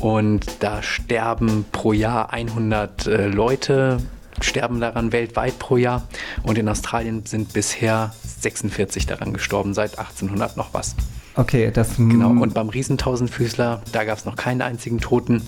und 0.00 0.44
da 0.60 0.82
sterben 0.82 1.64
pro 1.70 1.92
Jahr 1.92 2.32
100 2.32 3.06
äh, 3.06 3.26
Leute, 3.28 3.98
sterben 4.40 4.80
daran 4.80 5.12
weltweit 5.12 5.58
pro 5.60 5.76
Jahr 5.76 6.02
und 6.42 6.58
in 6.58 6.68
Australien 6.68 7.24
sind 7.26 7.52
bisher 7.52 8.12
46 8.40 9.06
daran 9.06 9.32
gestorben, 9.32 9.72
seit 9.72 9.98
1800 9.98 10.56
noch 10.56 10.74
was. 10.74 10.96
Okay, 11.36 11.70
das 11.70 11.96
Genau, 11.96 12.30
und 12.30 12.54
beim 12.54 12.70
Riesentausendfüßler, 12.70 13.82
da 13.92 14.04
gab 14.04 14.16
es 14.16 14.24
noch 14.24 14.36
keinen 14.36 14.62
einzigen 14.62 15.00
Toten 15.00 15.42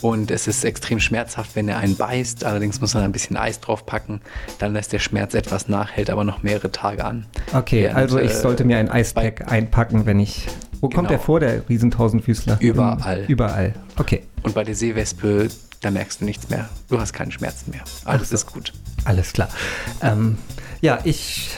und 0.00 0.30
es 0.30 0.46
ist 0.46 0.64
extrem 0.64 0.98
schmerzhaft, 0.98 1.50
wenn 1.54 1.68
er 1.68 1.76
einen 1.78 1.96
beißt. 1.96 2.44
Allerdings 2.44 2.80
muss 2.80 2.94
man 2.94 3.02
ein 3.04 3.12
bisschen 3.12 3.36
Eis 3.36 3.60
draufpacken, 3.60 4.22
dann 4.58 4.72
lässt 4.72 4.92
der 4.94 4.98
Schmerz 4.98 5.34
etwas 5.34 5.68
nach, 5.68 5.90
hält 5.90 6.08
aber 6.08 6.24
noch 6.24 6.42
mehrere 6.42 6.72
Tage 6.72 7.04
an. 7.04 7.26
Okay, 7.52 7.82
Während, 7.84 7.96
also 7.98 8.18
ich 8.18 8.30
äh, 8.30 8.34
sollte 8.34 8.64
mir 8.64 8.78
ein 8.78 8.88
Eispack 8.90 9.50
einpacken, 9.52 10.06
wenn 10.06 10.20
ich. 10.20 10.46
Wo 10.80 10.88
kommt 10.88 10.94
Genau. 10.94 11.08
der 11.08 11.18
vor, 11.20 11.40
der 11.40 11.68
Riesentausendfüßler? 11.68 12.58
Überall. 12.60 13.20
Im, 13.20 13.26
überall. 13.28 13.74
Okay, 13.98 14.22
Und 14.42 14.54
bei 14.54 14.64
der 14.64 14.74
Seewespe, 14.74 15.48
da 15.80 15.90
merkst 15.90 16.20
du 16.20 16.24
nichts 16.24 16.48
mehr. 16.50 16.68
Du 16.88 16.98
hast 17.00 17.12
keine 17.12 17.32
Schmerzen 17.32 17.70
mehr. 17.72 17.82
Alles 18.04 18.32
ist 18.32 18.46
gut. 18.46 18.72
alles 19.04 19.32
klar. 19.32 19.48
Ähm, 20.02 20.36
ja, 20.80 20.98
ich, 21.04 21.50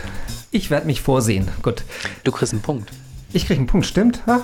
ich 0.50 0.70
werde 0.70 0.86
mich 0.86 1.00
vorsehen. 1.00 1.48
Gut. 1.62 1.84
Du 2.24 2.30
kriegst 2.32 2.52
einen 2.52 2.62
Punkt. 2.62 2.90
Ich 3.32 3.46
kriege 3.46 3.58
einen 3.60 3.66
Punkt, 3.66 3.86
stimmt? 3.86 4.22
Ha? 4.26 4.40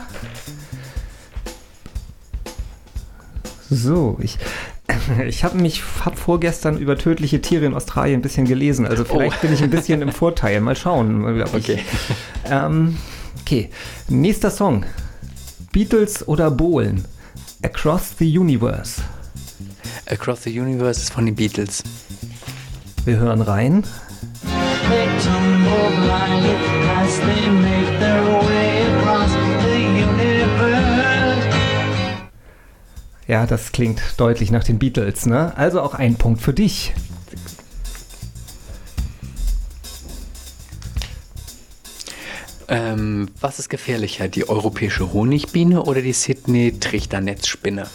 So, 3.70 4.18
ich, 4.20 4.38
ich 5.26 5.42
habe 5.44 5.56
mich 5.58 5.82
hab 6.04 6.18
vorgestern 6.18 6.78
über 6.78 6.98
tödliche 6.98 7.40
Tiere 7.40 7.64
in 7.64 7.74
Australien 7.74 8.18
ein 8.20 8.22
bisschen 8.22 8.44
gelesen. 8.46 8.86
Also 8.86 9.04
vielleicht 9.04 9.38
Oh. 9.38 9.40
bin 9.42 9.52
ich 9.54 9.62
ein 9.62 9.70
bisschen 9.70 10.02
im 10.02 10.12
Vorteil. 10.12 10.60
Mal 10.60 10.76
schauen. 10.76 11.24
ob 11.42 11.54
ich- 11.54 11.70
Okay. 11.70 11.80
Ähm, 12.44 12.98
okay, 13.40 13.70
nächster 14.08 14.50
Song. 14.50 14.84
Beatles 15.72 16.26
oder 16.28 16.50
Bohlen? 16.50 17.04
Across 17.62 18.14
the 18.18 18.38
Universe. 18.38 19.00
Across 20.06 20.42
the 20.44 20.60
Universe 20.60 21.00
ist 21.00 21.12
von 21.12 21.24
den 21.24 21.34
Beatles. 21.34 21.82
Wir 23.06 23.16
hören 23.16 23.40
rein. 23.40 23.84
They 24.42 25.06
tumble 25.24 25.90
blindly 25.96 26.54
as 27.00 27.18
Ja, 33.26 33.46
das 33.46 33.72
klingt 33.72 34.02
deutlich 34.18 34.50
nach 34.50 34.64
den 34.64 34.78
Beatles, 34.78 35.24
ne? 35.24 35.56
Also 35.56 35.80
auch 35.80 35.94
ein 35.94 36.16
Punkt 36.16 36.42
für 36.42 36.52
dich. 36.52 36.92
Ähm, 42.68 43.28
was 43.40 43.58
ist 43.58 43.68
gefährlicher, 43.68 44.28
die 44.28 44.48
europäische 44.48 45.12
Honigbiene 45.12 45.82
oder 45.82 46.02
die 46.02 46.12
Sydney-Trichternetzspinne? 46.12 47.86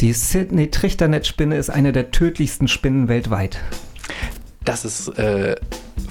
Die 0.00 0.12
Sydney-Trichternetzspinne 0.12 1.56
ist 1.56 1.70
eine 1.70 1.92
der 1.92 2.10
tödlichsten 2.10 2.68
Spinnen 2.68 3.08
weltweit. 3.08 3.60
Das 4.70 4.84
ist 4.84 5.08
äh, 5.18 5.56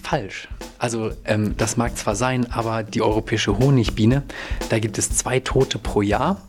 falsch. 0.04 0.50
Also 0.80 1.12
ähm, 1.24 1.56
das 1.56 1.78
mag 1.78 1.98
zwar 1.98 2.18
sein, 2.18 2.52
aber 2.52 2.84
die 2.84 3.02
europäische 3.02 3.58
Honigbiene, 3.58 4.24
da 4.68 4.80
gibt 4.80 4.98
es 4.98 5.10
zwei 5.16 5.40
Tote 5.40 5.80
pro 5.80 6.02
Jahr 6.02 6.42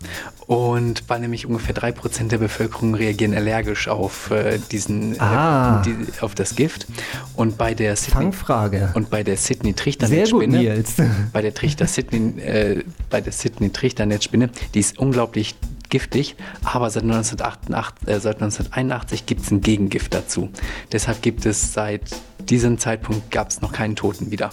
und 0.48 1.04
weil 1.06 1.20
nämlich 1.20 1.46
ungefähr 1.46 1.72
drei 1.72 1.92
Prozent 1.92 2.32
der 2.32 2.38
Bevölkerung 2.38 2.96
reagieren 2.96 3.32
allergisch 3.32 3.86
auf 3.86 4.32
äh, 4.32 4.58
diesen 4.72 5.20
Ah. 5.20 5.82
äh, 5.82 5.84
die, 5.84 6.20
auf 6.20 6.34
das 6.34 6.56
Gift 6.56 6.88
und 7.36 7.56
bei 7.56 7.74
der 7.74 7.94
Sydney 7.94 8.22
Fangfrage. 8.24 8.90
und 8.94 9.08
bei 9.08 9.22
der 9.22 9.36
Sydney 9.36 9.74
Trichternetzspinne 9.74 10.82
bei 11.32 11.42
der 11.42 11.54
Trichter 11.54 11.86
Sydney, 11.86 12.40
äh, 12.40 12.82
bei 13.08 13.20
der 13.20 13.32
Sydney 13.32 13.70
Trichternetzspinne, 13.70 14.50
die 14.74 14.80
ist 14.80 14.98
unglaublich 14.98 15.54
giftig, 15.90 16.36
aber 16.64 16.90
seit 16.90 17.02
1988, 17.02 18.08
äh, 18.08 18.20
seit 18.20 18.36
1981 18.36 19.26
gibt 19.26 19.42
es 19.42 19.50
ein 19.50 19.60
Gegengift 19.60 20.14
dazu. 20.14 20.50
Deshalb 20.92 21.22
gibt 21.22 21.46
es 21.46 21.72
seit 21.72 22.02
diesem 22.48 22.78
Zeitpunkt 22.78 23.30
gab 23.30 23.50
es 23.50 23.60
noch 23.60 23.72
keinen 23.72 23.96
Toten 23.96 24.30
wieder. 24.30 24.50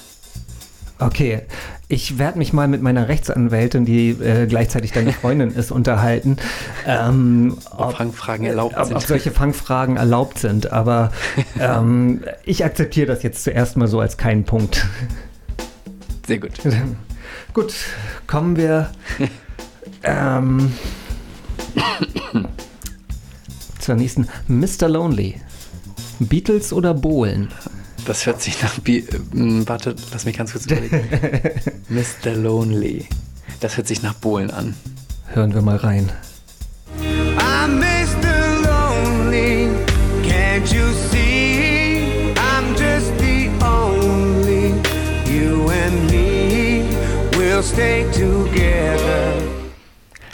Okay, 1.00 1.42
ich 1.90 2.18
werde 2.18 2.40
mich 2.40 2.54
mal 2.54 2.68
mit 2.68 2.82
meiner 2.82 3.08
Rechtsanwältin, 3.08 3.86
die 3.86 4.10
äh, 4.10 4.48
gleichzeitig 4.48 4.92
deine 4.92 5.14
Freundin 5.14 5.52
ist, 5.52 5.72
unterhalten. 5.72 6.38
Ähm, 6.88 7.58
Ob 7.70 7.96
Fangfragen 7.96 8.48
erlaubt 8.48 8.76
ob, 8.78 8.86
sind. 8.86 8.98
ob 8.98 9.04
solche 9.04 9.32
Fangfragen 9.32 9.98
erlaubt 9.98 10.40
sind. 10.40 10.72
Aber 10.72 11.12
ähm, 11.60 12.24
ich 12.46 12.66
akzeptiere 12.66 13.06
das 13.06 13.22
jetzt 13.22 13.44
zuerst 13.44 13.78
mal 13.78 13.88
so 13.88 14.00
als 14.00 14.18
keinen 14.18 14.44
Punkt. 14.44 14.88
Sehr 16.26 16.40
gut. 16.40 16.54
gut, 17.54 17.74
kommen 18.26 18.58
wir 18.58 18.90
ähm, 20.04 20.74
zur 23.80 23.96
nächsten. 23.96 24.28
Mr. 24.48 24.90
Lonely. 24.90 25.36
Beatles 26.20 26.74
oder 26.74 26.94
Bohlen? 26.94 27.50
Das 28.06 28.26
hört 28.26 28.42
sich 28.42 28.62
nach. 28.62 28.80
Bi 28.80 29.00
äh, 29.00 29.68
warte, 29.68 29.96
lass 30.12 30.26
mich 30.26 30.38
ganz 30.38 30.54
kurz 30.54 30.66
überlegen. 30.66 31.00
Mr. 31.90 32.34
Lonely. 32.36 33.08
Das 33.60 33.78
hört 33.78 33.88
sich 33.88 34.02
nach 34.02 34.14
Bohlen 34.14 34.52
an. 34.52 34.76
Hören 35.28 35.54
wir 35.54 35.62
mal 35.62 35.78
rein. 35.78 36.12
I'm 37.38 37.80
Mr. 37.80 38.62
Lonely, 38.64 39.70
can't 40.24 40.72
you 40.72 40.86
see? 41.12 42.34
I'm 42.36 42.76
just 42.76 43.12
the 43.20 43.50
only 43.64 44.74
you 45.30 45.70
and 45.70 46.12
me 46.12 46.84
will 47.38 47.62
stay 47.62 48.06
together. 48.14 49.07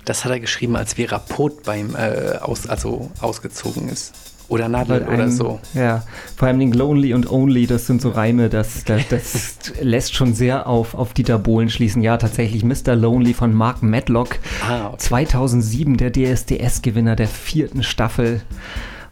Das 0.05 0.25
hat 0.25 0.31
er 0.31 0.39
geschrieben, 0.39 0.75
als 0.75 0.93
Vera 0.95 1.19
Pot 1.19 1.63
beim 1.63 1.95
äh, 1.95 2.37
aus, 2.41 2.67
also 2.67 3.11
ausgezogen 3.21 3.89
ist. 3.89 4.13
Oder 4.49 4.67
Nadel 4.67 5.07
oder 5.07 5.29
so. 5.29 5.59
Ja, 5.73 6.03
vor 6.35 6.47
allem 6.47 6.59
den 6.59 6.73
Lonely 6.73 7.13
und 7.13 7.31
Only, 7.31 7.65
das 7.65 7.87
sind 7.87 8.01
so 8.01 8.09
Reime, 8.09 8.49
das, 8.49 8.83
das, 8.83 9.01
das 9.09 9.57
lässt 9.81 10.13
schon 10.13 10.33
sehr 10.33 10.67
auf, 10.67 10.95
auf 10.95 11.13
Dieter 11.13 11.39
Bohlen 11.39 11.69
schließen. 11.69 12.01
Ja, 12.01 12.17
tatsächlich 12.17 12.63
Mr. 12.63 12.95
Lonely 12.95 13.33
von 13.33 13.53
Mark 13.53 13.81
Medlock. 13.81 14.37
Ah, 14.67 14.87
okay. 14.87 14.97
2007 14.97 15.97
der 15.97 16.11
DSDS-Gewinner 16.11 17.15
der 17.15 17.27
vierten 17.27 17.83
Staffel. 17.83 18.41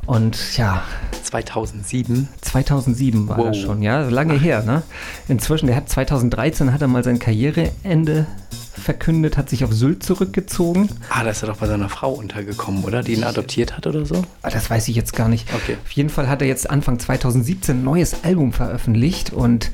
Und 0.06 0.58
ja, 0.58 0.84
2007. 1.24 2.28
2007 2.41 3.28
war 3.30 3.38
Wow. 3.38 3.45
das 3.47 3.58
schon, 3.58 3.82
ja, 3.82 4.02
lange 4.02 4.34
her, 4.38 4.64
ne? 4.64 4.84
Inzwischen, 5.28 5.68
der 5.68 5.76
hat 5.76 5.89
2013 5.89 6.74
hat 6.74 6.82
er 6.82 6.88
mal 6.88 7.04
sein 7.04 7.20
Karriereende 7.20 8.26
verkündet, 8.74 9.38
hat 9.38 9.49
sich 9.49 9.64
auf 9.64 9.74
Sylt 9.74 10.02
zurückgezogen. 10.04 10.89
Ah, 11.10 11.24
da 11.24 11.30
ist 11.30 11.43
er 11.43 11.47
doch 11.49 11.58
bei 11.58 11.68
seiner 11.68 11.88
Frau 11.89 12.12
untergekommen, 12.14 12.84
oder? 12.84 13.04
Die 13.04 13.14
ihn 13.14 13.24
adoptiert 13.24 13.78
hat 13.78 13.86
oder 13.86 14.06
so? 14.06 14.24
Ah, 14.41 14.49
Das 14.49 14.70
weiß 14.70 14.88
ich 14.88 14.95
jetzt 14.95 15.16
gar 15.16 15.30
nicht. 15.30 15.47
Okay. 15.54 15.78
Auf 15.84 15.91
jeden 15.91 16.10
Fall 16.10 16.28
hat 16.28 16.41
er 16.41 16.47
jetzt 16.47 16.70
Anfang 16.70 16.97
2017 16.97 17.80
ein 17.80 17.84
neues 17.84 18.24
Album 18.24 18.54
veröffentlicht 18.54 19.32
und 19.34 19.72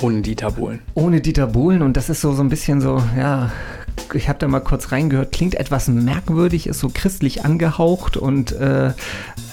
Ohne 0.00 0.20
Dieter 0.22 0.52
Bohlen. 0.52 0.80
ohne 0.94 1.20
Dieter 1.20 1.46
Bohlen 1.48 1.82
und 1.82 1.96
das 1.96 2.08
ist 2.08 2.20
so, 2.20 2.32
so 2.34 2.42
ein 2.42 2.50
bisschen 2.50 2.80
so, 2.80 3.02
ja, 3.18 3.50
ich 4.14 4.28
habe 4.28 4.38
da 4.38 4.46
mal 4.48 4.60
kurz 4.60 4.92
reingehört, 4.92 5.32
klingt 5.32 5.54
etwas 5.54 5.88
merkwürdig, 5.88 6.66
ist 6.66 6.78
so 6.80 6.90
christlich 6.92 7.44
angehaucht 7.44 8.16
und 8.16 8.52
äh, 8.52 8.92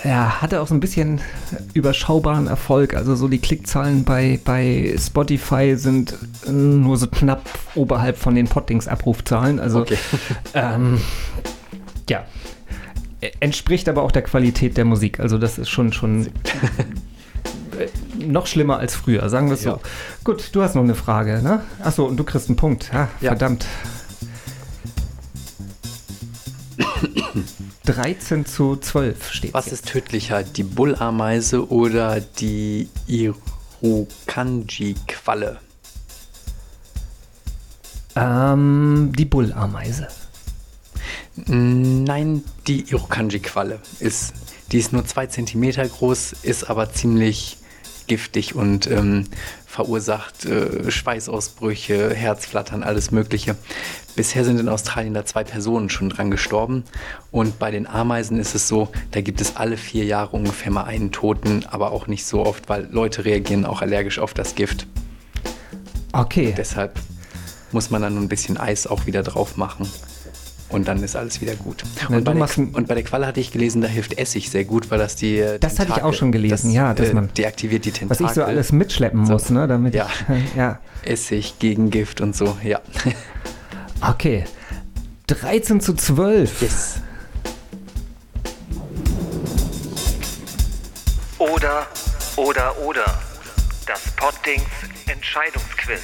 ja, 0.04 0.42
hatte 0.42 0.62
auch 0.62 0.68
so 0.68 0.74
ein 0.76 0.80
bisschen 0.80 1.22
überschaubaren 1.74 2.48
Erfolg. 2.48 2.94
Also 2.94 3.16
so 3.16 3.28
die 3.28 3.40
Klickzahlen 3.40 4.04
bei, 4.04 4.40
bei 4.44 4.96
Spotify 5.00 5.76
sind 5.78 6.14
äh, 6.46 6.52
nur 6.52 6.98
so 6.98 7.08
knapp 7.08 7.42
oberhalb 7.76 8.18
von 8.18 8.36
den 8.36 8.48
Pottings-Abrufzahlen. 8.48 9.60
Also 9.60 9.82
Okay. 9.82 9.98
ähm, 10.54 11.00
ja, 12.10 12.24
Ä- 13.22 13.32
entspricht 13.40 13.88
aber 13.90 14.04
auch 14.04 14.12
der 14.12 14.22
Qualität 14.24 14.78
der 14.78 14.86
Musik. 14.86 15.20
Also 15.20 15.38
das 15.38 15.58
ist 15.58 15.70
schon 15.70 15.94
schon 15.94 16.28
äh, 17.80 17.88
noch 18.26 18.46
schlimmer 18.48 18.78
als 18.78 18.96
früher, 18.96 19.28
sagen 19.30 19.48
wir 19.48 19.54
es 19.56 19.64
so. 19.64 19.70
Ja. 19.72 19.80
Gut, 20.24 20.50
du 20.54 20.62
hast 20.62 20.76
noch 20.76 20.84
eine 20.84 20.96
Frage, 20.96 21.42
ne? 21.42 21.62
Achso, 21.82 22.06
und 22.06 22.18
du 22.18 22.24
kriegst 22.24 22.50
einen 22.50 22.56
Punkt. 22.58 22.92
Ja, 22.94 23.08
Ja. 23.22 23.30
verdammt. 23.32 23.66
13 27.86 28.46
zu 28.46 28.76
12 28.76 29.32
steht 29.32 29.54
Was 29.54 29.68
ist 29.68 29.88
tödlicher, 29.88 30.44
die 30.44 30.64
Bullameise 30.64 31.70
oder 31.70 32.20
die 32.22 32.90
Irukandji-Qualle? 33.08 35.60
Ähm, 38.16 39.12
die 39.18 39.26
Bullameise. 39.26 40.08
Nein, 41.36 42.44
die 42.68 42.90
Irukandji-Qualle 42.90 43.80
ist, 44.00 44.34
die 44.72 44.78
ist 44.78 44.94
nur 44.94 45.04
zwei 45.06 45.26
Zentimeter 45.28 45.86
groß, 45.88 46.34
ist 46.44 46.70
aber 46.70 46.94
ziemlich 46.94 47.58
giftig 48.08 48.56
und 48.56 48.88
ähm, 48.88 49.28
verursacht 49.74 50.46
äh, 50.46 50.92
Schweißausbrüche, 50.92 52.14
Herzflattern, 52.14 52.84
alles 52.84 53.10
Mögliche. 53.10 53.56
Bisher 54.16 54.46
sind 54.46 54.60
in 54.60 54.70
Australien 54.70 55.16
da 55.16 55.26
zwei 55.26 55.44
Personen 55.44 55.90
schon 55.90 56.10
dran 56.10 56.30
gestorben 56.30 56.84
und 57.32 57.58
bei 57.58 57.72
den 57.72 57.88
Ameisen 57.88 58.38
ist 58.38 58.54
es 58.54 58.68
so, 58.68 58.90
da 59.10 59.22
gibt 59.22 59.42
es 59.42 59.56
alle 59.56 59.78
vier 59.78 60.06
Jahre 60.06 60.36
ungefähr 60.36 60.72
mal 60.72 60.84
einen 60.84 61.12
Toten, 61.12 61.66
aber 61.68 61.92
auch 61.92 62.06
nicht 62.06 62.24
so 62.28 62.46
oft, 62.46 62.70
weil 62.70 62.88
Leute 62.92 63.26
reagieren 63.26 63.66
auch 63.66 63.82
allergisch 63.82 64.20
auf 64.20 64.36
das 64.36 64.54
Gift. 64.54 64.86
Okay. 66.12 66.54
Deshalb 66.56 67.00
muss 67.72 67.90
man 67.90 68.04
dann 68.04 68.16
ein 68.16 68.30
bisschen 68.30 68.58
Eis 68.58 68.86
auch 68.86 69.08
wieder 69.08 69.24
drauf 69.24 69.58
machen. 69.58 69.90
Und 70.70 70.88
dann 70.88 71.04
ist 71.04 71.16
alles 71.16 71.40
wieder 71.40 71.54
gut. 71.56 71.84
Na, 72.10 72.18
Und 72.18 72.24
bei, 72.24 72.34
der, 72.34 72.48
und 72.58 72.88
bei 72.88 72.96
der 72.96 73.04
Qualle 73.04 73.28
hatte 73.28 73.40
ich 73.40 73.52
gelesen, 73.52 73.82
da 73.84 73.88
hilft 73.88 74.18
Essig 74.18 74.50
sehr 74.50 74.66
gut, 74.66 74.90
weil 74.90 74.98
das 74.98 75.16
die. 75.16 75.38
äh, 75.38 75.60
Das 75.60 75.74
hatte 75.74 75.90
ich 75.90 75.96
Tentakel- 75.96 76.04
auch 76.04 76.14
schon 76.14 76.32
gelesen, 76.32 76.70
das, 76.70 76.74
ja, 76.74 76.94
dass 76.96 77.10
äh, 77.10 77.14
man- 77.14 77.32
deaktiviert 77.34 77.86
die 77.86 77.92
Was 77.92 78.00
Tentakel. 78.00 78.26
ich 78.26 78.32
so 78.34 78.44
alles 78.44 78.72
mitschleppen 78.72 79.26
So. 79.28 79.34
muss, 79.34 79.50
ne? 79.52 79.68
Damit 79.68 79.94
Ja. 79.94 80.08
ich, 80.30 80.56
ja. 80.56 80.80
Essig 81.06 81.60
gegen 81.60 81.90
Gift 81.92 82.22
und 82.22 82.36
so, 82.36 82.58
ja. 82.64 82.80
Okay. 84.02 84.46
13 85.28 85.80
zu 85.80 85.94
12. 85.94 86.62
yes. 86.62 86.96
Oder, 91.38 91.88
oder, 92.36 92.78
oder. 92.80 93.06
Das 93.86 94.02
Pottings 94.16 94.64
Entscheidungsquiz. 95.08 96.02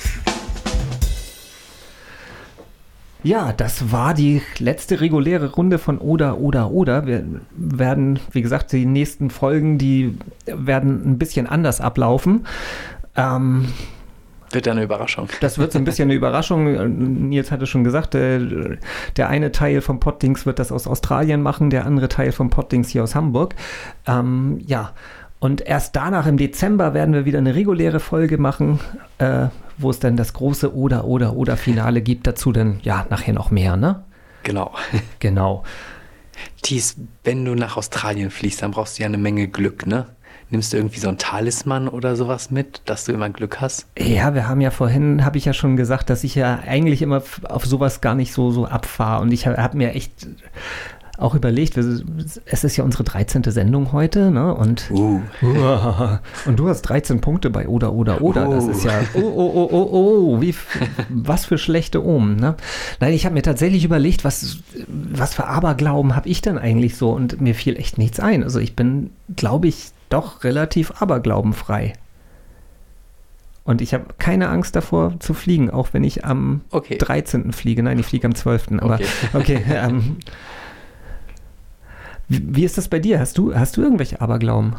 Ja, 3.22 3.52
das 3.52 3.92
war 3.92 4.14
die 4.14 4.42
letzte 4.60 5.02
reguläre 5.02 5.52
Runde 5.52 5.78
von 5.78 5.98
Oder, 5.98 6.38
Oder, 6.38 6.72
Oder. 6.72 7.06
Wir 7.06 7.24
werden, 7.56 8.20
wie 8.32 8.42
gesagt, 8.42 8.72
die 8.72 8.86
nächsten 8.86 9.30
Folgen, 9.30 9.78
die 9.78 10.18
werden 10.46 11.02
ein 11.06 11.18
bisschen 11.18 11.46
anders 11.46 11.82
ablaufen. 11.82 12.46
Ähm, 13.18 13.68
Wird 14.52 14.68
dann 14.68 14.78
eine 14.78 14.86
Überraschung. 14.86 15.28
das 15.42 15.58
wird 15.58 15.74
so 15.74 15.80
ein 15.80 15.84
bisschen 15.84 16.06
eine 16.06 16.14
Überraschung. 16.14 17.28
Nils 17.30 17.52
hatte 17.52 17.68
schon 17.68 17.84
gesagt, 17.84 18.16
äh, 18.16 18.78
der 19.18 19.28
eine 19.28 19.52
Teil 19.52 19.82
vom 19.82 20.00
Pottings 20.00 20.46
wird 20.46 20.58
das 20.58 20.72
aus 20.72 20.88
Australien 20.88 21.42
machen, 21.42 21.70
der 21.70 21.86
andere 21.86 22.08
Teil 22.08 22.32
vom 22.32 22.50
Pottings 22.50 22.88
hier 22.90 23.04
aus 23.04 23.16
Hamburg. 23.16 23.54
Ähm, 24.08 24.60
ja, 24.66 24.94
und 25.40 25.62
erst 25.62 25.96
danach 25.96 26.26
im 26.26 26.38
Dezember 26.38 26.94
werden 26.94 27.14
wir 27.14 27.26
wieder 27.26 27.40
eine 27.40 27.56
reguläre 27.56 28.00
Folge 28.00 28.38
machen, 28.38 28.80
äh, 29.20 29.48
wo 29.82 29.90
es 29.90 30.00
dann 30.00 30.18
das 30.18 30.34
große 30.34 30.76
Oder, 30.76 31.06
Oder, 31.06 31.36
Oder 31.36 31.58
Finale 31.58 32.02
gibt. 32.02 32.28
Dazu 32.28 32.52
dann, 32.52 32.80
ja, 32.84 33.06
nachher 33.10 33.34
noch 33.34 33.52
mehr, 33.52 33.78
ne? 33.78 34.04
Genau. 34.44 34.74
Genau. 35.20 35.64
Thies, 36.62 36.96
wenn 37.26 37.44
du 37.44 37.54
nach 37.54 37.76
Australien 37.76 38.32
fliegst, 38.32 38.62
dann 38.62 38.72
brauchst 38.72 38.98
du 38.98 39.04
ja 39.04 39.08
eine 39.08 39.18
Menge 39.18 39.50
Glück, 39.50 39.86
ne? 39.86 40.06
Nimmst 40.52 40.74
du 40.74 40.78
irgendwie 40.78 41.00
so 41.00 41.10
ein 41.10 41.18
Talisman 41.18 41.88
oder 41.88 42.16
sowas 42.16 42.50
mit, 42.50 42.82
dass 42.86 43.06
du 43.06 43.12
immer 43.12 43.30
Glück 43.30 43.62
hast? 43.62 43.86
Ja, 43.98 44.34
wir 44.34 44.48
haben 44.48 44.62
ja 44.62 44.72
vorhin, 44.72 45.24
habe 45.24 45.38
ich 45.38 45.46
ja 45.46 45.54
schon 45.54 45.76
gesagt, 45.76 46.10
dass 46.10 46.24
ich 46.24 46.34
ja 46.34 46.60
eigentlich 46.66 47.04
immer 47.04 47.22
auf 47.44 47.66
sowas 47.66 48.02
gar 48.02 48.16
nicht 48.16 48.34
so, 48.34 48.50
so 48.50 48.66
abfahre. 48.66 49.22
Und 49.22 49.32
ich 49.32 49.46
habe 49.46 49.62
hab 49.62 49.76
mir 49.76 49.94
echt 49.94 50.28
auch 51.20 51.36
überlegt, 51.36 51.76
es 51.78 52.64
ist 52.64 52.78
ja 52.78 52.84
unsere 52.84 53.04
13. 53.04 53.44
Sendung 53.44 53.92
heute, 53.92 54.32
ne? 54.32 54.54
Und, 54.56 54.90
Uh. 54.92 55.20
und 56.46 56.58
du 56.58 56.70
hast 56.70 56.82
13 56.84 57.20
Punkte 57.22 57.50
bei 57.50 57.68
Oder, 57.68 57.92
Oder, 57.94 58.22
Oder. 58.22 58.48
Das 58.48 58.66
Oh. 58.66 58.72
ist 58.72 58.84
ja, 58.86 58.94
oh, 59.16 59.20
oh, 59.22 59.52
oh, 59.54 59.70
oh, 59.72 59.90
oh, 59.92 60.42
wie, 60.42 60.56
was 61.10 61.46
für 61.46 61.58
schlechte 61.58 62.06
Omen, 62.06 62.38
ne? 62.38 62.56
Nein, 63.00 63.14
ich 63.14 63.26
habe 63.26 63.34
mir 63.36 63.42
tatsächlich 63.42 63.84
überlegt, 63.84 64.24
was, 64.24 64.60
was 64.88 65.34
für 65.34 65.46
Aberglauben 65.48 66.16
habe 66.16 66.30
ich 66.30 66.42
denn 66.42 66.58
eigentlich 66.58 66.96
so? 66.96 67.12
Und 67.12 67.42
mir 67.42 67.54
fiel 67.54 67.76
echt 67.78 67.98
nichts 67.98 68.20
ein. 68.20 68.44
Also 68.44 68.60
ich 68.60 68.76
bin, 68.76 69.10
glaube 69.36 69.68
ich, 69.68 69.88
doch 70.10 70.44
relativ 70.44 71.02
aberglaubenfrei. 71.02 71.94
Und 73.66 73.82
ich 73.82 73.94
habe 73.94 74.06
keine 74.18 74.50
Angst 74.50 74.76
davor 74.76 75.20
zu 75.20 75.34
fliegen, 75.36 75.70
auch 75.70 75.90
wenn 75.92 76.04
ich 76.04 76.26
am 76.26 76.62
Okay. 76.72 76.98
13. 76.98 77.52
fliege. 77.52 77.84
Nein, 77.84 78.00
ich 78.00 78.06
fliege 78.08 78.26
am 78.26 78.34
12. 78.34 78.68
Aber 78.80 78.96
Okay. 78.96 79.06
okay. 79.34 79.62
ähm, 79.70 80.18
wie, 82.30 82.64
ist 82.64 82.78
das 82.78 82.88
bei 82.88 83.00
dir? 83.00 83.20
Hast 83.20 83.38
du, 83.38 83.56
hast 83.56 83.76
du 83.76 83.82
irgendwelche 83.82 84.22
Aberglauben? 84.22 84.76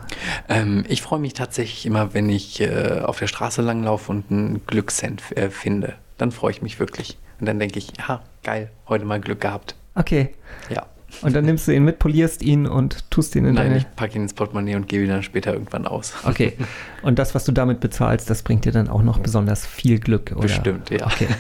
Ähm, 0.49 0.85
ich 0.89 1.03
freue 1.03 1.19
mich 1.19 1.35
tatsächlich 1.35 1.85
immer, 1.85 2.15
wenn 2.15 2.29
ich 2.29 2.61
äh, 2.61 3.01
auf 3.05 3.19
der 3.19 3.27
Straße 3.27 3.61
langlaufe 3.61 4.13
und 4.13 4.31
einen 4.31 4.61
Glückscent 4.67 5.37
äh, 5.37 5.51
finde. 5.51 5.95
Dann 6.17 6.31
freue 6.31 6.53
ich 6.53 6.63
mich 6.63 6.79
wirklich. 6.79 7.19
Und 7.41 7.47
dann 7.47 7.59
denke 7.59 7.79
ich, 7.79 7.93
ja, 7.99 8.23
geil, 8.45 8.71
heute 8.89 9.05
mal 9.05 9.21
Glück 9.21 9.41
gehabt. 9.41 9.75
Okay. 9.95 10.31
Ja. 10.69 10.87
Und 11.23 11.35
dann 11.35 11.45
nimmst 11.45 11.67
du 11.67 11.73
ihn 11.73 11.85
mit, 11.85 11.99
polierst 11.99 12.43
ihn 12.43 12.67
und 12.67 13.11
tust 13.11 13.35
ihn 13.35 13.45
in 13.45 13.55
Nein, 13.55 13.67
deine. 13.67 13.79
ich 13.79 13.97
packe 13.97 14.15
ihn 14.15 14.23
ins 14.23 14.35
Portemonnaie 14.35 14.77
und 14.77 14.87
gebe 14.89 15.05
ihn 15.05 15.11
dann 15.11 15.23
später 15.23 15.53
irgendwann 15.53 15.87
aus. 15.87 16.15
Okay. 16.25 16.53
Und 17.03 17.19
das, 17.19 17.35
was 17.35 17.45
du 17.45 17.53
damit 17.53 17.81
bezahlst, 17.81 18.31
das 18.31 18.43
bringt 18.43 18.65
dir 18.65 18.73
dann 18.73 18.89
auch 18.89 19.03
noch 19.03 19.19
besonders 19.19 19.67
viel 19.67 19.99
Glück, 19.99 20.31
oder? 20.33 20.43
Bestimmt, 20.43 20.91
ja. 20.91 21.07
Okay. 21.07 21.27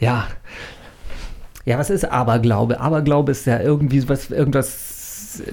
Ja. 0.00 0.28
Ja, 1.66 1.78
was 1.78 1.90
ist 1.90 2.10
Aberglaube? 2.10 2.80
Aberglaube 2.80 3.32
ist 3.32 3.46
ja 3.46 3.60
irgendwie 3.60 4.08
was, 4.08 4.30
irgendwas, 4.30 4.89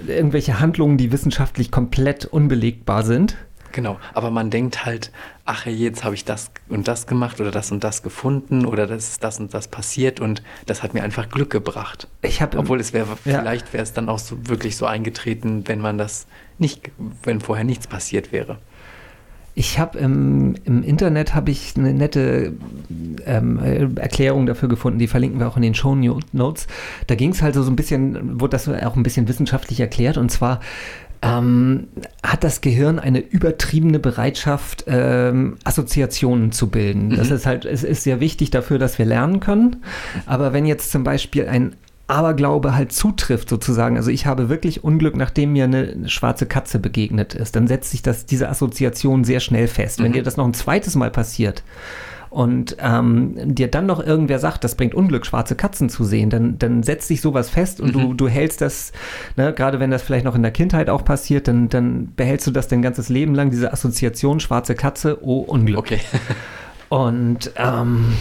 irgendwelche 0.07 0.59
Handlungen, 0.59 0.97
die 0.97 1.11
wissenschaftlich 1.11 1.71
komplett 1.71 2.25
unbelegbar 2.25 3.03
sind. 3.03 3.35
Genau, 3.73 3.99
aber 4.13 4.31
man 4.31 4.49
denkt 4.49 4.85
halt, 4.85 5.11
ach 5.45 5.65
jetzt 5.67 6.03
habe 6.03 6.15
ich 6.15 6.25
das 6.25 6.49
und 6.69 6.87
das 6.87 7.05
gemacht 7.05 7.39
oder 7.41 7.51
das 7.51 7.71
und 7.71 7.83
das 7.83 8.01
gefunden 8.01 8.65
oder 8.65 8.87
das 8.87 9.09
ist 9.09 9.23
das 9.23 9.39
und 9.39 9.53
das 9.53 9.67
passiert 9.67 10.19
und 10.19 10.41
das 10.65 10.81
hat 10.83 10.93
mir 10.93 11.03
einfach 11.03 11.29
Glück 11.29 11.49
gebracht. 11.51 12.07
Ich 12.21 12.41
habe 12.41 12.57
Obwohl 12.57 12.79
es 12.79 12.93
wäre, 12.93 13.09
Ja. 13.25 13.39
vielleicht 13.39 13.73
wäre 13.73 13.83
es 13.83 13.93
dann 13.93 14.09
auch 14.09 14.19
so 14.19 14.37
wirklich 14.47 14.77
so 14.77 14.85
eingetreten, 14.85 15.67
wenn 15.67 15.79
man 15.79 15.97
das 15.97 16.27
nicht, 16.57 16.89
wenn 17.23 17.39
vorher 17.41 17.65
nichts 17.65 17.85
passiert 17.87 18.31
wäre. 18.31 18.57
Ich 19.59 19.79
habe 19.79 19.97
im, 19.97 20.53
im 20.65 20.83
Internet 20.83 21.33
habe 21.33 21.49
ich 21.49 21.73
eine 21.75 21.91
nette 21.91 22.53
ähm, 23.25 23.57
äh, 23.57 23.87
Erklärung 23.99 24.45
dafür 24.45 24.69
gefunden, 24.69 24.99
die 24.99 25.07
verlinken 25.07 25.39
wir 25.39 25.47
auch 25.47 25.55
in 25.55 25.63
den 25.63 25.73
Show 25.73 25.95
Notes. 25.95 26.67
Da 27.07 27.15
ging 27.15 27.31
es 27.31 27.41
halt 27.41 27.55
so, 27.55 27.63
ein 27.63 27.75
bisschen, 27.75 28.39
wurde 28.39 28.51
das 28.51 28.69
auch 28.69 28.95
ein 28.95 29.01
bisschen 29.01 29.27
wissenschaftlich 29.27 29.79
erklärt 29.79 30.19
und 30.19 30.29
zwar 30.29 30.59
ähm, 31.23 31.87
hat 32.21 32.43
das 32.43 32.61
Gehirn 32.61 32.99
eine 32.99 33.17
übertriebene 33.17 33.97
Bereitschaft, 33.97 34.83
ähm, 34.85 35.57
Assoziationen 35.63 36.51
zu 36.51 36.69
bilden. 36.69 37.09
Das 37.09 37.31
ist 37.31 37.47
halt, 37.47 37.65
es 37.65 37.83
ist 37.83 38.03
sehr 38.03 38.19
wichtig 38.19 38.51
dafür, 38.51 38.77
dass 38.77 38.99
wir 38.99 39.05
lernen 39.07 39.39
können. 39.39 39.77
Aber 40.27 40.53
wenn 40.53 40.67
jetzt 40.67 40.91
zum 40.91 41.03
Beispiel 41.03 41.47
ein 41.47 41.75
Aberglaube 42.07 42.73
halt 42.73 42.93
zutrifft 42.93 43.49
sozusagen, 43.49 43.97
also 43.97 44.09
ich 44.09 44.25
habe 44.25 44.47
wirklich 44.47 44.83
Unglück, 44.83 45.17
nachdem 45.17 45.53
mir 45.53 45.65
eine, 45.65 46.07
schwarze 46.07 46.45
Katze 46.45 46.79
begegnet 46.79 47.33
ist, 47.33 47.55
dann 47.55 47.67
setzt 47.67 47.91
sich 47.91 48.01
das, 48.01 48.25
diese 48.25 48.49
Assoziation 48.49 49.25
sehr 49.25 49.41
schnell 49.41 49.67
fest. 49.67 50.01
Wenn 50.01 50.13
dir 50.13 50.23
das 50.23 50.37
noch 50.37 50.45
ein 50.45 50.53
zweites 50.53 50.95
Mal 50.95 51.11
passiert 51.11 51.63
und 52.29 52.77
ähm, 52.79 53.53
dir 53.53 53.67
dann 53.69 53.85
noch 53.85 53.99
irgendwer 54.05 54.39
sagt, 54.39 54.63
das 54.63 54.75
bringt 54.75 54.95
Unglück, 54.95 55.25
schwarze 55.25 55.55
Katzen 55.55 55.89
zu 55.89 56.05
sehen, 56.05 56.29
dann, 56.29 56.57
dann 56.59 56.81
setzt 56.81 57.09
sich 57.09 57.19
sowas 57.19 57.49
fest 57.49 57.81
und 57.81 57.93
du, 57.93 58.13
du 58.13 58.29
hältst 58.29 58.61
das, 58.61 58.93
ne, 59.35 59.53
gerade 59.53 59.81
wenn 59.81 59.91
das 59.91 60.01
vielleicht 60.01 60.25
noch 60.25 60.35
in 60.35 60.43
der 60.43 60.51
Kindheit 60.51 60.89
auch 60.89 61.03
passiert, 61.03 61.49
dann, 61.49 61.67
dann 61.67 62.13
behältst 62.15 62.47
du 62.47 62.51
das 62.51 62.69
dein 62.69 62.81
ganzes 62.81 63.09
Leben 63.09 63.35
lang, 63.35 63.49
diese 63.49 63.73
Assoziation, 63.73 64.39
schwarze 64.39 64.75
Katze, 64.75 65.19
oh 65.21 65.39
Unglück. 65.39 65.79
Okay. 65.79 65.99
Und 66.89 67.51
ähm, 67.57 68.13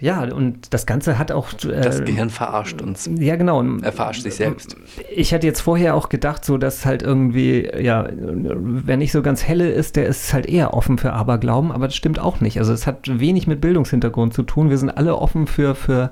ja, 0.00 0.22
und 0.32 0.72
das 0.72 0.86
Ganze 0.86 1.18
hat 1.18 1.32
auch. 1.32 1.52
Äh, 1.64 1.80
Das 1.80 2.04
Gehirn 2.04 2.30
verarscht 2.30 2.80
uns. 2.82 3.10
Ja, 3.18 3.36
genau. 3.36 3.62
Er 3.82 3.92
verarscht 3.92 4.22
sich 4.22 4.34
selbst. 4.36 4.76
Ich 5.14 5.34
hatte 5.34 5.46
jetzt 5.46 5.60
vorher 5.60 5.94
auch 5.94 6.08
gedacht, 6.08 6.44
so 6.44 6.56
dass 6.58 6.86
halt 6.86 7.02
irgendwie, 7.02 7.68
ja, 7.80 8.08
wer 8.12 8.96
nicht 8.96 9.12
so 9.12 9.22
ganz 9.22 9.44
helle 9.44 9.68
ist, 9.68 9.96
der 9.96 10.06
ist 10.06 10.32
halt 10.32 10.46
eher 10.46 10.74
offen 10.74 10.98
für 10.98 11.12
Aberglauben, 11.12 11.72
aber 11.72 11.86
das 11.86 11.96
stimmt 11.96 12.18
auch 12.18 12.40
nicht. 12.40 12.58
Also 12.58 12.72
es 12.72 12.86
hat 12.86 13.08
wenig 13.20 13.46
mit 13.46 13.60
Bildungshintergrund 13.60 14.34
zu 14.34 14.42
tun. 14.42 14.70
Wir 14.70 14.78
sind 14.78 14.90
alle 14.90 15.16
offen 15.16 15.46
für, 15.46 15.74
für, 15.74 16.10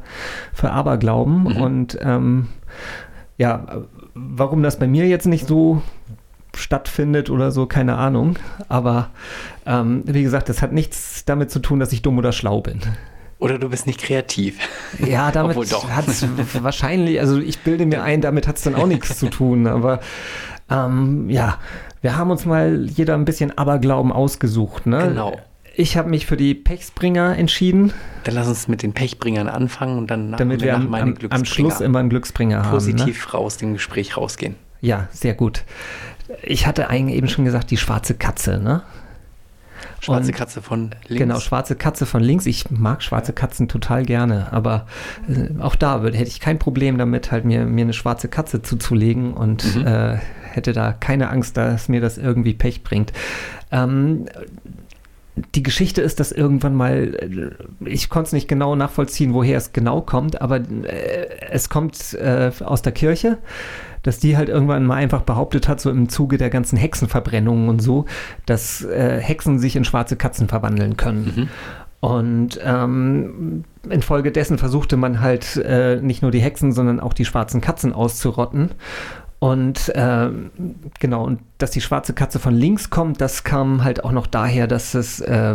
für 0.52 0.70
Aberglauben 0.70 1.46
und 1.46 1.98
ähm, 2.02 2.48
ja, 3.38 3.84
warum 4.14 4.62
das 4.62 4.78
bei 4.78 4.86
mir 4.86 5.06
jetzt 5.06 5.26
nicht 5.26 5.46
so 5.46 5.82
stattfindet 6.54 7.30
oder 7.30 7.50
so, 7.50 7.66
keine 7.66 7.96
Ahnung. 7.96 8.38
Aber 8.68 9.10
ähm, 9.66 10.02
wie 10.06 10.22
gesagt, 10.22 10.48
das 10.48 10.62
hat 10.62 10.72
nichts 10.72 11.24
damit 11.24 11.50
zu 11.50 11.58
tun, 11.60 11.78
dass 11.80 11.92
ich 11.92 12.02
dumm 12.02 12.18
oder 12.18 12.32
schlau 12.32 12.60
bin. 12.60 12.80
Oder 13.38 13.58
du 13.58 13.68
bist 13.68 13.86
nicht 13.86 14.00
kreativ. 14.00 14.58
Ja, 14.98 15.30
damit 15.32 15.56
hat 15.56 16.08
es 16.08 16.26
wahrscheinlich, 16.62 17.20
also 17.20 17.38
ich 17.38 17.58
bilde 17.60 17.86
mir 17.86 18.02
ein, 18.02 18.20
damit 18.20 18.48
hat 18.48 18.56
es 18.56 18.62
dann 18.62 18.74
auch 18.74 18.86
nichts 18.86 19.18
zu 19.18 19.28
tun, 19.28 19.66
aber 19.66 20.00
ähm, 20.70 21.28
ja, 21.28 21.58
wir 22.00 22.16
haben 22.16 22.30
uns 22.30 22.44
mal 22.44 22.86
jeder 22.86 23.14
ein 23.14 23.24
bisschen 23.24 23.56
Aberglauben 23.56 24.12
ausgesucht. 24.12 24.86
Ne? 24.86 25.08
Genau. 25.08 25.38
Ich 25.74 25.98
habe 25.98 26.08
mich 26.08 26.24
für 26.24 26.38
die 26.38 26.54
Pechsbringer 26.54 27.36
entschieden, 27.36 27.92
Dann 28.24 28.34
lass 28.34 28.48
uns 28.48 28.66
mit 28.66 28.82
den 28.82 28.94
Pechbringern 28.94 29.48
anfangen 29.48 29.98
und 29.98 30.10
dann 30.10 30.32
damit 30.32 30.62
wir 30.62 30.74
am, 30.74 30.94
am, 30.94 31.14
am 31.28 31.44
Schluss 31.44 31.82
immer 31.82 31.98
einen 31.98 32.08
Glücksbringer 32.08 32.58
haben. 32.58 32.68
Ne? 32.68 32.72
positiv 32.72 33.34
raus 33.34 33.58
dem 33.58 33.74
Gespräch 33.74 34.16
rausgehen. 34.16 34.54
Ja, 34.80 35.08
sehr 35.12 35.34
gut. 35.34 35.64
Ich 36.42 36.66
hatte 36.66 36.88
eigentlich 36.88 37.16
eben 37.16 37.28
schon 37.28 37.44
gesagt, 37.44 37.70
die 37.70 37.76
schwarze 37.76 38.14
Katze, 38.14 38.58
ne? 38.58 38.82
Schwarze 40.00 40.28
Und- 40.28 40.34
Katze 40.36 40.62
von 40.62 40.80
links. 41.08 41.22
Genau, 41.22 41.40
schwarze 41.40 41.74
Katze 41.76 42.06
von 42.06 42.22
links. 42.22 42.46
Ich 42.46 42.70
mag 42.70 43.02
schwarze 43.02 43.32
Katzen 43.32 43.68
total 43.68 44.04
gerne, 44.04 44.52
aber 44.52 44.86
äh, 45.28 45.60
auch 45.60 45.74
da 45.74 46.02
würde, 46.02 46.16
hätte 46.18 46.28
ich 46.28 46.40
kein 46.40 46.58
Problem 46.58 46.98
damit, 46.98 47.32
halt 47.32 47.44
mir, 47.44 47.64
mir 47.64 47.82
eine 47.84 47.92
schwarze 47.92 48.28
Katze 48.28 48.62
zuzulegen 48.62 49.32
und 49.34 49.76
Mhm. 49.76 49.86
äh, 49.86 50.16
hätte 50.42 50.72
da 50.72 50.92
keine 50.92 51.28
Angst, 51.30 51.56
dass 51.56 51.88
mir 51.88 52.00
das 52.00 52.18
irgendwie 52.18 52.54
Pech 52.54 52.82
bringt. 52.82 53.12
Ähm, 53.72 54.26
die 55.54 55.62
Geschichte 55.62 56.00
ist, 56.00 56.18
dass 56.18 56.32
irgendwann 56.32 56.74
mal, 56.74 57.14
äh, 57.14 57.88
ich 57.88 58.08
konnte 58.08 58.28
es 58.28 58.32
nicht 58.32 58.48
genau 58.48 58.74
nachvollziehen, 58.74 59.34
woher 59.34 59.58
es 59.58 59.72
genau 59.72 60.00
kommt, 60.00 60.40
aber 60.40 60.56
äh, 60.56 61.28
es 61.50 61.68
kommt 61.68 62.14
äh, 62.14 62.50
aus 62.64 62.82
der 62.82 62.92
Kirche, 62.92 63.38
dass 64.02 64.18
die 64.18 64.36
halt 64.36 64.48
irgendwann 64.48 64.86
mal 64.86 64.94
einfach 64.94 65.22
behauptet 65.22 65.68
hat, 65.68 65.80
so 65.80 65.90
im 65.90 66.08
Zuge 66.08 66.38
der 66.38 66.50
ganzen 66.50 66.76
Hexenverbrennungen 66.76 67.68
und 67.68 67.82
so, 67.82 68.06
dass 68.46 68.84
äh, 68.84 69.20
Hexen 69.20 69.58
sich 69.58 69.76
in 69.76 69.84
schwarze 69.84 70.16
Katzen 70.16 70.48
verwandeln 70.48 70.96
können. 70.96 71.48
Und 72.00 72.60
ähm, 72.62 73.64
infolgedessen 73.88 74.58
versuchte 74.58 74.96
man 74.96 75.20
halt 75.20 75.56
äh, 75.56 75.96
nicht 76.00 76.22
nur 76.22 76.30
die 76.30 76.40
Hexen, 76.40 76.72
sondern 76.72 77.00
auch 77.00 77.14
die 77.14 77.24
schwarzen 77.24 77.60
Katzen 77.60 77.92
auszurotten. 77.92 78.70
Und 79.38 79.92
ähm, 79.94 80.50
genau, 80.98 81.24
und 81.24 81.40
dass 81.58 81.70
die 81.70 81.82
schwarze 81.82 82.14
Katze 82.14 82.38
von 82.38 82.54
links 82.54 82.88
kommt, 82.88 83.20
das 83.20 83.44
kam 83.44 83.84
halt 83.84 84.02
auch 84.02 84.12
noch 84.12 84.26
daher, 84.26 84.66
dass 84.66 84.94
es, 84.94 85.20
äh, 85.20 85.54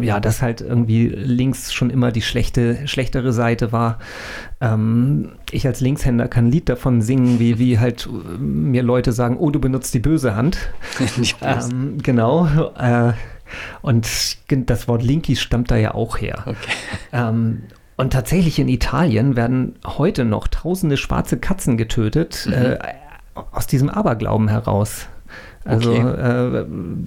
ja, 0.00 0.18
dass 0.18 0.42
halt 0.42 0.60
irgendwie 0.60 1.06
links 1.06 1.72
schon 1.72 1.90
immer 1.90 2.10
die 2.10 2.22
schlechte, 2.22 2.86
schlechtere 2.88 3.32
Seite 3.32 3.70
war. 3.70 3.98
Ähm, 4.60 5.32
ich 5.52 5.66
als 5.68 5.80
Linkshänder 5.80 6.26
kann 6.26 6.46
ein 6.46 6.50
Lied 6.52 6.68
davon 6.68 7.00
singen, 7.00 7.38
wie, 7.38 7.60
wie 7.60 7.78
halt 7.78 8.06
äh, 8.06 8.38
mir 8.38 8.82
Leute 8.82 9.12
sagen, 9.12 9.36
oh, 9.36 9.50
du 9.50 9.60
benutzt 9.60 9.94
die 9.94 10.00
böse 10.00 10.34
Hand. 10.34 10.58
Ähm, 11.42 11.98
genau. 12.02 12.46
Äh, 12.76 13.12
und 13.82 14.08
das 14.48 14.88
Wort 14.88 15.02
Linky 15.02 15.36
stammt 15.36 15.70
da 15.70 15.76
ja 15.76 15.94
auch 15.94 16.18
her. 16.18 16.42
Okay. 16.46 16.56
Ähm, 17.12 17.62
und 17.96 18.12
tatsächlich 18.12 18.58
in 18.58 18.68
Italien 18.68 19.36
werden 19.36 19.76
heute 19.84 20.24
noch 20.24 20.48
tausende 20.48 20.96
schwarze 20.96 21.36
Katzen 21.38 21.76
getötet, 21.76 22.46
Mhm. 22.46 22.52
äh, 22.52 22.78
aus 23.34 23.66
diesem 23.66 23.88
Aberglauben 23.88 24.48
heraus. 24.48 25.06
Also 25.64 25.92
äh, 25.92 26.64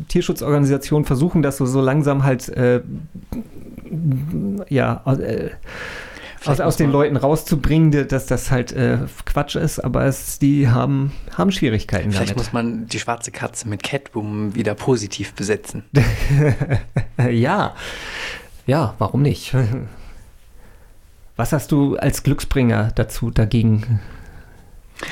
Tierschutzorganisationen 0.07 1.05
versuchen 1.05 1.41
das 1.41 1.57
so, 1.57 1.65
so 1.65 1.81
langsam 1.81 2.23
halt 2.23 2.47
äh, 2.49 2.81
ja, 4.69 5.01
aus- 5.05 5.19
äh, 5.19 5.49
aus, 6.45 6.59
aus 6.61 6.77
den 6.77 6.91
Leuten 6.91 7.17
rauszubringen, 7.17 8.07
dass 8.07 8.27
das 8.27 8.51
halt 8.51 8.71
äh, 8.71 8.99
Quatsch 9.25 9.55
ist, 9.55 9.79
aber 9.79 10.05
es, 10.05 10.37
die 10.37 10.69
haben, 10.69 11.11
haben 11.35 11.51
Schwierigkeiten 11.51 12.11
Vielleicht 12.11 12.31
damit. 12.31 12.37
muss 12.37 12.53
man 12.53 12.85
die 12.87 12.99
schwarze 12.99 13.31
Katze 13.31 13.67
mit 13.67 13.81
Catwoman 13.83 14.53
wieder 14.55 14.75
positiv 14.75 15.33
besetzen. 15.33 15.83
ja, 17.31 17.73
ja, 18.67 18.93
warum 18.99 19.21
nicht? 19.23 19.55
Was 21.35 21.51
hast 21.51 21.71
du 21.71 21.97
als 21.97 22.21
Glücksbringer 22.23 22.91
dazu 22.95 23.31
dagegen 23.31 23.99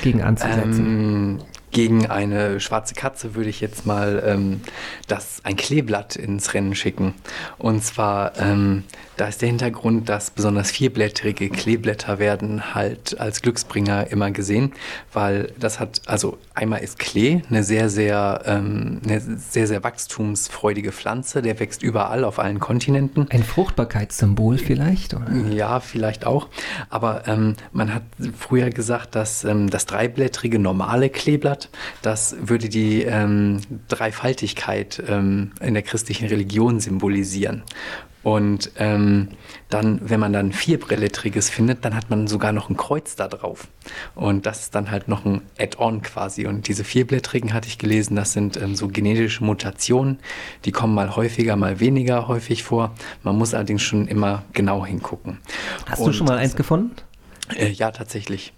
gegen 0.01 0.21
anzusetzen? 0.21 0.85
Ähm, 0.85 1.39
gegen 1.73 2.05
eine 2.05 2.59
schwarze 2.59 2.93
Katze 2.93 3.35
würde 3.35 3.49
ich 3.49 3.59
jetzt 3.59 3.85
mal 3.85 4.23
ähm, 4.25 4.61
das, 5.07 5.41
ein 5.43 5.55
Kleeblatt 5.55 6.15
ins 6.15 6.53
Rennen 6.53 6.75
schicken. 6.75 7.15
Und 7.57 7.83
zwar, 7.83 8.39
ähm, 8.39 8.83
da 9.17 9.27
ist 9.27 9.41
der 9.41 9.49
Hintergrund, 9.49 10.07
dass 10.07 10.29
besonders 10.29 10.71
vierblättrige 10.71 11.49
Kleeblätter 11.49 12.19
werden 12.19 12.75
halt 12.75 13.19
als 13.19 13.41
Glücksbringer 13.41 14.07
immer 14.11 14.31
gesehen, 14.31 14.73
weil 15.11 15.51
das 15.59 15.79
hat, 15.79 16.01
also 16.05 16.37
einmal 16.53 16.81
ist 16.81 16.99
Klee 16.99 17.41
eine 17.49 17.63
sehr, 17.63 17.89
sehr, 17.89 18.43
ähm, 18.45 19.01
eine 19.03 19.19
sehr, 19.19 19.67
sehr 19.67 19.83
wachstumsfreudige 19.83 20.91
Pflanze, 20.91 21.41
der 21.41 21.59
wächst 21.59 21.81
überall 21.81 22.23
auf 22.23 22.39
allen 22.39 22.59
Kontinenten. 22.59 23.27
Ein 23.31 23.43
Fruchtbarkeitssymbol 23.43 24.59
vielleicht? 24.59 25.15
Oder? 25.15 25.31
Ja, 25.51 25.79
vielleicht 25.79 26.25
auch. 26.25 26.49
Aber 26.89 27.27
ähm, 27.27 27.55
man 27.71 27.93
hat 27.93 28.03
früher 28.37 28.69
gesagt, 28.69 29.15
dass 29.15 29.43
ähm, 29.43 29.69
das 29.69 29.87
dreiblättrige 29.87 30.59
normale 30.59 31.09
Kleeblatt, 31.09 31.62
das 32.01 32.35
würde 32.39 32.69
die 32.69 33.03
ähm, 33.03 33.61
Dreifaltigkeit 33.87 35.01
ähm, 35.07 35.51
in 35.61 35.73
der 35.73 35.83
christlichen 35.83 36.27
Religion 36.27 36.79
symbolisieren. 36.79 37.63
Und 38.23 38.71
ähm, 38.77 39.27
dann, 39.69 39.99
wenn 40.09 40.19
man 40.19 40.31
dann 40.31 40.53
vierblättriges 40.53 41.49
findet, 41.49 41.83
dann 41.83 41.93
hat 41.93 42.09
man 42.09 42.27
sogar 42.27 42.53
noch 42.53 42.69
ein 42.69 42.77
Kreuz 42.77 43.17
da 43.17 43.27
drauf. 43.27 43.67
Und 44.15 44.45
das 44.45 44.61
ist 44.61 44.75
dann 44.75 44.89
halt 44.91 45.09
noch 45.09 45.25
ein 45.25 45.41
Add-on 45.59 46.01
quasi. 46.01 46.47
Und 46.47 46.69
diese 46.69 46.85
vierblättrigen 46.85 47.53
hatte 47.53 47.67
ich 47.67 47.77
gelesen, 47.77 48.15
das 48.15 48.31
sind 48.31 48.55
ähm, 48.55 48.75
so 48.75 48.87
genetische 48.87 49.43
Mutationen. 49.43 50.19
Die 50.63 50.71
kommen 50.71 50.95
mal 50.95 51.17
häufiger, 51.17 51.57
mal 51.57 51.81
weniger 51.81 52.29
häufig 52.29 52.63
vor. 52.63 52.95
Man 53.23 53.37
muss 53.37 53.53
allerdings 53.53 53.81
schon 53.81 54.07
immer 54.07 54.43
genau 54.53 54.85
hingucken. 54.85 55.39
Hast 55.85 55.99
du 55.99 56.05
Und 56.05 56.13
schon 56.13 56.27
mal 56.27 56.37
eins 56.37 56.55
gefunden? 56.55 56.95
Äh, 57.53 57.71
ja, 57.71 57.91
tatsächlich. 57.91 58.53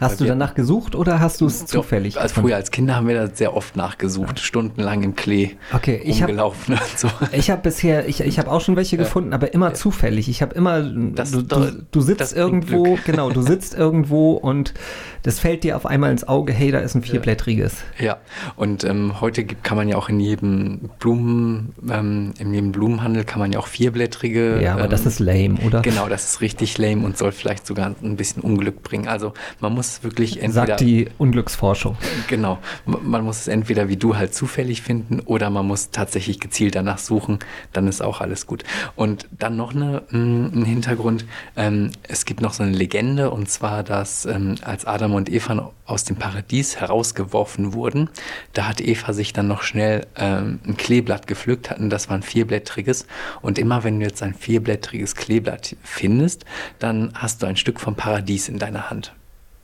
Hast 0.00 0.20
du 0.20 0.24
danach 0.24 0.54
gesucht 0.54 0.94
oder 0.94 1.20
hast 1.20 1.40
du 1.40 1.46
es 1.46 1.64
zufällig? 1.66 2.18
Als 2.20 2.32
früher 2.32 2.56
als 2.56 2.70
Kinder 2.70 2.96
haben 2.96 3.06
wir 3.08 3.14
da 3.14 3.34
sehr 3.34 3.56
oft 3.56 3.76
nachgesucht, 3.76 4.40
stundenlang 4.40 5.02
im 5.02 5.14
Klee 5.14 5.50
Okay, 5.72 6.00
ich 6.04 6.22
hab- 6.22 6.28
rumgelaufen 6.28 6.74
und 6.74 6.98
so. 6.98 7.08
Ich 7.32 7.50
habe 7.50 7.62
bisher, 7.62 8.08
ich, 8.08 8.20
ich 8.20 8.38
habe 8.38 8.50
auch 8.50 8.60
schon 8.60 8.76
welche 8.76 8.96
gefunden, 8.96 9.32
aber 9.32 9.54
immer 9.54 9.74
zufällig. 9.74 10.28
Ich 10.28 10.42
habe 10.42 10.54
immer, 10.54 10.82
Das 10.82 11.30
du, 11.30 11.42
du, 11.42 11.84
du 11.90 12.00
sitzt 12.00 12.20
das 12.20 12.32
irgendwo, 12.32 12.82
Glück. 12.82 13.04
genau, 13.04 13.30
du 13.30 13.42
sitzt 13.42 13.74
irgendwo 13.74 14.32
und 14.32 14.74
das 15.22 15.38
fällt 15.38 15.62
dir 15.64 15.76
auf 15.76 15.86
einmal 15.86 16.10
ins 16.10 16.26
Auge, 16.26 16.52
hey, 16.52 16.70
da 16.72 16.80
ist 16.80 16.94
ein 16.96 17.02
vierblättriges. 17.02 17.76
Ja, 18.00 18.16
und 18.56 18.82
ähm, 18.84 19.20
heute 19.20 19.44
gibt, 19.44 19.62
kann 19.62 19.76
man 19.76 19.88
ja 19.88 19.96
auch 19.96 20.08
in 20.08 20.18
jedem 20.18 20.90
Blumen, 20.98 21.72
ähm, 21.90 22.32
in 22.38 22.52
jedem 22.54 22.72
Blumenhandel 22.72 23.24
kann 23.24 23.38
man 23.38 23.52
ja 23.52 23.58
auch 23.58 23.66
vierblättrige. 23.66 24.60
Ja, 24.62 24.72
aber 24.74 24.84
ähm, 24.84 24.90
das 24.90 25.06
ist 25.06 25.18
lame, 25.20 25.56
oder? 25.66 25.82
Genau, 25.82 26.08
das 26.08 26.24
ist 26.24 26.40
richtig 26.40 26.76
lame 26.78 27.04
und 27.04 27.16
soll 27.18 27.32
vielleicht 27.32 27.66
sogar 27.66 27.94
ein 28.02 28.16
bisschen 28.16 28.42
Unglück 28.42 28.82
bringen. 28.82 29.08
Also 29.08 29.32
man 29.60 29.72
muss 29.74 29.81
wirklich 30.02 30.42
entweder 30.42 30.66
Sagt 30.66 30.80
die 30.80 31.08
Unglücksforschung. 31.18 31.96
Genau. 32.28 32.58
Man 32.86 33.24
muss 33.24 33.40
es 33.40 33.48
entweder 33.48 33.88
wie 33.88 33.96
du 33.96 34.16
halt 34.16 34.34
zufällig 34.34 34.82
finden 34.82 35.20
oder 35.20 35.50
man 35.50 35.66
muss 35.66 35.90
tatsächlich 35.90 36.40
gezielt 36.40 36.74
danach 36.74 36.98
suchen. 36.98 37.38
Dann 37.72 37.88
ist 37.88 38.02
auch 38.02 38.20
alles 38.20 38.46
gut. 38.46 38.64
Und 38.96 39.28
dann 39.30 39.56
noch 39.56 39.74
eine, 39.74 40.02
mh, 40.10 40.50
ein 40.54 40.64
Hintergrund. 40.64 41.24
Ähm, 41.56 41.90
es 42.02 42.24
gibt 42.24 42.40
noch 42.40 42.52
so 42.52 42.62
eine 42.62 42.72
Legende 42.72 43.30
und 43.30 43.50
zwar, 43.50 43.82
dass 43.82 44.24
ähm, 44.26 44.56
als 44.62 44.84
Adam 44.86 45.14
und 45.14 45.30
Eva 45.30 45.72
aus 45.84 46.04
dem 46.04 46.16
Paradies 46.16 46.76
herausgeworfen 46.76 47.74
wurden, 47.74 48.08
da 48.52 48.66
hat 48.66 48.80
Eva 48.80 49.12
sich 49.12 49.32
dann 49.32 49.48
noch 49.48 49.62
schnell 49.62 50.06
ähm, 50.16 50.60
ein 50.66 50.76
Kleeblatt 50.76 51.26
gepflückt 51.26 51.70
hatten. 51.70 51.90
Das 51.90 52.08
war 52.08 52.16
ein 52.16 52.22
vierblättriges. 52.22 53.06
Und 53.42 53.58
immer 53.58 53.84
wenn 53.84 54.00
du 54.00 54.06
jetzt 54.06 54.22
ein 54.22 54.34
vierblättriges 54.34 55.16
Kleeblatt 55.16 55.76
findest, 55.82 56.44
dann 56.78 57.12
hast 57.14 57.42
du 57.42 57.46
ein 57.46 57.56
Stück 57.56 57.80
vom 57.80 57.94
Paradies 57.94 58.48
in 58.48 58.58
deiner 58.58 58.90
Hand. 58.90 59.12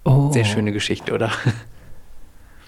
Oh, 0.09 0.33
Sehr 0.33 0.45
schöne 0.45 0.73
Geschichte, 0.73 1.13
oder? 1.13 1.31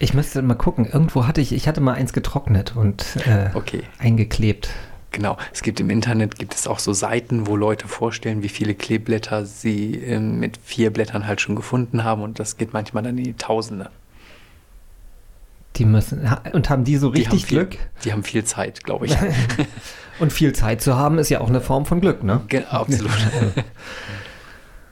Ich 0.03 0.15
müsste 0.15 0.41
mal 0.41 0.55
gucken. 0.55 0.87
Irgendwo 0.91 1.27
hatte 1.27 1.41
ich, 1.41 1.51
ich 1.53 1.67
hatte 1.67 1.79
mal 1.79 1.93
eins 1.93 2.11
getrocknet 2.11 2.75
und 2.75 3.05
äh, 3.27 3.49
Okay. 3.53 3.83
eingeklebt. 3.99 4.69
Genau, 5.11 5.37
es 5.53 5.61
gibt 5.61 5.79
im 5.79 5.91
Internet 5.91 6.39
gibt 6.39 6.55
es 6.55 6.65
auch 6.65 6.79
so 6.79 6.91
Seiten, 6.91 7.45
wo 7.45 7.55
Leute 7.55 7.87
vorstellen, 7.87 8.41
wie 8.41 8.49
viele 8.49 8.73
Kleeblätter 8.73 9.45
sie 9.45 9.93
ähm, 9.97 10.39
mit 10.39 10.57
vier 10.63 10.91
Blättern 10.91 11.27
halt 11.27 11.39
schon 11.39 11.55
gefunden 11.55 12.03
haben 12.03 12.23
und 12.23 12.39
das 12.39 12.57
geht 12.57 12.73
manchmal 12.73 13.03
dann 13.03 13.15
in 13.19 13.25
die 13.25 13.33
Tausende. 13.35 13.91
Die 15.75 15.85
müssen, 15.85 16.27
und 16.51 16.71
haben 16.71 16.83
die 16.83 16.97
so 16.97 17.11
Die 17.11 17.19
richtig 17.21 17.41
haben 17.43 17.47
viel, 17.47 17.57
Glück? 17.59 17.77
Die 18.03 18.11
haben 18.11 18.23
viel 18.23 18.43
Zeit, 18.43 18.83
glaube 18.83 19.05
ich. 19.05 19.15
Und 20.19 20.33
viel 20.33 20.53
Zeit 20.53 20.81
zu 20.81 20.95
haben, 20.95 21.19
ist 21.19 21.29
ja 21.29 21.41
auch 21.41 21.49
eine 21.49 21.61
Form 21.61 21.85
von 21.85 22.01
Glück, 22.01 22.23
ne? 22.23 22.41
Ge- 22.47 22.63
Absolut. 22.69 23.11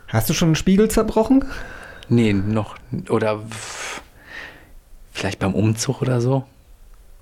Hast 0.07 0.29
du 0.29 0.33
schon 0.35 0.49
einen 0.49 0.55
Spiegel 0.55 0.89
zerbrochen? 0.91 1.45
Nee, 2.10 2.34
noch 2.34 2.76
oder 3.10 3.41
vielleicht 5.12 5.39
beim 5.39 5.53
Umzug 5.53 6.01
oder 6.01 6.22
so, 6.22 6.45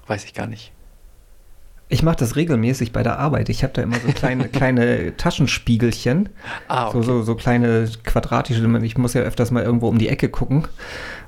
weiß 0.07 0.25
ich 0.25 0.33
gar 0.33 0.47
nicht. 0.47 0.71
Ich 1.89 2.03
mache 2.03 2.17
das 2.17 2.35
regelmäßig 2.35 2.91
bei 2.91 3.01
der 3.01 3.17
Arbeit. 3.17 3.47
Ich 3.47 3.63
habe 3.63 3.71
da 3.71 3.81
immer 3.81 3.97
so 3.99 4.11
kleine, 4.11 4.47
kleine 4.49 5.15
Taschenspiegelchen. 5.15 6.29
Ah, 6.67 6.91
so, 6.91 6.97
okay. 6.97 7.07
so, 7.07 7.21
so 7.23 7.35
kleine 7.35 7.89
quadratische. 8.03 8.65
Ich 8.83 8.97
muss 8.97 9.13
ja 9.13 9.21
öfters 9.21 9.51
mal 9.51 9.63
irgendwo 9.63 9.87
um 9.87 9.97
die 9.97 10.09
Ecke 10.09 10.27
gucken. 10.27 10.67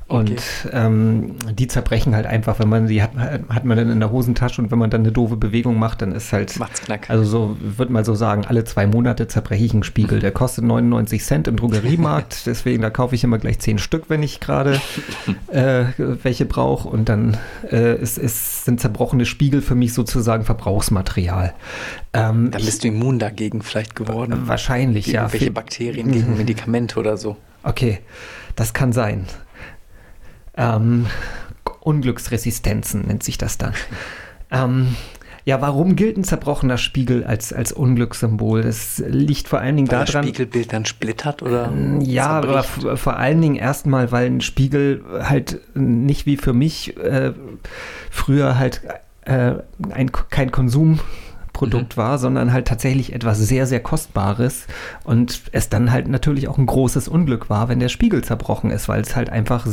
Und 0.10 0.42
ähm, 0.74 1.36
die 1.54 1.68
zerbrechen 1.68 2.16
halt 2.16 2.26
einfach, 2.26 2.58
wenn 2.60 2.68
man 2.68 2.88
die 2.88 3.04
hat, 3.04 3.12
hat 3.16 3.64
man 3.64 3.78
dann 3.78 3.92
in 3.92 4.00
der 4.00 4.12
Hosentasche 4.12 4.60
und 4.62 4.72
wenn 4.72 4.80
man 4.80 4.90
dann 4.90 5.02
eine 5.02 5.12
doofe 5.12 5.38
Bewegung 5.38 5.78
macht, 5.78 6.02
dann 6.02 6.12
ist 6.12 6.34
halt. 6.34 6.58
Macht's 6.60 6.82
knack. 6.82 7.10
Also 7.10 7.24
so 7.24 7.58
würde 7.60 7.94
man 7.94 8.04
so 8.04 8.16
sagen, 8.16 8.44
alle 8.48 8.64
zwei 8.64 8.88
Monate 8.88 9.28
zerbreche 9.28 9.64
ich 9.64 9.74
einen 9.74 9.84
Spiegel. 9.84 10.20
Der 10.20 10.32
kostet 10.32 10.66
99 10.66 11.24
Cent 11.24 11.48
im 11.48 11.56
Drogeriemarkt, 11.58 12.42
deswegen 12.48 12.82
da 12.82 12.90
kaufe 12.90 13.14
ich 13.14 13.24
immer 13.24 13.38
gleich 13.38 13.60
zehn 13.60 13.78
Stück, 13.78 14.06
wenn 14.10 14.24
ich 14.24 14.40
gerade 14.40 14.82
äh, 15.52 15.86
welche 15.98 16.46
brauche. 16.46 16.88
Und 16.90 17.08
dann 17.08 17.38
äh, 17.72 17.96
ist, 17.96 18.18
ist, 18.18 18.66
sind 18.66 18.80
zerbrochene 18.82 19.26
Spiegel 19.26 19.62
für 19.62 19.76
mich 19.76 19.94
sozusagen 19.94 20.44
Verbrauchsmaterial. 20.44 21.54
Ähm, 22.14 22.50
Dann 22.50 22.66
bist 22.66 22.84
du 22.84 22.88
immun 22.88 23.20
dagegen 23.20 23.62
vielleicht 23.62 23.96
geworden. 23.96 24.34
wahrscheinlich, 24.48 25.06
ja. 25.08 25.22
Irgendwelche 25.22 25.46
Viel- 25.46 25.54
Bakterien 25.54 26.12
gegen 26.12 26.36
Medikamente 26.36 27.00
oder 27.00 27.16
so. 27.18 27.38
Okay, 27.62 28.00
das 28.56 28.74
kann 28.74 28.92
sein. 28.94 29.26
Ähm, 30.60 31.08
Unglücksresistenzen 31.82 33.08
nennt 33.08 33.24
sich 33.24 33.38
das 33.38 33.58
dann. 33.58 33.74
ähm, 34.52 34.96
ja, 35.46 35.62
warum 35.62 35.96
gilt 35.96 36.18
ein 36.18 36.24
zerbrochener 36.24 36.78
Spiegel 36.78 37.24
als, 37.24 37.54
als 37.54 37.72
Unglückssymbol? 37.72 38.62
Das 38.62 39.02
liegt 39.08 39.48
vor 39.48 39.60
allen 39.60 39.78
Dingen 39.78 39.90
Weil 39.90 40.02
das 40.02 40.12
daran. 40.12 40.28
Spiegelbild 40.28 40.74
dann 40.74 40.86
splittert 40.86 41.42
oder 41.42 41.72
Ja, 42.02 42.28
aber 42.28 42.62
zerbricht? 42.64 43.00
vor 43.00 43.18
allen 43.18 43.42
Dingen 43.42 43.56
erstmal, 43.56 44.12
weil 44.12 44.28
ein 44.28 44.42
Spiegel 44.42 45.04
halt 45.24 45.60
nicht 45.76 46.26
wie 46.28 46.38
für 46.38 46.54
mich 46.54 46.96
äh, 46.98 47.32
früher 48.12 48.60
halt 48.60 48.82
äh, 49.26 49.54
ein, 49.92 50.12
kein 50.12 50.52
Konsumprodukt 50.52 51.98
war, 51.98 52.20
sondern 52.20 52.54
halt 52.54 52.68
tatsächlich 52.68 53.14
etwas 53.14 53.40
sehr, 53.40 53.66
sehr 53.66 53.80
Kostbares 53.80 54.68
und 55.04 55.42
es 55.52 55.70
dann 55.70 55.92
halt 55.92 56.08
natürlich 56.10 56.48
auch 56.48 56.58
ein 56.60 56.66
großes 56.68 57.08
Unglück 57.08 57.50
war, 57.50 57.70
wenn 57.70 57.80
der 57.80 57.90
Spiegel 57.90 58.24
zerbrochen 58.24 58.70
ist, 58.72 58.88
weil 58.88 59.02
es 59.02 59.16
halt 59.16 59.30
einfach, 59.30 59.66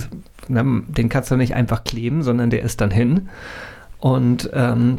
ne, 0.48 0.82
den 0.88 1.08
kannst 1.08 1.30
du 1.30 1.36
nicht 1.36 1.54
einfach 1.54 1.84
kleben, 1.84 2.22
sondern 2.22 2.50
der 2.50 2.62
ist 2.62 2.80
dann 2.80 2.90
hin 2.90 3.28
und 3.98 4.50
ähm, 4.52 4.98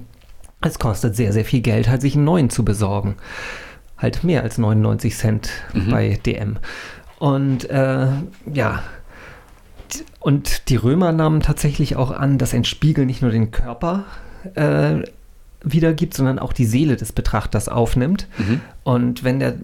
es 0.61 0.79
kostet 0.79 1.15
sehr, 1.15 1.33
sehr 1.33 1.45
viel 1.45 1.61
Geld, 1.61 1.87
halt 1.87 2.01
sich 2.01 2.15
einen 2.15 2.25
neuen 2.25 2.49
zu 2.49 2.65
besorgen. 2.65 3.15
Halt 3.97 4.23
mehr 4.23 4.43
als 4.43 4.57
99 4.57 5.15
Cent 5.15 5.49
bei 5.89 6.19
DM. 6.25 6.57
Und 7.19 7.69
äh, 7.69 8.07
ja, 8.51 8.83
und 10.19 10.69
die 10.69 10.75
Römer 10.75 11.11
nahmen 11.11 11.41
tatsächlich 11.41 11.95
auch 11.95 12.11
an, 12.11 12.37
dass 12.37 12.53
ein 12.53 12.65
Spiegel 12.65 13.05
nicht 13.05 13.21
nur 13.21 13.31
den 13.31 13.51
Körper 13.51 14.05
äh, 14.55 15.03
wiedergibt, 15.71 16.13
sondern 16.13 16.39
auch 16.39 16.53
die 16.53 16.65
Seele 16.65 16.95
des 16.95 17.11
Betrachters 17.11 17.69
aufnimmt. 17.69 18.27
Und 18.83 19.23
wenn 19.23 19.39
der 19.39 19.55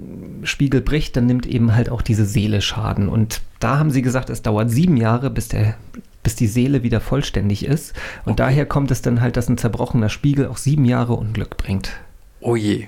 Spiegel 0.44 0.82
bricht, 0.82 1.16
dann 1.16 1.26
nimmt 1.26 1.46
eben 1.46 1.76
halt 1.76 1.90
auch 1.90 2.02
diese 2.02 2.26
Seele 2.26 2.62
Schaden. 2.62 3.10
Und 3.10 3.42
da 3.60 3.80
haben 3.80 3.92
sie 3.92 4.02
gesagt, 4.02 4.30
es 4.30 4.42
dauert 4.42 4.70
sieben 4.70 4.98
Jahre, 4.98 5.30
bis 5.30 5.48
der 5.48 5.76
bis 6.24 6.36
die 6.36 6.48
Seele 6.48 6.84
wieder 6.84 7.02
vollständig 7.02 7.66
ist. 7.66 7.94
Und 8.26 8.40
daher 8.40 8.66
kommt 8.66 8.92
es 8.92 9.02
dann 9.02 9.22
halt, 9.22 9.38
dass 9.38 9.50
ein 9.50 9.58
zerbrochener 9.58 10.10
Spiegel 10.10 10.48
auch 10.48 10.58
sieben 10.58 10.86
Jahre 10.86 11.14
Unglück 11.14 11.58
bringt. 11.58 11.92
Oh 12.40 12.56
je, 12.56 12.88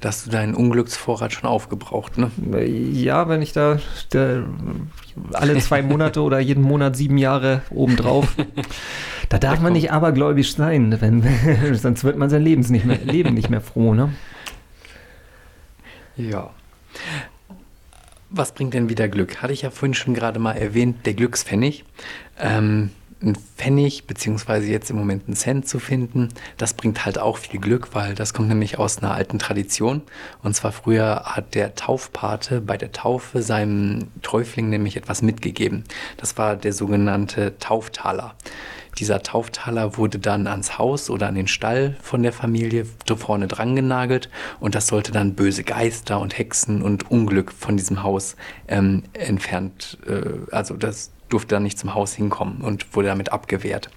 da 0.00 0.08
hast 0.10 0.26
du 0.26 0.30
deinen 0.30 0.54
Unglücksvorrat 0.54 1.32
schon 1.32 1.48
aufgebraucht, 1.48 2.18
ne? 2.18 2.30
Ja, 2.66 3.28
wenn 3.28 3.40
ich 3.40 3.52
da, 3.52 3.78
da 4.10 4.44
alle 5.32 5.58
zwei 5.58 5.82
Monate 5.82 6.20
oder 6.22 6.38
jeden 6.38 6.62
Monat 6.62 6.96
sieben 6.96 7.18
Jahre 7.18 7.62
obendrauf. 7.70 8.34
Da 9.28 9.38
darf 9.38 9.60
man 9.60 9.72
nicht 9.72 9.90
abergläubisch 9.90 10.54
sein, 10.54 11.00
wenn, 11.00 11.24
sonst 11.74 12.04
wird 12.04 12.16
man 12.16 12.30
sein 12.30 12.42
Lebens 12.42 12.70
nicht 12.70 12.84
mehr, 12.84 12.98
Leben 12.98 13.34
nicht 13.34 13.50
mehr 13.50 13.60
froh. 13.60 13.92
Ne? 13.92 14.14
Ja. 16.16 16.50
Was 18.30 18.52
bringt 18.52 18.74
denn 18.74 18.88
wieder 18.88 19.08
Glück? 19.08 19.42
Hatte 19.42 19.52
ich 19.52 19.62
ja 19.62 19.70
vorhin 19.70 19.94
schon 19.94 20.14
gerade 20.14 20.38
mal 20.38 20.52
erwähnt, 20.52 21.06
der 21.06 21.14
Glückspfennig. 21.14 21.84
Ähm, 22.38 22.90
ein 23.22 23.34
Pfennig, 23.34 24.06
beziehungsweise 24.06 24.66
jetzt 24.66 24.90
im 24.90 24.96
Moment 24.96 25.26
einen 25.26 25.36
Cent 25.36 25.66
zu 25.66 25.78
finden, 25.78 26.28
das 26.58 26.74
bringt 26.74 27.04
halt 27.06 27.18
auch 27.18 27.38
viel 27.38 27.58
Glück, 27.58 27.94
weil 27.94 28.14
das 28.14 28.34
kommt 28.34 28.48
nämlich 28.48 28.78
aus 28.78 28.98
einer 28.98 29.14
alten 29.14 29.38
Tradition. 29.38 30.02
Und 30.42 30.54
zwar 30.54 30.72
früher 30.72 31.22
hat 31.24 31.54
der 31.54 31.74
Taufpate 31.74 32.60
bei 32.60 32.76
der 32.76 32.92
Taufe 32.92 33.42
seinem 33.42 34.08
Täufling 34.22 34.68
nämlich 34.68 34.96
etwas 34.96 35.22
mitgegeben. 35.22 35.84
Das 36.18 36.36
war 36.36 36.56
der 36.56 36.72
sogenannte 36.72 37.58
Tauftaler. 37.58 38.34
Dieser 38.98 39.22
Tauftaler 39.22 39.98
wurde 39.98 40.18
dann 40.18 40.46
ans 40.46 40.78
Haus 40.78 41.10
oder 41.10 41.28
an 41.28 41.34
den 41.34 41.48
Stall 41.48 41.96
von 42.02 42.22
der 42.22 42.32
Familie 42.32 42.86
vorne 43.16 43.46
dran 43.46 43.76
genagelt 43.76 44.30
und 44.58 44.74
das 44.74 44.86
sollte 44.86 45.12
dann 45.12 45.34
böse 45.34 45.64
Geister 45.64 46.18
und 46.18 46.38
Hexen 46.38 46.80
und 46.80 47.10
Unglück 47.10 47.52
von 47.52 47.76
diesem 47.76 48.02
Haus 48.02 48.36
ähm, 48.68 49.02
entfernt, 49.12 49.98
äh, 50.06 50.50
also 50.50 50.76
das 50.76 51.10
durfte 51.28 51.56
dann 51.56 51.62
nicht 51.62 51.78
zum 51.78 51.94
Haus 51.94 52.14
hinkommen 52.14 52.60
und 52.60 52.94
wurde 52.94 53.08
damit 53.08 53.32
abgewehrt. 53.32 53.90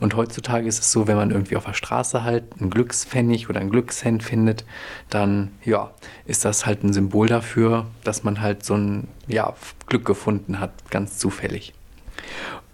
Und 0.00 0.16
heutzutage 0.16 0.66
ist 0.66 0.80
es 0.80 0.92
so, 0.92 1.06
wenn 1.06 1.16
man 1.16 1.30
irgendwie 1.30 1.56
auf 1.56 1.64
der 1.64 1.74
Straße 1.74 2.24
halt 2.24 2.44
einen 2.58 2.70
Glückspfennig 2.70 3.48
oder 3.48 3.60
einen 3.60 3.70
Glückshand 3.70 4.22
findet, 4.22 4.64
dann 5.08 5.52
ja, 5.64 5.90
ist 6.26 6.44
das 6.44 6.66
halt 6.66 6.82
ein 6.82 6.92
Symbol 6.92 7.28
dafür, 7.28 7.86
dass 8.04 8.24
man 8.24 8.40
halt 8.40 8.64
so 8.64 8.74
ein 8.74 9.08
ja, 9.26 9.54
Glück 9.86 10.04
gefunden 10.04 10.60
hat, 10.60 10.90
ganz 10.90 11.18
zufällig. 11.18 11.74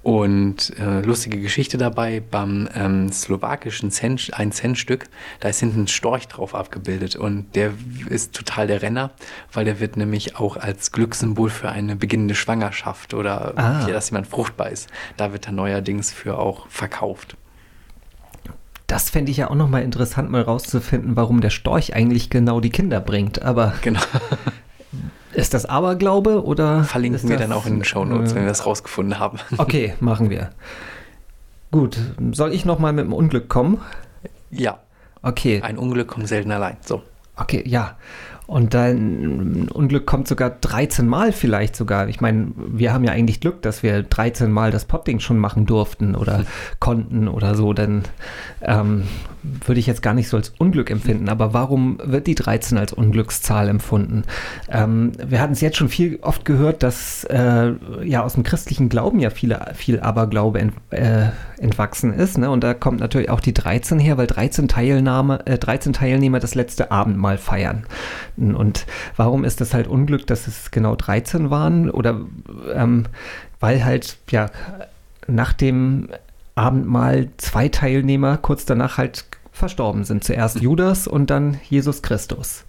Und 0.07 0.73
äh, 0.79 1.01
lustige 1.01 1.41
Geschichte 1.41 1.79
dabei, 1.79 2.21
beim 2.21 2.69
ähm, 2.77 3.11
slowakischen 3.11 3.91
Cent, 3.91 4.31
ein 4.35 4.53
Centstück, 4.53 5.09
da 5.41 5.49
ist 5.49 5.59
hinten 5.59 5.83
ein 5.83 5.89
Storch 5.89 6.29
drauf 6.29 6.55
abgebildet 6.55 7.17
und 7.17 7.57
der 7.57 7.73
ist 8.09 8.33
total 8.33 8.69
der 8.69 8.83
Renner, 8.83 9.11
weil 9.53 9.65
der 9.65 9.81
wird 9.81 9.97
nämlich 9.97 10.37
auch 10.37 10.57
als 10.59 10.93
Glückssymbol 10.93 11.51
für 11.51 11.71
eine 11.71 11.97
beginnende 11.97 12.37
Schwangerschaft 12.37 13.15
oder 13.15 13.55
Ah. 13.59 13.81
ja, 13.85 13.93
dass 13.93 14.11
jemand 14.11 14.29
fruchtbar 14.29 14.71
ist. 14.71 14.89
Da 15.17 15.33
wird 15.33 15.47
er 15.47 15.53
neuerdings 15.53 16.13
für 16.13 16.39
auch 16.39 16.69
verkauft. 16.69 17.37
Das 18.87 19.11
fände 19.11 19.33
ich 19.33 19.39
ja 19.39 19.51
auch 19.51 19.57
nochmal 19.57 19.83
interessant, 19.83 20.31
mal 20.31 20.43
rauszufinden, 20.43 21.17
warum 21.17 21.41
der 21.41 21.51
Storch 21.51 21.97
eigentlich 21.97 22.31
genau 22.31 22.61
die 22.61 22.71
Kinder 22.71 23.01
bringt. 23.01 23.43
Aber 23.43 23.75
Genau. 23.83 23.99
Ist 25.37 25.55
das 25.55 25.67
Aberglaube 25.67 26.45
oder? 26.45 26.85
Verlinken 26.85 27.29
wir 27.29 27.37
das, 27.37 27.49
dann 27.49 27.57
auch 27.57 27.67
in 27.67 27.75
den 27.75 27.85
Shownotes, 27.85 28.33
äh, 28.33 28.37
wenn 28.37 28.43
wir 28.43 28.49
das 28.49 28.67
rausgefunden 28.67 29.19
haben. 29.19 29.39
Okay, 29.59 29.95
machen 30.01 30.31
wir. 30.31 30.51
Gut, 31.71 31.99
soll 32.33 32.53
ich 32.53 32.65
nochmal 32.65 32.93
mit 32.93 33.05
dem 33.05 33.13
Unglück 33.13 33.49
kommen? 33.49 33.81
Ja, 34.51 34.79
Okay, 35.27 35.61
ein 35.61 35.77
Unglück 35.77 36.07
kommt 36.07 36.29
selten 36.29 36.53
allein. 36.53 36.77
So. 36.85 37.03
okay, 37.37 37.63
ja. 37.67 37.97
Und 38.47 38.75
dein 38.75 39.69
Unglück 39.71 40.07
kommt 40.07 40.29
sogar 40.29 40.51
13 40.51 41.09
Mal 41.09 41.33
vielleicht 41.33 41.75
sogar. 41.75 42.09
Ich 42.09 42.21
meine, 42.21 42.53
wir 42.55 42.93
haben 42.93 43.03
ja 43.03 43.11
eigentlich 43.11 43.41
Glück, 43.41 43.61
dass 43.63 43.83
wir 43.83 44.05
13 44.05 44.53
Mal 44.53 44.71
das 44.71 44.85
Podding 44.85 45.19
schon 45.19 45.39
machen 45.39 45.67
durften 45.67 46.15
oder 46.15 46.45
konnten 46.79 47.27
oder 47.27 47.57
so. 47.57 47.73
Dann 47.73 48.05
ähm, 48.63 49.03
würde 49.65 49.81
ich 49.81 49.87
jetzt 49.87 50.03
gar 50.03 50.15
nicht 50.15 50.29
so 50.29 50.37
als 50.37 50.53
Unglück 50.59 50.91
empfinden. 50.91 51.29
Aber 51.29 51.53
warum 51.53 51.99
wird 52.03 52.27
die 52.27 52.35
13 52.35 52.79
als 52.79 52.93
Unglückszahl 52.93 53.69
empfunden? 53.69 54.25
Ähm, 54.71 55.13
wir 55.25 55.41
hatten 55.41 55.53
es 55.53 55.61
jetzt 55.61 55.77
schon 55.77 55.89
viel 55.89 56.19
oft 56.23 56.45
gehört, 56.45 56.83
dass 56.83 57.25
äh, 57.25 57.73
ja 58.05 58.23
aus 58.23 58.35
dem 58.35 58.43
christlichen 58.43 58.89
Glauben 58.89 59.21
ja 59.21 59.31
viele, 59.31 59.73
viel 59.75 60.01
Aberglaube 60.01 60.61
ent, 60.61 60.75
äh, 60.91 61.27
entwachsen 61.59 62.13
ist. 62.13 62.39
Ne? 62.39 62.51
Und 62.51 62.63
da 62.63 62.75
kommt 62.75 63.01
natürlich 63.01 63.31
auch 63.31 63.41
die 63.41 63.55
13 63.55 63.99
her, 63.99 64.19
weil 64.19 64.27
13, 64.27 64.69
Teilnahme, 64.69 65.47
äh, 65.47 65.59
13 65.59 65.93
Teilnehmer 65.93 66.41
das 66.41 66.55
letzte 66.55 66.91
Abendmahl 66.91 67.39
feiern. 67.39 67.87
Und 68.37 68.87
warum 69.17 69.45
ist 69.45 69.61
das 69.61 69.75
halt 69.75 69.87
Unglück, 69.87 70.27
dass 70.27 70.47
es 70.47 70.71
genau 70.71 70.97
13 70.97 71.51
waren? 71.51 71.91
Oder 71.91 72.21
ähm, 72.75 73.05
weil 73.61 73.85
halt, 73.85 74.19
ja, 74.31 74.51
nach 75.27 75.53
dem 75.53 76.09
Abendmahl 76.57 77.29
zwei 77.37 77.69
Teilnehmer 77.69 78.39
kurz 78.39 78.65
danach 78.65 78.99
halt 78.99 79.27
verstorben 79.53 80.05
sind. 80.05 80.25
Zuerst 80.25 80.61
Judas 80.61 81.07
und 81.07 81.31
dann 81.31 81.61
Jesus 81.69 82.03
Christus. 82.03 82.65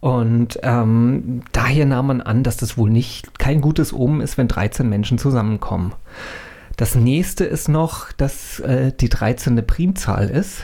Und 0.00 0.60
ähm, 0.62 1.42
daher 1.52 1.86
nahm 1.86 2.06
man 2.06 2.20
an, 2.20 2.44
dass 2.44 2.56
das 2.56 2.78
wohl 2.78 2.90
nicht 2.90 3.38
kein 3.38 3.60
gutes 3.60 3.92
Omen 3.92 4.20
ist, 4.20 4.38
wenn 4.38 4.46
13 4.46 4.88
Menschen 4.88 5.18
zusammenkommen. 5.18 5.92
Das 6.76 6.94
nächste 6.94 7.44
ist 7.44 7.68
noch, 7.68 8.12
dass 8.12 8.60
äh, 8.60 8.92
die 8.92 9.08
13 9.08 9.54
eine 9.54 9.62
Primzahl 9.62 10.28
ist. 10.30 10.62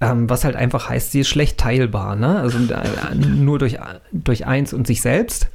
Ähm, 0.00 0.30
was 0.30 0.44
halt 0.44 0.54
einfach 0.54 0.88
heißt, 0.88 1.10
sie 1.12 1.20
ist 1.20 1.28
schlecht 1.28 1.58
teilbar, 1.58 2.14
ne? 2.14 2.38
Also 2.38 2.58
äh, 2.58 3.14
nur 3.16 3.58
durch, 3.58 3.78
durch 4.12 4.46
eins 4.46 4.72
und 4.72 4.86
sich 4.86 5.02
selbst. 5.02 5.48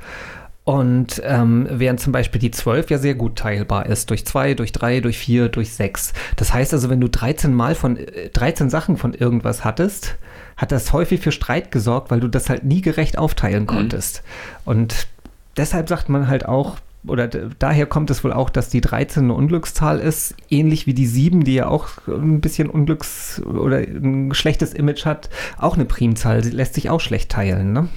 Und 0.67 1.21
ähm, 1.23 1.65
während 1.71 2.01
zum 2.01 2.11
Beispiel 2.11 2.41
die 2.41 2.51
12 2.51 2.89
ja 2.89 2.97
sehr 2.97 3.15
gut 3.15 3.37
teilbar 3.37 3.85
ist, 3.85 4.09
durch 4.09 4.25
2, 4.25 4.53
durch 4.53 4.73
3, 4.73 4.99
durch 4.99 5.17
4, 5.17 5.47
durch 5.47 5.71
6. 5.71 6.11
Das 6.35 6.53
heißt 6.53 6.73
also, 6.73 6.89
wenn 6.89 6.99
du 6.99 7.07
13 7.07 7.53
Mal 7.53 7.73
von 7.73 7.95
äh, 7.95 8.27
13 8.31 8.69
Sachen 8.69 8.97
von 8.97 9.13
irgendwas 9.13 9.63
hattest, 9.63 10.17
hat 10.57 10.73
das 10.73 10.91
häufig 10.91 11.21
für 11.21 11.31
Streit 11.31 11.71
gesorgt, 11.71 12.11
weil 12.11 12.19
du 12.19 12.27
das 12.27 12.49
halt 12.49 12.65
nie 12.65 12.81
gerecht 12.81 13.17
aufteilen 13.17 13.65
konntest. 13.65 14.23
Und 14.65 15.07
deshalb 15.55 15.87
sagt 15.87 16.09
man 16.09 16.27
halt 16.27 16.45
auch, 16.45 16.75
oder 17.05 17.29
daher 17.29 17.85
kommt 17.85 18.09
es 18.09 18.25
wohl 18.25 18.33
auch, 18.33 18.49
dass 18.49 18.67
die 18.67 18.81
13 18.81 19.23
eine 19.23 19.35
Unglückszahl 19.35 19.99
ist, 19.99 20.35
ähnlich 20.49 20.85
wie 20.85 20.93
die 20.93 21.07
7, 21.07 21.45
die 21.45 21.53
ja 21.53 21.67
auch 21.67 21.87
ein 22.09 22.41
bisschen 22.41 22.69
Unglücks- 22.69 23.41
oder 23.41 23.77
ein 23.77 24.33
schlechtes 24.33 24.73
Image 24.73 25.05
hat, 25.05 25.29
auch 25.57 25.75
eine 25.75 25.85
Primzahl, 25.85 26.43
sie 26.43 26.49
lässt 26.49 26.73
sich 26.73 26.89
auch 26.89 26.99
schlecht 26.99 27.31
teilen. 27.31 27.71
Ne? 27.71 27.87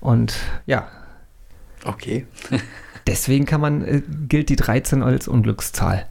Und 0.00 0.34
ja, 0.66 0.88
Okay. 1.84 2.26
deswegen 3.06 3.44
kann 3.46 3.60
man, 3.60 3.82
äh, 3.84 4.02
gilt 4.28 4.48
die 4.48 4.56
13 4.56 5.02
als 5.02 5.28
Unglückszahl. 5.28 6.06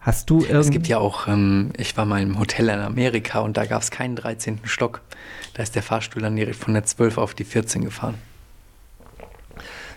Hast 0.00 0.30
du. 0.30 0.42
Es 0.44 0.70
gibt 0.70 0.88
ja 0.88 0.96
auch, 0.98 1.28
ähm, 1.28 1.72
ich 1.76 1.96
war 1.98 2.06
mal 2.06 2.22
im 2.22 2.38
Hotel 2.38 2.70
in 2.70 2.78
Amerika 2.80 3.40
und 3.40 3.56
da 3.58 3.66
gab 3.66 3.82
es 3.82 3.90
keinen 3.90 4.16
13. 4.16 4.60
Stock. 4.64 5.02
Da 5.54 5.62
ist 5.62 5.74
der 5.74 5.82
Fahrstuhl 5.82 6.22
dann 6.22 6.36
direkt 6.36 6.56
von 6.56 6.72
der 6.72 6.84
12 6.84 7.18
auf 7.18 7.34
die 7.34 7.44
14 7.44 7.84
gefahren. 7.84 8.14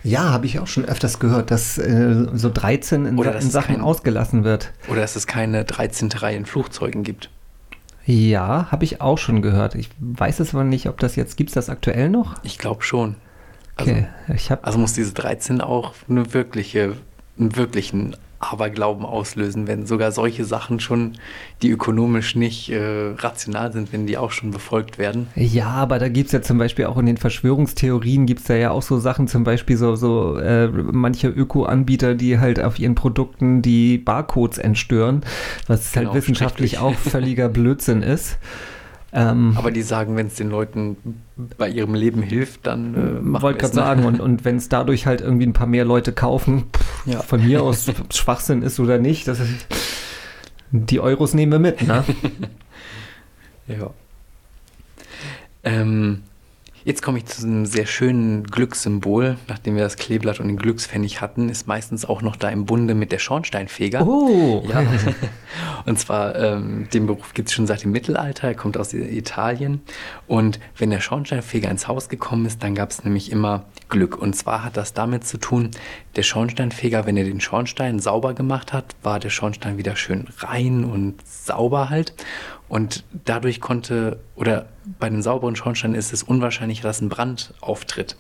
Ja, 0.04 0.32
habe 0.32 0.46
ich 0.46 0.60
auch 0.60 0.68
schon 0.68 0.84
öfters 0.84 1.20
gehört, 1.20 1.50
dass 1.50 1.78
äh, 1.78 2.28
so 2.34 2.50
13 2.50 3.06
in, 3.06 3.18
in 3.18 3.42
Sachen 3.50 3.76
kein- 3.76 3.82
ausgelassen 3.82 4.44
wird. 4.44 4.74
Oder 4.90 5.00
dass 5.02 5.16
es 5.16 5.28
keine 5.28 5.64
13. 5.64 6.12
Reihe 6.12 6.36
in 6.36 6.46
Flugzeugen 6.46 7.04
gibt. 7.04 7.30
Ja, 8.06 8.68
habe 8.70 8.84
ich 8.84 9.00
auch 9.00 9.18
schon 9.18 9.42
gehört. 9.42 9.76
Ich 9.76 9.90
weiß 10.00 10.42
es 10.42 10.54
aber 10.54 10.66
nicht, 10.66 10.90
ob 10.90 10.98
das 11.00 11.16
jetzt, 11.16 11.38
gibt 11.38 11.52
es 11.52 11.54
das 11.54 11.70
aktuell 11.70 12.10
noch? 12.10 12.36
Ich 12.44 12.58
glaube 12.58 12.84
schon. 12.84 13.16
Also, 13.76 13.92
Okay, 13.92 14.08
habe 14.50 14.64
also 14.64 14.78
muss 14.80 14.94
diese 14.94 15.14
13 15.14 15.62
auch 15.62 15.94
eine 16.10 16.34
wirkliche, 16.34 16.94
einen 17.40 17.56
wirklichen 17.56 18.16
Aberglauben 18.40 19.06
auslösen, 19.06 19.68
wenn 19.68 19.86
sogar 19.86 20.12
solche 20.12 20.44
Sachen 20.44 20.82
schon, 20.82 21.14
die 21.62 21.70
ökonomisch 21.72 22.36
nicht 22.36 22.70
äh, 22.70 23.14
rational 23.18 23.72
sind, 23.72 23.94
wenn 23.94 24.06
die 24.06 24.18
auch 24.18 24.32
schon 24.32 24.52
befolgt 24.52 24.98
werden. 24.98 25.28
Ja, 25.36 25.68
aber 25.70 25.98
da 25.98 26.10
gibt 26.10 26.26
es 26.28 26.34
ja 26.34 26.42
zum 26.42 26.58
Beispiel 26.58 26.86
auch 26.86 26.98
in 26.98 27.06
den 27.06 27.16
Verschwörungstheorien 27.16 28.26
gibt 28.26 28.42
es 28.42 28.48
da 28.48 28.56
ja 28.56 28.72
auch 28.72 28.82
so 28.82 29.00
Sachen, 29.00 29.30
zum 29.30 29.46
Beispiel 29.46 29.78
so, 29.78 29.96
so 29.96 30.38
äh, 30.38 30.68
manche 30.68 31.30
Öko-Anbieter, 31.30 32.16
die 32.16 32.38
halt 32.38 32.62
auf 32.62 32.80
ihren 32.80 32.96
Produkten 32.96 33.62
die 33.62 33.98
Barcodes 33.98 34.58
entstören, 34.58 35.22
was 35.68 35.96
halt 35.96 36.08
Genau, 36.08 36.16
wissenschaftlich 36.16 36.72
schrecklich. 36.72 36.96
auch 36.98 37.00
völliger 37.00 37.48
Blödsinn 37.50 38.02
ist. 38.02 38.38
Ähm, 39.16 39.54
Aber 39.58 39.70
die 39.70 39.84
sagen, 39.84 40.16
wenn 40.16 40.28
es 40.28 40.36
den 40.36 40.50
Leuten 40.50 40.98
bei 41.58 41.70
ihrem 41.70 41.94
Leben 41.94 42.24
hilft, 42.24 42.66
dann 42.66 42.96
äh, 42.96 43.42
wollte 43.42 43.60
gerade 43.60 43.74
sagen, 43.76 44.06
und, 44.06 44.20
und 44.20 44.44
wenn 44.44 44.56
es 44.58 44.70
dadurch 44.70 45.06
halt 45.06 45.22
irgendwie 45.22 45.46
ein 45.46 45.54
paar 45.54 45.68
mehr 45.68 45.86
Leute 45.86 46.14
kaufen, 46.14 46.66
pff, 46.76 47.06
Ja. 47.06 47.22
von 47.22 47.46
mir 47.46 47.62
aus 47.62 47.88
ob 47.90 48.12
Schwachsinn 48.14 48.64
ist 48.64 48.80
oder 48.80 48.98
nicht, 48.98 49.28
das 49.28 49.40
ist, 49.40 49.68
die 50.72 51.00
Euros 51.00 51.36
nehmen 51.36 51.52
wir 51.52 51.60
mit, 51.60 51.88
ne? 51.88 52.04
Ja. 53.68 53.92
Ähm, 55.64 56.24
jetzt 56.84 57.02
komme 57.02 57.20
ich 57.20 57.26
zu 57.26 57.46
einem 57.46 57.66
sehr 57.66 57.86
schönen 57.86 58.44
Glückssymbol. 58.44 59.38
Nachdem 59.48 59.76
wir 59.76 59.84
das 59.84 59.96
Kleeblatt 59.96 60.40
und 60.40 60.48
den 60.48 60.58
Glückspfennig 60.58 61.22
hatten, 61.22 61.50
ist 61.50 61.68
meistens 61.68 62.06
auch 62.06 62.22
noch 62.22 62.36
da 62.36 62.50
im 62.50 62.66
Bunde 62.66 62.96
mit 62.96 63.12
der 63.12 63.20
Schornsteinfeger. 63.20 64.06
Oh, 64.06 64.64
Ja. 64.70 64.84
Und 65.86 66.00
zwar, 66.00 66.36
ähm, 66.36 66.88
den 66.94 67.08
Beruf 67.08 67.34
gibt 67.34 67.50
es 67.50 67.54
schon 67.54 67.68
seit 67.68 67.84
dem 67.84 67.92
Mittelalter, 67.92 68.48
er 68.48 68.56
kommt 68.56 68.78
aus 68.78 68.94
Italien. 68.94 69.82
Und 70.28 70.60
wenn 70.78 70.90
der 70.90 71.00
Schornsteinfeger 71.00 71.70
ins 71.70 71.88
Haus 71.88 72.10
gekommen 72.10 72.46
ist, 72.46 72.64
dann 72.64 72.76
gab 72.76 72.92
es 72.92 73.04
nämlich 73.04 73.32
immer 73.32 73.66
Glück. 73.90 74.18
Und 74.18 74.36
zwar 74.36 74.64
hat 74.64 74.78
das 74.78 74.94
damit 74.94 75.26
zu 75.26 75.38
tun, 75.38 75.72
der 76.16 76.24
Schornsteinfeger, 76.24 77.06
wenn 77.06 77.18
er 77.18 77.26
den 77.26 77.42
Schornstein 77.42 78.00
sauber 78.00 78.34
gemacht 78.34 78.74
hat, 78.74 78.96
war 79.04 79.20
der 79.20 79.30
Schornstein 79.30 79.78
wieder 79.78 79.96
schön 79.96 80.28
rein 80.40 80.86
und 80.86 81.16
sauber 81.28 81.90
halt. 81.90 82.14
Und 82.74 83.04
dadurch 83.24 83.62
konnte, 83.62 84.18
oder 84.36 84.66
bei 84.98 85.08
den 85.08 85.22
sauberen 85.22 85.56
Schornsteinen 85.56 85.96
ist 85.96 86.12
es 86.12 86.24
unwahrscheinlich, 86.24 86.82
dass 86.82 87.02
ein 87.02 87.10
Brand 87.10 87.54
auftritt. 87.62 88.18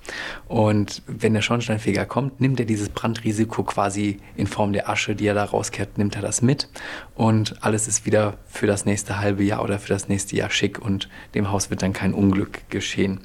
Und 0.47 1.01
wenn 1.07 1.33
der 1.33 1.41
Schornsteinfeger 1.41 2.05
kommt, 2.05 2.39
nimmt 2.39 2.59
er 2.59 2.67
dieses 2.67 2.89
Brandrisiko 2.89 3.63
quasi 3.63 4.19
in 4.35 4.45
Form 4.45 4.71
der 4.71 4.87
Asche, 4.91 5.15
die 5.15 5.25
er 5.25 5.33
da 5.33 5.43
rauskehrt, 5.43 5.97
nimmt 5.97 6.15
er 6.15 6.21
das 6.21 6.43
mit. 6.43 6.69
Und 7.15 7.63
alles 7.63 7.87
ist 7.87 8.05
wieder 8.05 8.37
für 8.45 8.67
das 8.67 8.85
nächste 8.85 9.17
halbe 9.17 9.41
Jahr 9.43 9.63
oder 9.63 9.79
für 9.79 9.89
das 9.89 10.07
nächste 10.07 10.35
Jahr 10.35 10.51
schick 10.51 10.77
und 10.77 11.09
dem 11.33 11.49
Haus 11.49 11.71
wird 11.71 11.81
dann 11.81 11.93
kein 11.93 12.13
Unglück 12.13 12.69
geschehen. 12.69 13.21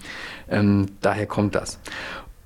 Ähm, 0.49 0.87
daher 1.03 1.27
kommt 1.27 1.55
das. 1.55 1.79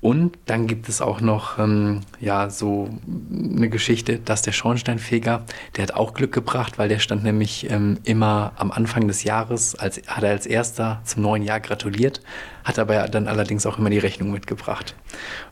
Und 0.03 0.37
dann 0.47 0.67
gibt 0.67 0.89
es 0.89 1.01
auch 1.01 1.21
noch 1.21 1.57
ähm, 1.57 2.01
ja 2.19 2.49
so 2.49 2.89
eine 3.31 3.69
Geschichte, 3.69 4.19
dass 4.19 4.41
der 4.41 4.51
Schornsteinfeger, 4.51 5.43
der 5.77 5.81
hat 5.81 5.93
auch 5.93 6.13
Glück 6.13 6.33
gebracht, 6.33 6.77
weil 6.77 6.89
der 6.89 6.99
stand 6.99 7.23
nämlich 7.23 7.71
ähm, 7.71 7.97
immer 8.03 8.51
am 8.57 8.73
Anfang 8.73 9.07
des 9.07 9.23
Jahres, 9.23 9.75
als 9.75 10.01
hat 10.05 10.25
er 10.25 10.31
als 10.31 10.45
erster 10.45 10.99
zum 11.05 11.23
neuen 11.23 11.41
Jahr 11.41 11.61
gratuliert, 11.61 12.19
hat 12.65 12.79
aber 12.79 13.07
dann 13.07 13.29
allerdings 13.29 13.65
auch 13.65 13.77
immer 13.77 13.89
die 13.89 13.97
Rechnung 13.97 14.31
mitgebracht. 14.31 14.93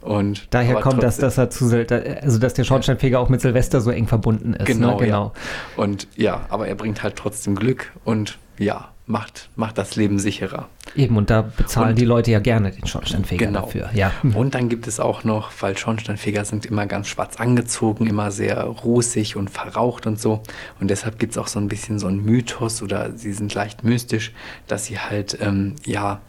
Und 0.01 0.47
Daher 0.49 0.81
kommt 0.81 1.01
das, 1.01 1.15
dass 1.15 1.37
er 1.37 1.49
zu, 1.49 1.67
also 2.21 2.37
dass 2.37 2.53
der 2.53 2.65
Schornsteinfeger 2.65 3.21
auch 3.21 3.29
mit 3.29 3.39
Silvester 3.39 3.79
so 3.79 3.89
eng 3.89 4.07
verbunden 4.07 4.53
ist. 4.53 4.65
Genau, 4.65 4.99
ne? 4.99 5.05
genau. 5.05 5.31
Ja. 5.77 5.81
Und 5.81 6.09
ja, 6.17 6.45
aber 6.49 6.67
er 6.67 6.75
bringt 6.75 7.03
halt 7.03 7.15
trotzdem 7.15 7.55
Glück 7.55 7.93
und 8.03 8.37
ja, 8.57 8.91
macht, 9.11 9.49
macht 9.55 9.77
das 9.77 9.95
Leben 9.95 10.17
sicherer. 10.17 10.67
Eben, 10.95 11.17
und 11.17 11.29
da 11.29 11.41
bezahlen 11.43 11.89
Und- 11.91 11.99
die 11.99 12.05
Leute 12.05 12.31
ja 12.31 12.39
gerne 12.39 12.71
den 12.71 12.87
Schornsteinfeger 12.87 13.45
Genau. 13.47 13.61
dafür. 13.61 13.89
Ja. 13.93 14.11
Und 14.33 14.55
dann 14.55 14.67
gibt 14.69 14.87
es 14.87 14.99
auch 14.99 15.23
noch, 15.23 15.51
weil 15.59 15.77
Schornsteinfeger 15.77 16.43
sind 16.45 16.65
immer 16.65 16.85
ganz 16.87 17.07
schwarz 17.07 17.35
angezogen, 17.37 18.07
immer 18.07 18.31
sehr 18.31 18.63
rußig 18.63 19.35
und 19.35 19.49
verraucht 19.49 20.07
und 20.07 20.19
so. 20.19 20.41
Und 20.79 20.89
deshalb 20.89 21.19
gibt 21.19 21.33
es 21.33 21.37
auch 21.37 21.47
so 21.47 21.59
ein 21.59 21.67
bisschen 21.67 21.99
so 21.99 22.07
einen 22.07 22.23
Mythos 22.25 22.81
oder 22.81 23.11
sie 23.15 23.33
sind 23.33 23.53
leicht 23.53 23.83
mystisch, 23.83 24.31
dass 24.67 24.85
sie 24.85 24.97
halt, 24.97 25.37
ähm, 25.41 25.75
ja, 25.85 26.21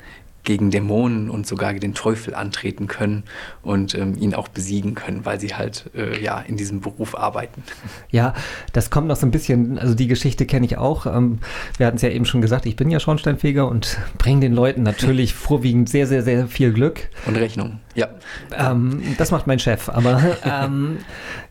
gegen 0.44 0.70
Dämonen 0.70 1.30
und 1.30 1.46
sogar 1.46 1.72
den 1.74 1.94
Teufel 1.94 2.34
antreten 2.34 2.88
können 2.88 3.24
und 3.62 3.94
ähm, 3.94 4.16
ihn 4.18 4.34
auch 4.34 4.48
besiegen 4.48 4.94
können, 4.94 5.24
weil 5.24 5.38
sie 5.38 5.54
halt 5.54 5.90
äh, 5.94 6.22
ja 6.22 6.40
in 6.40 6.56
diesem 6.56 6.80
Beruf 6.80 7.16
arbeiten. 7.16 7.62
Ja, 8.10 8.34
das 8.72 8.90
kommt 8.90 9.08
noch 9.08 9.16
so 9.16 9.26
ein 9.26 9.30
bisschen, 9.30 9.78
also 9.78 9.94
die 9.94 10.06
Geschichte 10.06 10.44
kenne 10.44 10.66
ich 10.66 10.76
auch. 10.76 11.06
Ähm, 11.06 11.38
wir 11.78 11.86
hatten 11.86 11.96
es 11.96 12.02
ja 12.02 12.10
eben 12.10 12.26
schon 12.26 12.42
gesagt, 12.42 12.66
ich 12.66 12.76
bin 12.76 12.90
ja 12.90 13.00
Schornsteinfeger 13.00 13.66
und 13.66 13.98
bringe 14.18 14.40
den 14.40 14.52
Leuten 14.52 14.82
natürlich 14.82 15.32
vorwiegend 15.34 15.88
sehr, 15.88 16.06
sehr, 16.06 16.22
sehr 16.22 16.46
viel 16.46 16.72
Glück. 16.72 17.08
Und 17.26 17.36
Rechnung, 17.36 17.80
ja. 17.94 18.08
Ähm, 18.54 19.02
das 19.16 19.30
macht 19.30 19.46
mein 19.46 19.58
Chef, 19.58 19.88
aber 19.88 20.36
ähm, 20.44 20.98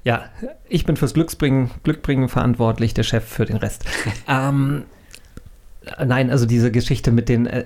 ja, 0.03 0.25
ich 0.69 0.85
bin 0.85 0.97
fürs 0.97 1.13
Glücksbringen, 1.13 1.71
Glückbringen 1.83 2.29
verantwortlich, 2.29 2.93
der 2.93 3.03
Chef 3.03 3.23
für 3.23 3.45
den 3.45 3.57
Rest. 3.57 3.85
Nein, 6.05 6.29
also 6.29 6.45
diese 6.45 6.69
Geschichte 6.69 7.11
mit 7.11 7.27
den, 7.27 7.47
äh, 7.47 7.63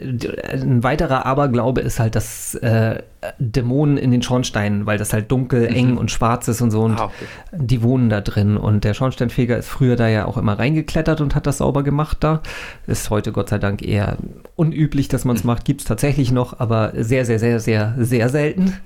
ein 0.53 0.83
weiterer 0.83 1.25
Aberglaube 1.25 1.81
ist 1.81 1.99
halt, 1.99 2.15
dass 2.15 2.55
äh, 2.55 3.03
Dämonen 3.39 3.97
in 3.97 4.11
den 4.11 4.21
Schornsteinen, 4.21 4.85
weil 4.85 4.97
das 4.97 5.11
halt 5.11 5.29
dunkel, 5.29 5.65
eng 5.65 5.97
und 5.97 6.11
schwarz 6.11 6.47
ist 6.47 6.61
und 6.61 6.71
so 6.71 6.83
und 6.83 6.97
Ah, 6.97 7.05
okay. 7.05 7.25
die 7.51 7.83
wohnen 7.83 8.09
da 8.09 8.21
drin 8.21 8.55
und 8.55 8.85
der 8.85 8.93
Schornsteinfeger 8.93 9.57
ist 9.57 9.67
früher 9.67 9.97
da 9.97 10.07
ja 10.07 10.25
auch 10.27 10.37
immer 10.37 10.57
reingeklettert 10.57 11.19
und 11.19 11.35
hat 11.35 11.45
das 11.45 11.57
sauber 11.57 11.83
gemacht 11.83 12.19
da. 12.21 12.41
Ist 12.87 13.09
heute 13.09 13.33
Gott 13.33 13.49
sei 13.49 13.57
Dank 13.57 13.81
eher 13.85 14.15
unüblich, 14.55 15.09
dass 15.09 15.25
man 15.25 15.35
es 15.35 15.43
macht, 15.43 15.65
gibt 15.65 15.81
es 15.81 15.87
tatsächlich 15.87 16.31
noch, 16.31 16.57
aber 16.57 16.93
sehr, 16.95 17.25
sehr, 17.25 17.39
sehr, 17.39 17.59
sehr, 17.59 17.95
sehr 17.97 18.29
selten. 18.29 18.77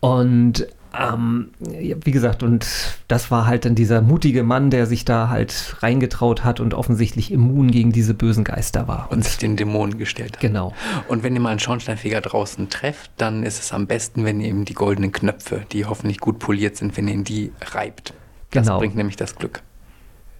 Und 0.00 0.66
ähm, 0.98 1.50
wie 1.60 2.10
gesagt, 2.10 2.42
und 2.42 2.66
das 3.08 3.30
war 3.30 3.46
halt 3.46 3.64
dann 3.64 3.74
dieser 3.74 4.00
mutige 4.02 4.42
Mann, 4.42 4.70
der 4.70 4.86
sich 4.86 5.04
da 5.04 5.28
halt 5.28 5.76
reingetraut 5.80 6.44
hat 6.44 6.60
und 6.60 6.74
offensichtlich 6.74 7.32
immun 7.32 7.70
gegen 7.70 7.92
diese 7.92 8.14
bösen 8.14 8.44
Geister 8.44 8.86
war. 8.88 9.08
Und 9.10 9.24
sich 9.24 9.38
den 9.38 9.56
Dämonen 9.56 9.98
gestellt 9.98 10.34
hat. 10.34 10.40
genau. 10.40 10.72
Und 11.08 11.22
wenn 11.22 11.34
ihr 11.34 11.40
mal 11.40 11.50
einen 11.50 11.60
Schornsteinfeger 11.60 12.20
draußen 12.20 12.68
trefft, 12.70 13.10
dann 13.16 13.42
ist 13.42 13.60
es 13.62 13.72
am 13.72 13.86
besten, 13.86 14.24
wenn 14.24 14.40
ihr 14.40 14.48
ihm 14.48 14.64
die 14.64 14.74
goldenen 14.74 15.12
Knöpfe, 15.12 15.62
die 15.72 15.84
hoffentlich 15.86 16.18
gut 16.20 16.38
poliert 16.38 16.76
sind, 16.76 16.96
wenn 16.96 17.08
ihr 17.08 17.22
die 17.24 17.52
reibt. 17.72 18.14
Das 18.50 18.66
Genau. 18.66 18.78
bringt 18.78 18.96
nämlich 18.96 19.16
das 19.16 19.36
Glück. 19.36 19.62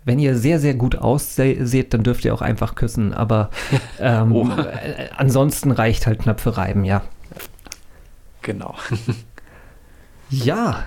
Wenn 0.06 0.18
ihr 0.18 0.36
sehr, 0.36 0.60
sehr 0.60 0.74
gut 0.74 0.96
ausseht, 0.96 1.94
dann 1.94 2.02
dürft 2.02 2.24
ihr 2.26 2.34
auch 2.34 2.42
einfach 2.42 2.74
küssen, 2.74 3.14
aber 3.14 3.50
ähm, 3.98 4.32
Oh. 4.32 4.48
äh, 4.50 5.08
ansonsten 5.16 5.70
reicht 5.70 6.06
halt 6.06 6.20
Knöpfe 6.20 6.56
reiben, 6.58 6.84
ja. 6.84 7.02
Genau. 8.42 8.74
Ja, 10.44 10.84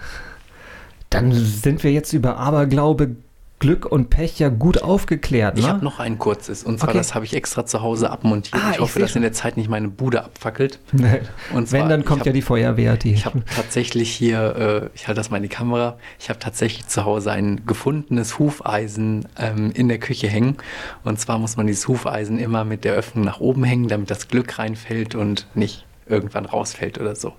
dann 1.09 1.31
sind 1.31 1.83
wir 1.83 1.91
jetzt 1.91 2.13
über 2.13 2.37
Aberglaube, 2.37 3.15
Glück 3.59 3.87
und 3.87 4.11
Pech 4.11 4.37
ja 4.37 4.49
gut 4.49 4.83
aufgeklärt, 4.83 5.55
ne? 5.55 5.61
Ich 5.61 5.67
habe 5.67 5.83
noch 5.83 5.99
ein 5.99 6.19
kurzes. 6.19 6.63
Und 6.63 6.77
zwar, 6.79 6.89
Okay. 6.89 6.97
das 6.99 7.15
habe 7.15 7.25
ich 7.25 7.33
extra 7.33 7.65
zu 7.65 7.81
Hause 7.81 8.11
abmontiert. 8.11 8.61
Ah, 8.63 8.71
ich 8.73 8.79
hoffe, 8.79 8.99
dass 8.99 9.15
in 9.15 9.23
der 9.23 9.33
Zeit 9.33 9.57
nicht 9.57 9.67
meine 9.67 9.87
Bude 9.87 10.23
abfackelt. 10.23 10.77
Nee. 10.91 11.21
Und 11.53 11.71
Wenn, 11.71 11.79
zwar, 11.79 11.89
dann 11.89 12.01
ich 12.01 12.05
kommt 12.05 12.19
hab- 12.19 12.27
ja 12.27 12.33
die 12.33 12.43
Feuerwehr, 12.43 12.97
die. 12.97 13.13
Ich 13.13 13.25
habe 13.25 13.41
tatsächlich 13.55 14.11
hier, 14.11 14.89
äh, 14.93 14.95
ich 14.95 15.07
halte 15.07 15.19
das 15.19 15.31
mal 15.31 15.37
in 15.37 15.43
die 15.43 15.49
Kamera, 15.49 15.97
ich 16.19 16.29
habe 16.29 16.37
tatsächlich 16.37 16.85
zu 16.87 17.03
Hause 17.03 17.31
ein 17.31 17.65
gefundenes 17.65 18.37
Hufeisen 18.37 19.27
ähm, 19.39 19.71
in 19.73 19.87
der 19.87 19.97
Küche 19.97 20.27
hängen. 20.27 20.57
Und 21.03 21.19
zwar 21.19 21.39
muss 21.39 21.57
man 21.57 21.65
dieses 21.65 21.87
Hufeisen 21.87 22.37
immer 22.37 22.63
mit 22.63 22.83
der 22.83 22.93
Öffnung 22.93 23.25
nach 23.25 23.39
oben 23.39 23.63
hängen, 23.63 23.87
damit 23.87 24.11
das 24.11 24.27
Glück 24.27 24.59
reinfällt 24.59 25.15
und 25.15 25.47
nicht 25.55 25.83
irgendwann 26.05 26.45
rausfällt 26.45 26.99
oder 26.99 27.15
so. 27.15 27.33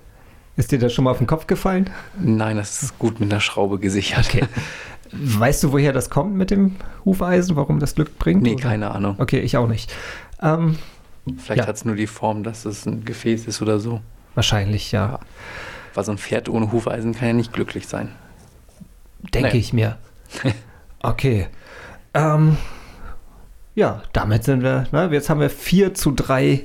Ist 0.59 0.73
dir 0.73 0.79
das 0.79 0.91
schon 0.91 1.05
mal 1.05 1.11
auf 1.11 1.19
den 1.19 1.27
Kopf 1.27 1.47
gefallen? 1.47 1.89
Nein, 2.19 2.57
das 2.57 2.83
ist 2.83 2.99
gut 2.99 3.21
mit 3.21 3.31
einer 3.31 3.39
Schraube 3.39 3.79
gesichert. 3.79 4.25
Okay. 4.29 4.43
Weißt 5.13 5.63
du, 5.63 5.71
woher 5.71 5.93
das 5.93 6.09
kommt 6.09 6.35
mit 6.35 6.51
dem 6.51 6.75
Hufeisen, 7.05 7.55
warum 7.55 7.79
das 7.79 7.95
Glück 7.95 8.19
bringt? 8.19 8.41
Nee, 8.43 8.55
oder? 8.55 8.61
keine 8.63 8.91
Ahnung. 8.91 9.15
Okay, 9.19 9.39
ich 9.39 9.55
auch 9.55 9.67
nicht. 9.69 9.91
Ähm, 10.41 10.77
Vielleicht 11.37 11.61
Ja. 11.61 11.67
hat 11.67 11.75
es 11.77 11.85
nur 11.85 11.95
die 11.95 12.07
Form, 12.07 12.43
dass 12.43 12.65
es 12.65 12.85
ein 12.85 13.05
Gefäß 13.05 13.45
ist 13.47 13.61
oder 13.61 13.79
so. 13.79 14.01
wahrscheinlich, 14.35 14.91
ja. 14.91 15.05
Ja. 15.13 15.19
Weil 15.93 16.03
so 16.03 16.11
ein 16.11 16.17
Pferd 16.17 16.49
ohne 16.49 16.71
Hufeisen 16.73 17.13
kann 17.15 17.27
ja 17.29 17.33
nicht 17.33 17.53
glücklich 17.53 17.87
sein. 17.87 18.09
Denke 19.33 19.53
Nee. 19.53 19.59
ich 19.59 19.71
mir. 19.73 19.97
Okay. 21.01 21.47
Ähm, 22.13 22.57
ja, 23.75 24.03
damit 24.11 24.43
sind 24.43 24.61
wir, 24.63 24.87
ne, 24.91 25.07
jetzt 25.13 25.29
haben 25.29 25.39
wir 25.39 25.49
4 25.49 25.93
zu 25.93 26.11
3, 26.11 26.63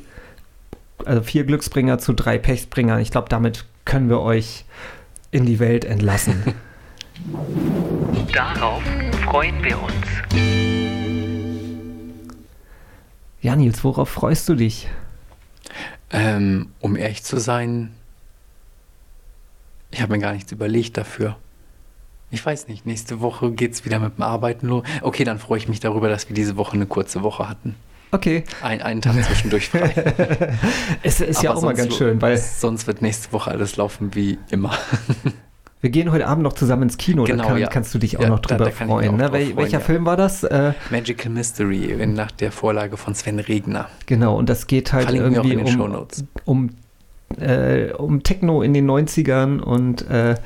also 1.05 1.23
vier 1.23 1.45
Glücksbringer 1.45 1.99
zu 1.99 2.15
drei 2.15 2.39
Pechsbringern. 2.39 2.99
Ich 2.99 3.13
glaube, 3.13 3.29
damit 3.29 3.65
können 3.85 4.09
wir 4.09 4.21
euch 4.21 4.65
in 5.31 5.47
die 5.47 5.59
Welt 5.59 5.85
entlassen. 5.85 6.55
Darauf 8.33 8.83
freuen 9.25 9.63
wir 9.63 9.81
uns. 9.81 9.95
ja, 13.45 13.55
Nils, 13.57 13.85
worauf 13.85 14.09
freust 14.09 14.49
du 14.49 14.55
dich? 14.55 14.89
Ähm, 16.11 16.71
um 16.81 16.97
ehrlich 16.97 17.23
zu 17.25 17.39
sein, 17.39 17.93
ich 19.91 20.01
habe 20.01 20.13
mir 20.15 20.19
gar 20.19 20.33
nichts 20.33 20.51
überlegt 20.51 20.97
dafür. 20.97 21.37
Ich 22.31 22.45
weiß 22.45 22.69
nicht, 22.69 22.87
nächste 22.87 23.21
Woche 23.21 23.53
geht 23.53 23.73
es 23.73 23.85
wieder 23.85 23.99
mit 23.99 24.17
dem 24.17 24.23
Arbeiten 24.23 24.69
los. 24.69 24.85
Okay, 25.03 25.25
dann 25.25 25.39
freue 25.39 25.59
ich 25.59 25.69
mich 25.69 25.79
darüber, 25.79 26.09
dass 26.09 26.29
wir 26.29 26.35
diese 26.35 26.57
Woche 26.57 26.73
eine 26.73 26.87
kurze 26.87 27.23
Woche 27.23 27.47
hatten. 27.47 27.77
Okay. 28.15 28.45
Ein, 28.63 28.81
einen 28.81 29.03
Tag 29.03 29.21
zwischendurch 29.25 29.71
frei. 29.71 29.93
Es 31.03 31.21
ist 31.21 31.43
ja 31.43 31.51
Aber 31.51 31.59
auch 31.59 31.63
mal 31.65 31.75
ganz 31.75 31.97
schön, 31.97 32.23
weil 32.23 32.39
Sonst 32.39 32.87
wird 32.87 33.03
nächste 33.03 33.33
Woche 33.33 33.51
alles 33.51 33.77
laufen 33.77 34.15
wie 34.15 34.39
immer. 34.51 34.73
wir 35.81 35.91
gehen 35.91 36.13
heute 36.13 36.29
Abend 36.29 36.45
noch 36.45 36.53
zusammen 36.53 36.85
ins 36.85 36.97
Kino. 36.97 37.25
Genau, 37.25 37.43
da 37.43 37.49
kann, 37.49 37.59
ja. 37.59 37.67
kannst 37.67 37.93
du 37.93 37.99
dich 37.99 38.17
auch 38.17 38.23
Ja, 38.23 38.29
noch 38.29 38.39
da- 38.39 38.57
drüber 38.57 38.71
da 38.71 38.85
mich 38.85 38.89
freuen. 38.89 39.17
Ne? 39.17 39.33
Wel 39.33 39.47
freuen, 39.47 39.57
welcher 39.57 39.79
ja. 39.79 39.85
Film 39.85 40.07
war 40.07 40.17
das? 40.17 40.45
Äh, 40.45 40.75
Magical 40.91 41.33
Mystery 41.33 42.07
nach 42.07 42.31
der 42.31 42.53
Vorlage 42.53 42.97
von 42.97 43.17
Sven 43.17 43.41
Regner. 43.41 43.89
genau, 44.07 44.37
und 44.39 44.49
das 44.49 44.69
geht 44.69 44.93
halt 44.93 45.07
Verlinken 45.07 45.35
irgendwie 45.35 45.75
um, 45.81 46.07
um, 46.45 46.71
äh, 47.41 47.93
um 47.95 48.23
Techno 48.23 48.63
in 48.63 48.75
den 48.75 48.89
90ern 48.89 49.59
und 49.59 50.09
äh, 50.09 50.37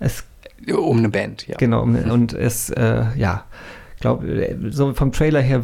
es 0.00 0.24
Um 0.66 0.98
eine 0.98 1.08
Band, 1.08 1.46
ja. 1.46 1.56
Genau, 1.56 1.82
und 1.82 2.32
es, 2.32 2.68
äh, 2.70 3.04
ja, 3.14 3.44
glaube, 4.02 4.56
so 4.70 4.92
vom 4.92 5.12
Trailer 5.12 5.40
her 5.40 5.62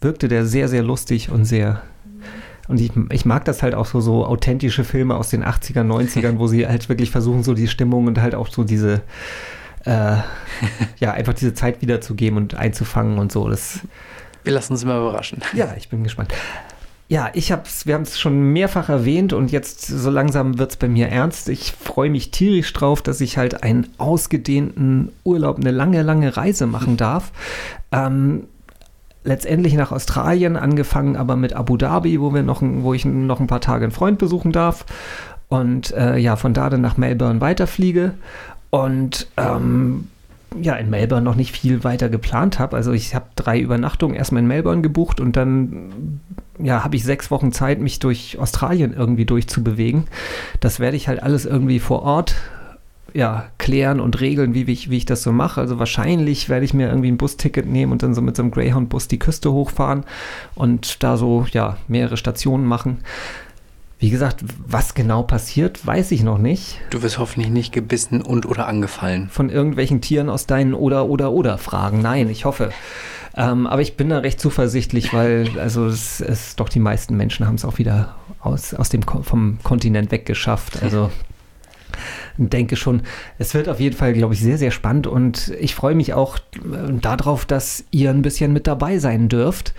wirkte 0.00 0.26
der 0.26 0.44
sehr, 0.44 0.68
sehr 0.68 0.82
lustig 0.82 1.30
und 1.30 1.44
sehr. 1.44 1.82
Und 2.66 2.80
ich, 2.80 2.90
ich 3.12 3.24
mag 3.24 3.44
das 3.44 3.62
halt 3.62 3.76
auch 3.76 3.86
so, 3.86 4.00
so 4.00 4.26
authentische 4.26 4.82
Filme 4.82 5.14
aus 5.14 5.30
den 5.30 5.44
80ern, 5.44 5.86
90ern, 5.86 6.38
wo 6.38 6.48
sie 6.48 6.66
halt 6.66 6.88
wirklich 6.88 7.12
versuchen, 7.12 7.44
so 7.44 7.54
die 7.54 7.68
Stimmung 7.68 8.08
und 8.08 8.20
halt 8.20 8.34
auch 8.34 8.48
so 8.48 8.64
diese, 8.64 9.02
äh, 9.84 10.16
ja, 10.98 11.12
einfach 11.12 11.34
diese 11.34 11.54
Zeit 11.54 11.80
wiederzugeben 11.80 12.36
und 12.36 12.54
einzufangen 12.56 13.18
und 13.18 13.30
so. 13.30 13.48
Das, 13.48 13.80
Wir 14.42 14.52
lassen 14.52 14.72
uns 14.72 14.82
immer 14.82 14.98
überraschen. 14.98 15.40
ja, 15.54 15.74
ich 15.76 15.88
bin 15.88 16.02
gespannt. 16.02 16.32
Ja, 17.08 17.30
ich 17.34 17.52
hab's, 17.52 17.86
wir 17.86 17.94
haben 17.94 18.02
es 18.02 18.18
schon 18.18 18.52
mehrfach 18.52 18.88
erwähnt 18.88 19.32
und 19.32 19.52
jetzt 19.52 19.86
so 19.86 20.10
langsam 20.10 20.58
wird's 20.58 20.76
bei 20.76 20.88
mir 20.88 21.08
ernst. 21.08 21.48
Ich 21.48 21.72
freue 21.72 22.10
mich 22.10 22.32
tierisch 22.32 22.72
drauf, 22.72 23.00
dass 23.00 23.20
ich 23.20 23.38
halt 23.38 23.62
einen 23.62 23.86
ausgedehnten 23.98 25.12
Urlaub, 25.22 25.58
eine 25.58 25.70
lange, 25.70 26.02
lange 26.02 26.36
Reise 26.36 26.66
machen 26.66 26.96
darf. 26.96 27.30
Ähm, 27.92 28.44
letztendlich 29.22 29.74
nach 29.74 29.92
Australien, 29.92 30.56
angefangen 30.56 31.16
aber 31.16 31.36
mit 31.36 31.52
Abu 31.52 31.76
Dhabi, 31.76 32.20
wo 32.20 32.34
wir 32.34 32.42
noch, 32.42 32.60
wo 32.62 32.92
ich 32.92 33.04
noch 33.04 33.38
ein 33.38 33.46
paar 33.46 33.60
Tage 33.60 33.84
einen 33.84 33.92
Freund 33.92 34.18
besuchen 34.18 34.50
darf. 34.50 34.84
Und 35.48 35.92
äh, 35.92 36.16
ja, 36.16 36.34
von 36.34 36.54
da 36.54 36.70
dann 36.70 36.80
nach 36.80 36.96
Melbourne 36.96 37.40
weiterfliege. 37.40 38.14
Und 38.70 39.28
ähm, 39.36 40.08
ja, 40.60 40.74
in 40.74 40.90
Melbourne 40.90 41.24
noch 41.24 41.34
nicht 41.34 41.56
viel 41.56 41.84
weiter 41.84 42.08
geplant 42.08 42.58
habe. 42.58 42.76
Also 42.76 42.92
ich 42.92 43.14
habe 43.14 43.26
drei 43.36 43.60
Übernachtungen 43.60 44.16
erstmal 44.16 44.42
in 44.42 44.48
Melbourne 44.48 44.82
gebucht 44.82 45.20
und 45.20 45.36
dann 45.36 46.20
ja, 46.58 46.84
habe 46.84 46.96
ich 46.96 47.04
sechs 47.04 47.30
Wochen 47.30 47.52
Zeit, 47.52 47.80
mich 47.80 47.98
durch 47.98 48.38
Australien 48.38 48.94
irgendwie 48.94 49.24
durchzubewegen. 49.24 50.04
Das 50.60 50.80
werde 50.80 50.96
ich 50.96 51.08
halt 51.08 51.22
alles 51.22 51.44
irgendwie 51.46 51.80
vor 51.80 52.02
Ort 52.02 52.34
ja, 53.16 53.46
klären 53.56 53.98
und 53.98 54.20
regeln, 54.20 54.52
wie 54.52 54.64
ich, 54.70 54.90
wie 54.90 54.98
ich 54.98 55.06
das 55.06 55.22
so 55.22 55.32
mache. 55.32 55.60
Also 55.60 55.78
wahrscheinlich 55.78 56.50
werde 56.50 56.66
ich 56.66 56.74
mir 56.74 56.88
irgendwie 56.88 57.10
ein 57.10 57.16
Busticket 57.16 57.66
nehmen 57.66 57.92
und 57.92 58.02
dann 58.02 58.14
so 58.14 58.20
mit 58.20 58.36
so 58.36 58.42
einem 58.42 58.50
Greyhound-Bus 58.50 59.08
die 59.08 59.18
Küste 59.18 59.52
hochfahren 59.52 60.04
und 60.54 61.02
da 61.02 61.16
so, 61.16 61.46
ja, 61.50 61.78
mehrere 61.88 62.18
Stationen 62.18 62.66
machen. 62.66 62.98
Wie 63.98 64.10
gesagt, 64.10 64.44
was 64.66 64.94
genau 64.94 65.22
passiert, 65.22 65.86
weiß 65.86 66.10
ich 66.10 66.22
noch 66.22 66.36
nicht. 66.36 66.80
Du 66.90 67.02
wirst 67.02 67.18
hoffentlich 67.18 67.50
nicht 67.50 67.72
gebissen 67.72 68.20
und 68.20 68.44
oder 68.44 68.66
angefallen. 68.66 69.28
Von 69.30 69.48
irgendwelchen 69.48 70.02
Tieren 70.02 70.28
aus 70.28 70.46
deinen 70.46 70.74
oder 70.74 71.06
oder 71.06 71.32
oder 71.32 71.56
Fragen. 71.56 72.02
Nein, 72.02 72.28
ich 72.28 72.44
hoffe. 72.44 72.70
Ähm, 73.36 73.66
aber 73.66 73.80
ich 73.80 73.96
bin 73.96 74.10
da 74.10 74.18
recht 74.18 74.38
zuversichtlich, 74.38 75.14
weil 75.14 75.48
also 75.58 75.86
es, 75.86 76.20
es 76.20 76.56
doch 76.56 76.68
die 76.68 76.78
meisten 76.78 77.16
Menschen 77.16 77.46
haben 77.46 77.54
es 77.54 77.64
auch 77.64 77.78
wieder 77.78 78.16
aus, 78.40 78.74
aus 78.74 78.90
dem 78.90 79.02
vom 79.02 79.58
Kontinent 79.62 80.10
weggeschafft. 80.10 80.82
Also 80.82 81.10
denke 82.38 82.76
schon, 82.76 83.02
es 83.38 83.54
wird 83.54 83.68
auf 83.68 83.80
jeden 83.80 83.96
Fall, 83.96 84.12
glaube 84.12 84.34
ich, 84.34 84.40
sehr, 84.40 84.58
sehr 84.58 84.70
spannend 84.70 85.06
und 85.06 85.52
ich 85.58 85.74
freue 85.74 85.94
mich 85.94 86.14
auch 86.14 86.38
äh, 86.38 86.92
darauf, 87.00 87.44
dass 87.44 87.84
ihr 87.90 88.10
ein 88.10 88.22
bisschen 88.22 88.52
mit 88.52 88.66
dabei 88.66 88.98
sein 88.98 89.28
dürft. 89.28 89.74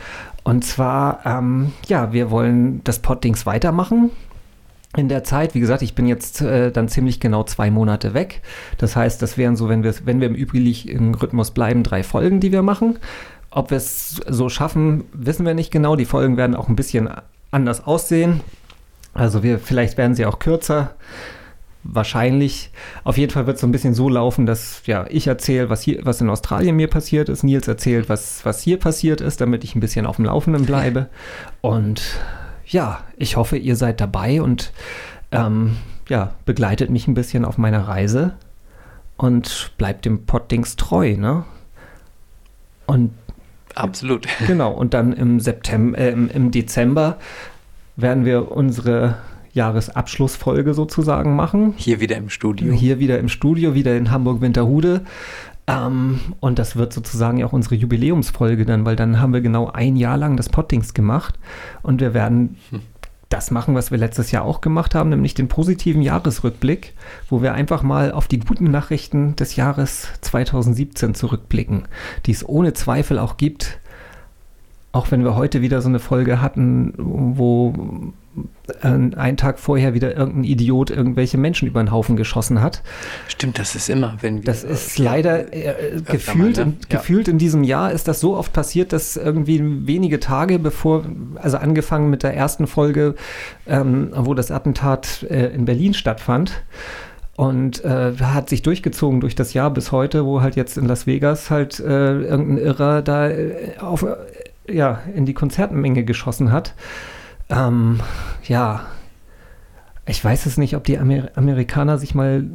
Und 0.47 0.63
zwar, 0.63 1.25
ähm, 1.25 1.73
ja, 1.87 2.13
wir 2.13 2.31
wollen 2.31 2.79
das 2.85 2.99
Poddings 2.99 3.45
weitermachen. 3.45 4.11
In 4.95 5.09
der 5.09 5.25
Zeit, 5.25 5.55
wie 5.55 5.59
gesagt, 5.59 5.81
ich 5.81 5.93
bin 5.93 6.07
jetzt 6.07 6.39
äh, 6.39 6.71
dann 6.71 6.87
ziemlich 6.87 7.19
genau 7.19 7.43
zwei 7.43 7.69
Monate 7.69 8.13
weg. 8.13 8.41
Das 8.77 8.95
heißt, 8.95 9.21
das 9.21 9.37
wären 9.37 9.57
so, 9.57 9.67
wenn 9.67 9.83
wir, 9.83 9.93
wenn 10.05 10.21
wir 10.21 10.27
im 10.29 10.35
üblichen 10.35 11.15
Rhythmus 11.15 11.51
bleiben, 11.51 11.83
drei 11.83 12.01
Folgen, 12.01 12.39
die 12.39 12.53
wir 12.53 12.61
machen. 12.61 12.97
Ob 13.51 13.71
wir 13.71 13.77
es 13.77 14.21
so 14.25 14.47
schaffen, 14.47 15.03
wissen 15.11 15.45
wir 15.45 15.53
nicht 15.53 15.69
genau. 15.69 15.97
Die 15.97 16.05
Folgen 16.05 16.37
werden 16.37 16.55
auch 16.55 16.69
ein 16.69 16.77
bisschen 16.77 17.09
anders 17.51 17.85
aussehen. 17.85 18.39
Also 19.13 19.43
wir, 19.43 19.59
vielleicht 19.59 19.97
werden 19.97 20.15
sie 20.15 20.25
auch 20.25 20.39
kürzer. 20.39 20.91
Wahrscheinlich. 21.89 22.71
Auf 23.05 23.17
jeden 23.17 23.31
Fall 23.31 23.47
wird 23.47 23.55
es 23.55 23.61
so 23.61 23.67
ein 23.67 23.71
bisschen 23.71 23.93
so 23.93 24.09
laufen, 24.09 24.45
dass 24.45 24.81
ja, 24.85 25.05
ich 25.09 25.27
erzähle, 25.27 25.69
was 25.69 25.81
hier, 25.81 26.05
was 26.05 26.19
in 26.19 26.29
Australien 26.29 26.75
mir 26.75 26.89
passiert 26.89 27.29
ist. 27.29 27.43
Nils 27.43 27.67
erzählt, 27.67 28.09
was, 28.09 28.43
was 28.45 28.61
hier 28.61 28.77
passiert 28.77 29.21
ist, 29.21 29.39
damit 29.39 29.63
ich 29.63 29.73
ein 29.73 29.79
bisschen 29.79 30.05
auf 30.05 30.17
dem 30.17 30.25
Laufenden 30.25 30.65
bleibe. 30.65 31.07
Und 31.61 32.01
ja, 32.65 33.03
ich 33.15 33.37
hoffe, 33.37 33.57
ihr 33.57 33.77
seid 33.77 34.01
dabei 34.01 34.41
und 34.41 34.73
ähm, 35.31 35.77
ja, 36.09 36.33
begleitet 36.43 36.89
mich 36.89 37.07
ein 37.07 37.13
bisschen 37.13 37.45
auf 37.45 37.57
meiner 37.57 37.87
Reise 37.87 38.33
und 39.15 39.71
bleibt 39.77 40.03
dem 40.03 40.25
Poddings 40.25 40.75
treu, 40.75 41.15
ne? 41.15 41.45
Und 42.85 43.13
Absolut. 43.73 44.27
Genau, 44.47 44.71
und 44.71 44.93
dann 44.93 45.13
im 45.13 45.39
September, 45.39 45.97
äh, 45.97 46.09
im, 46.09 46.29
im 46.29 46.51
Dezember 46.51 47.17
werden 47.95 48.25
wir 48.25 48.51
unsere 48.51 49.17
Jahresabschlussfolge 49.57 50.73
sozusagen 50.73 51.35
machen. 51.35 51.73
Hier 51.75 51.99
wieder 51.99 52.15
im 52.15 52.29
Studio. 52.29 52.71
Hier 52.71 52.99
wieder 52.99 53.19
im 53.19 53.27
Studio, 53.27 53.73
wieder 53.73 53.97
in 53.97 54.11
Hamburg-Winterhude. 54.11 55.01
Ähm, 55.67 56.19
und 56.39 56.59
das 56.59 56.77
wird 56.77 56.93
sozusagen 56.93 57.43
auch 57.43 57.51
unsere 57.51 57.75
Jubiläumsfolge 57.75 58.65
dann, 58.65 58.85
weil 58.85 58.95
dann 58.95 59.19
haben 59.19 59.33
wir 59.33 59.41
genau 59.41 59.69
ein 59.69 59.97
Jahr 59.97 60.17
lang 60.17 60.37
das 60.37 60.47
Pottings 60.47 60.93
gemacht 60.93 61.37
und 61.83 61.99
wir 61.99 62.13
werden 62.13 62.55
das 63.29 63.51
machen, 63.51 63.75
was 63.75 63.91
wir 63.91 63.97
letztes 63.97 64.31
Jahr 64.31 64.45
auch 64.45 64.61
gemacht 64.61 64.95
haben, 64.95 65.09
nämlich 65.09 65.33
den 65.33 65.49
positiven 65.49 66.01
Jahresrückblick, 66.01 66.93
wo 67.29 67.41
wir 67.41 67.53
einfach 67.53 67.83
mal 67.83 68.13
auf 68.13 68.27
die 68.29 68.39
guten 68.39 68.71
Nachrichten 68.71 69.35
des 69.35 69.57
Jahres 69.57 70.07
2017 70.21 71.13
zurückblicken, 71.13 71.89
die 72.25 72.31
es 72.31 72.47
ohne 72.47 72.73
Zweifel 72.73 73.19
auch 73.19 73.35
gibt. 73.35 73.79
Auch 74.93 75.11
wenn 75.11 75.25
wir 75.25 75.35
heute 75.35 75.61
wieder 75.61 75.81
so 75.81 75.89
eine 75.89 75.99
Folge 75.99 76.41
hatten, 76.41 76.93
wo 76.97 78.13
einen 78.81 79.37
Tag 79.37 79.59
vorher 79.59 79.93
wieder 79.93 80.15
irgendein 80.15 80.43
Idiot 80.43 80.89
irgendwelche 80.89 81.37
Menschen 81.37 81.67
über 81.67 81.81
den 81.81 81.91
Haufen 81.91 82.17
geschossen 82.17 82.61
hat. 82.61 82.83
Stimmt, 83.27 83.59
das 83.59 83.75
ist 83.75 83.89
immer, 83.89 84.17
wenn 84.21 84.37
wir. 84.37 84.43
Das 84.43 84.63
ist 84.63 84.99
ja, 84.99 85.05
leider 85.05 85.53
äh, 85.53 86.01
gefühlt, 86.05 86.57
mal, 86.57 86.65
ne? 86.65 86.71
in, 86.73 86.77
Ja. 86.89 86.97
gefühlt 86.97 87.27
in 87.27 87.37
diesem 87.37 87.63
Jahr 87.63 87.91
ist 87.91 88.07
das 88.07 88.19
so 88.19 88.35
oft 88.35 88.53
passiert, 88.53 88.93
dass 88.93 89.15
irgendwie 89.15 89.61
wenige 89.87 90.19
Tage 90.19 90.59
bevor, 90.59 91.05
also 91.35 91.57
angefangen 91.57 92.09
mit 92.09 92.23
der 92.23 92.35
ersten 92.35 92.67
Folge, 92.67 93.15
ähm, 93.67 94.09
wo 94.13 94.33
das 94.33 94.51
Attentat 94.51 95.23
äh, 95.29 95.47
in 95.47 95.65
Berlin 95.65 95.93
stattfand. 95.93 96.63
Und 97.37 97.85
äh, 97.85 98.13
hat 98.19 98.49
sich 98.49 98.63
durchgezogen 98.63 99.21
durch 99.21 99.35
das 99.35 99.53
Jahr 99.53 99.69
bis 99.69 99.91
heute, 99.91 100.25
wo 100.25 100.41
halt 100.41 100.55
jetzt 100.55 100.75
in 100.75 100.87
Las 100.87 101.05
Vegas 101.05 101.51
halt 101.51 101.79
äh, 101.79 101.83
irgendein 102.21 102.57
Irrer 102.57 103.03
da 103.03 103.29
äh, 103.29 103.77
auf, 103.79 104.01
äh, 104.01 104.15
ja, 104.73 105.03
in 105.15 105.27
die 105.27 105.35
Konzertmenge 105.35 106.03
geschossen 106.03 106.51
hat. 106.51 106.73
Ähm, 107.49 108.01
ja, 108.43 108.85
ich 110.05 110.23
weiß 110.23 110.45
es 110.45 110.57
nicht, 110.57 110.75
ob 110.75 110.83
die 110.83 110.97
Amer 110.97 111.29
Amerikaner 111.35 111.97
sich 111.97 112.15
mal 112.15 112.45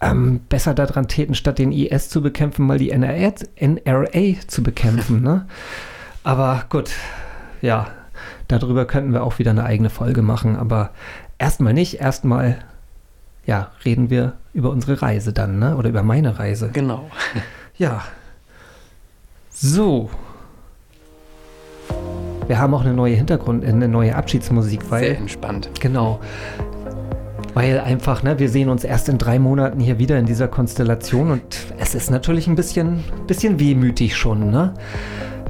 ähm, 0.00 0.40
besser 0.48 0.74
daran 0.74 1.08
täten, 1.08 1.34
statt 1.34 1.58
den 1.58 1.72
IS 1.72 2.08
zu 2.08 2.22
bekämpfen, 2.22 2.66
mal 2.66 2.78
die 2.78 2.96
NRA, 2.96 3.32
NRA 3.58 4.40
zu 4.46 4.62
bekämpfen. 4.62 5.22
ne? 5.22 5.46
Aber 6.24 6.64
gut, 6.68 6.90
ja, 7.62 7.88
darüber 8.48 8.84
könnten 8.84 9.12
wir 9.12 9.22
auch 9.22 9.38
wieder 9.38 9.52
eine 9.52 9.64
eigene 9.64 9.90
Folge 9.90 10.22
machen. 10.22 10.56
Aber 10.56 10.90
erstmal 11.38 11.72
nicht, 11.72 12.00
erstmal 12.00 12.58
ja, 13.46 13.70
reden 13.84 14.10
wir 14.10 14.34
über 14.52 14.70
unsere 14.70 15.00
Reise 15.00 15.32
dann, 15.32 15.58
ne? 15.58 15.76
oder 15.76 15.88
über 15.88 16.02
meine 16.02 16.38
Reise. 16.38 16.70
Genau. 16.72 17.10
Ja. 17.78 18.04
So. 19.50 20.10
Wir 22.46 22.58
haben 22.58 22.74
auch 22.74 22.82
eine 22.82 22.92
neue 22.94 23.14
Hintergrund, 23.14 23.64
eine 23.64 23.88
neue 23.88 24.14
Abschiedsmusik, 24.14 24.90
weil. 24.90 25.00
Sehr 25.00 25.18
entspannt. 25.18 25.70
Genau. 25.80 26.20
Weil 27.54 27.80
einfach, 27.80 28.22
ne, 28.22 28.38
wir 28.38 28.48
sehen 28.50 28.68
uns 28.68 28.84
erst 28.84 29.08
in 29.08 29.18
drei 29.18 29.38
Monaten 29.38 29.80
hier 29.80 29.98
wieder 29.98 30.18
in 30.18 30.26
dieser 30.26 30.46
Konstellation 30.46 31.30
und 31.30 31.42
es 31.78 31.94
ist 31.94 32.10
natürlich 32.10 32.48
ein 32.48 32.54
bisschen, 32.54 33.02
bisschen 33.26 33.58
wehmütig 33.58 34.14
schon, 34.14 34.50
ne? 34.50 34.74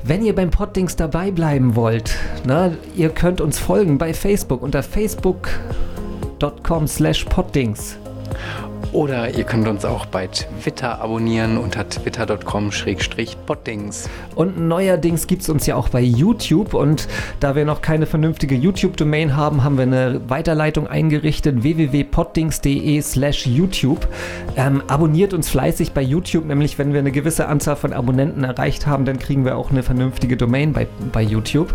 Wenn 0.05 0.25
ihr 0.25 0.37
beim 0.37 0.51
Poddings 0.51 0.95
dabei 0.95 1.33
bleiben 1.33 1.75
wollt, 1.75 2.15
ne, 2.47 2.77
ihr 2.95 3.09
könnt 3.09 3.41
uns 3.41 3.59
folgen 3.59 3.99
bei 3.99 4.15
Facebook 4.15 4.63
unter 4.63 4.85
facebook.com 4.85 6.87
slash 6.87 7.25
poddings. 7.25 7.99
Oder 8.93 9.37
ihr 9.37 9.45
könnt 9.45 9.69
uns 9.69 9.85
auch 9.85 10.07
bei 10.07 10.29
Twitter 10.29 11.01
abonnieren 11.01 11.59
unter 11.59 11.89
twitter.com-poddings. 11.89 14.09
Und 14.35 14.59
neuerdings 14.59 15.27
gibt 15.27 15.43
es 15.43 15.49
uns 15.49 15.67
ja 15.67 15.77
auch 15.77 15.89
bei 15.89 16.01
YouTube 16.01 16.75
und 16.75 17.09
da 17.41 17.55
wir 17.55 17.65
noch 17.65 17.83
keine 17.83 18.07
vernünftige 18.07 18.55
YouTube-Domain 18.55 19.37
haben, 19.37 19.65
haben 19.65 19.77
wir 19.77 19.83
eine 19.83 20.21
Weiterleitung 20.29 20.87
eingerichtet, 20.87 21.63
www.poddings.de 21.63 23.01
slash 23.03 23.47
YouTube. 23.47 24.07
Ähm, 24.57 24.83
abonniert 24.87 25.35
uns 25.35 25.49
fleißig 25.49 25.93
bei 25.93 26.03
YouTube, 26.03 26.47
nämlich 26.47 26.79
wenn 26.79 26.93
wir 26.93 27.01
eine 27.01 27.13
gewisse 27.13 27.49
Anzahl 27.49 27.77
von 27.77 27.93
Abonnenten 27.93 28.45
erreicht 28.45 28.87
haben, 28.87 29.05
dann 29.05 29.19
kriegen 29.19 29.45
wir 29.45 29.57
auch 29.57 29.71
eine 29.71 29.83
vernünftige 29.83 30.37
Domain 30.37 30.73
bei, 30.73 30.87
bei 31.13 31.23
YouTube. 31.23 31.75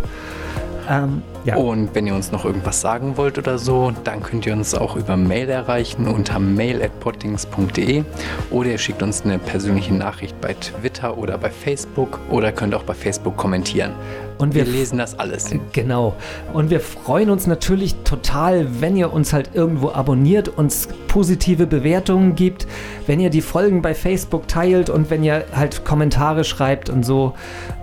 Ähm, 0.92 1.22
ja. 1.46 1.56
Und 1.56 1.96
wenn 1.96 2.06
ihr 2.06 2.14
uns 2.14 2.34
noch 2.34 2.44
irgendwas 2.44 2.82
sagen 2.82 3.16
wollt 3.16 3.38
oder 3.38 3.58
so, 3.58 3.94
dann 4.04 4.22
könnt 4.22 4.46
ihr 4.46 4.52
uns 4.52 4.76
auch 4.76 4.98
über 4.98 5.16
Mail 5.16 5.50
erreichen 5.50 6.06
unter 6.06 6.38
mail.pottings.de 6.38 8.04
oder 8.50 8.72
ihr 8.72 8.78
schickt 8.78 9.02
uns 9.02 9.24
eine 9.24 9.40
persönliche 9.40 9.94
Nachricht 9.94 10.40
bei 10.42 10.54
Twitter 10.54 11.18
oder 11.18 11.38
bei 11.38 11.50
Facebook 11.50 12.20
oder 12.30 12.52
könnt 12.52 12.76
auch 12.76 12.84
bei 12.84 12.94
Facebook 12.94 13.38
kommentieren. 13.38 13.94
Und 14.38 14.54
Wir 14.54 14.66
wir 14.66 14.74
lesen 14.74 14.98
das 14.98 15.18
alles. 15.18 15.54
Genau. 15.72 16.14
Und 16.52 16.70
wir 16.72 16.82
freuen 16.82 17.30
uns 17.30 17.48
natürlich 17.48 17.96
total, 18.04 18.82
wenn 18.82 18.98
ihr 18.98 19.14
uns 19.14 19.32
halt 19.32 19.52
irgendwo 19.54 19.92
abonniert, 19.92 20.50
uns 20.50 20.90
positive 21.08 21.68
Bewertungen 21.68 22.36
gibt, 22.36 22.68
wenn 23.08 23.20
ihr 23.20 23.30
die 23.30 23.42
Folgen 23.42 23.82
bei 23.82 23.94
Facebook 23.94 24.48
teilt 24.48 24.90
und 24.90 25.10
wenn 25.10 25.24
ihr 25.24 25.46
halt 25.56 25.86
Kommentare 25.86 26.44
schreibt 26.44 26.90
und 26.90 27.06
so. 27.06 27.34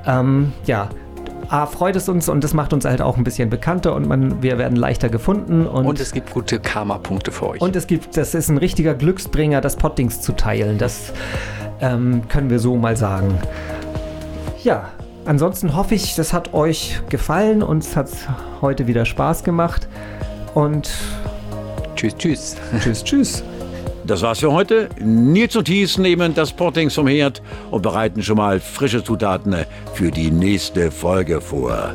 Ähm, 0.06 0.52
ja. 0.66 0.90
A, 1.48 1.66
freut 1.66 1.96
es 1.96 2.08
uns 2.08 2.28
und 2.28 2.44
das 2.44 2.52
macht 2.52 2.72
uns 2.72 2.84
halt 2.84 3.00
auch 3.00 3.16
ein 3.16 3.24
bisschen 3.24 3.48
bekannter 3.48 3.94
und 3.94 4.06
man, 4.06 4.42
wir 4.42 4.58
werden 4.58 4.76
leichter 4.76 5.08
gefunden 5.08 5.66
und, 5.66 5.86
Und 5.86 5.98
es 6.00 6.12
gibt 6.12 6.30
gute 6.32 6.60
Karma-Punkte 6.60 7.32
für 7.32 7.48
euch. 7.50 7.60
und 7.60 7.74
es 7.74 7.86
gibt, 7.86 8.16
das 8.16 8.34
ist 8.34 8.50
ein 8.50 8.58
richtiger 8.58 8.94
Glücksbringer, 8.94 9.60
das 9.60 9.76
Poddings 9.76 10.20
zu 10.20 10.32
teilen. 10.32 10.76
Das 10.76 11.12
ähm, 11.80 12.22
können 12.28 12.50
wir 12.50 12.58
so 12.58 12.76
mal 12.76 12.96
sagen. 12.96 13.38
Ja, 14.62 14.90
ansonsten 15.24 15.74
hoffe 15.74 15.94
ich, 15.94 16.14
das 16.16 16.32
hat 16.32 16.52
euch 16.52 17.00
gefallen. 17.08 17.62
Uns 17.62 17.96
hat 17.96 18.10
heute 18.60 18.86
wieder 18.86 19.06
Spaß 19.06 19.42
gemacht. 19.44 19.88
Und 20.54 20.90
tschüss, 21.94 22.16
tschüss. 22.16 22.56
tschüss, 22.82 23.04
tschüss. 23.04 23.44
Das 24.08 24.22
war's 24.22 24.38
für 24.38 24.50
heute. 24.50 24.88
Nils 24.98 25.54
und 25.54 25.66
Thies 25.66 25.98
nehmen 25.98 26.34
das 26.34 26.50
Pottings 26.50 26.94
vom 26.94 27.06
Herd 27.08 27.42
und 27.70 27.82
bereiten 27.82 28.22
schon 28.22 28.38
mal 28.38 28.58
frische 28.58 29.04
Zutaten 29.04 29.54
für 29.92 30.10
die 30.10 30.30
nächste 30.30 30.90
Folge 30.90 31.42
vor. 31.42 31.92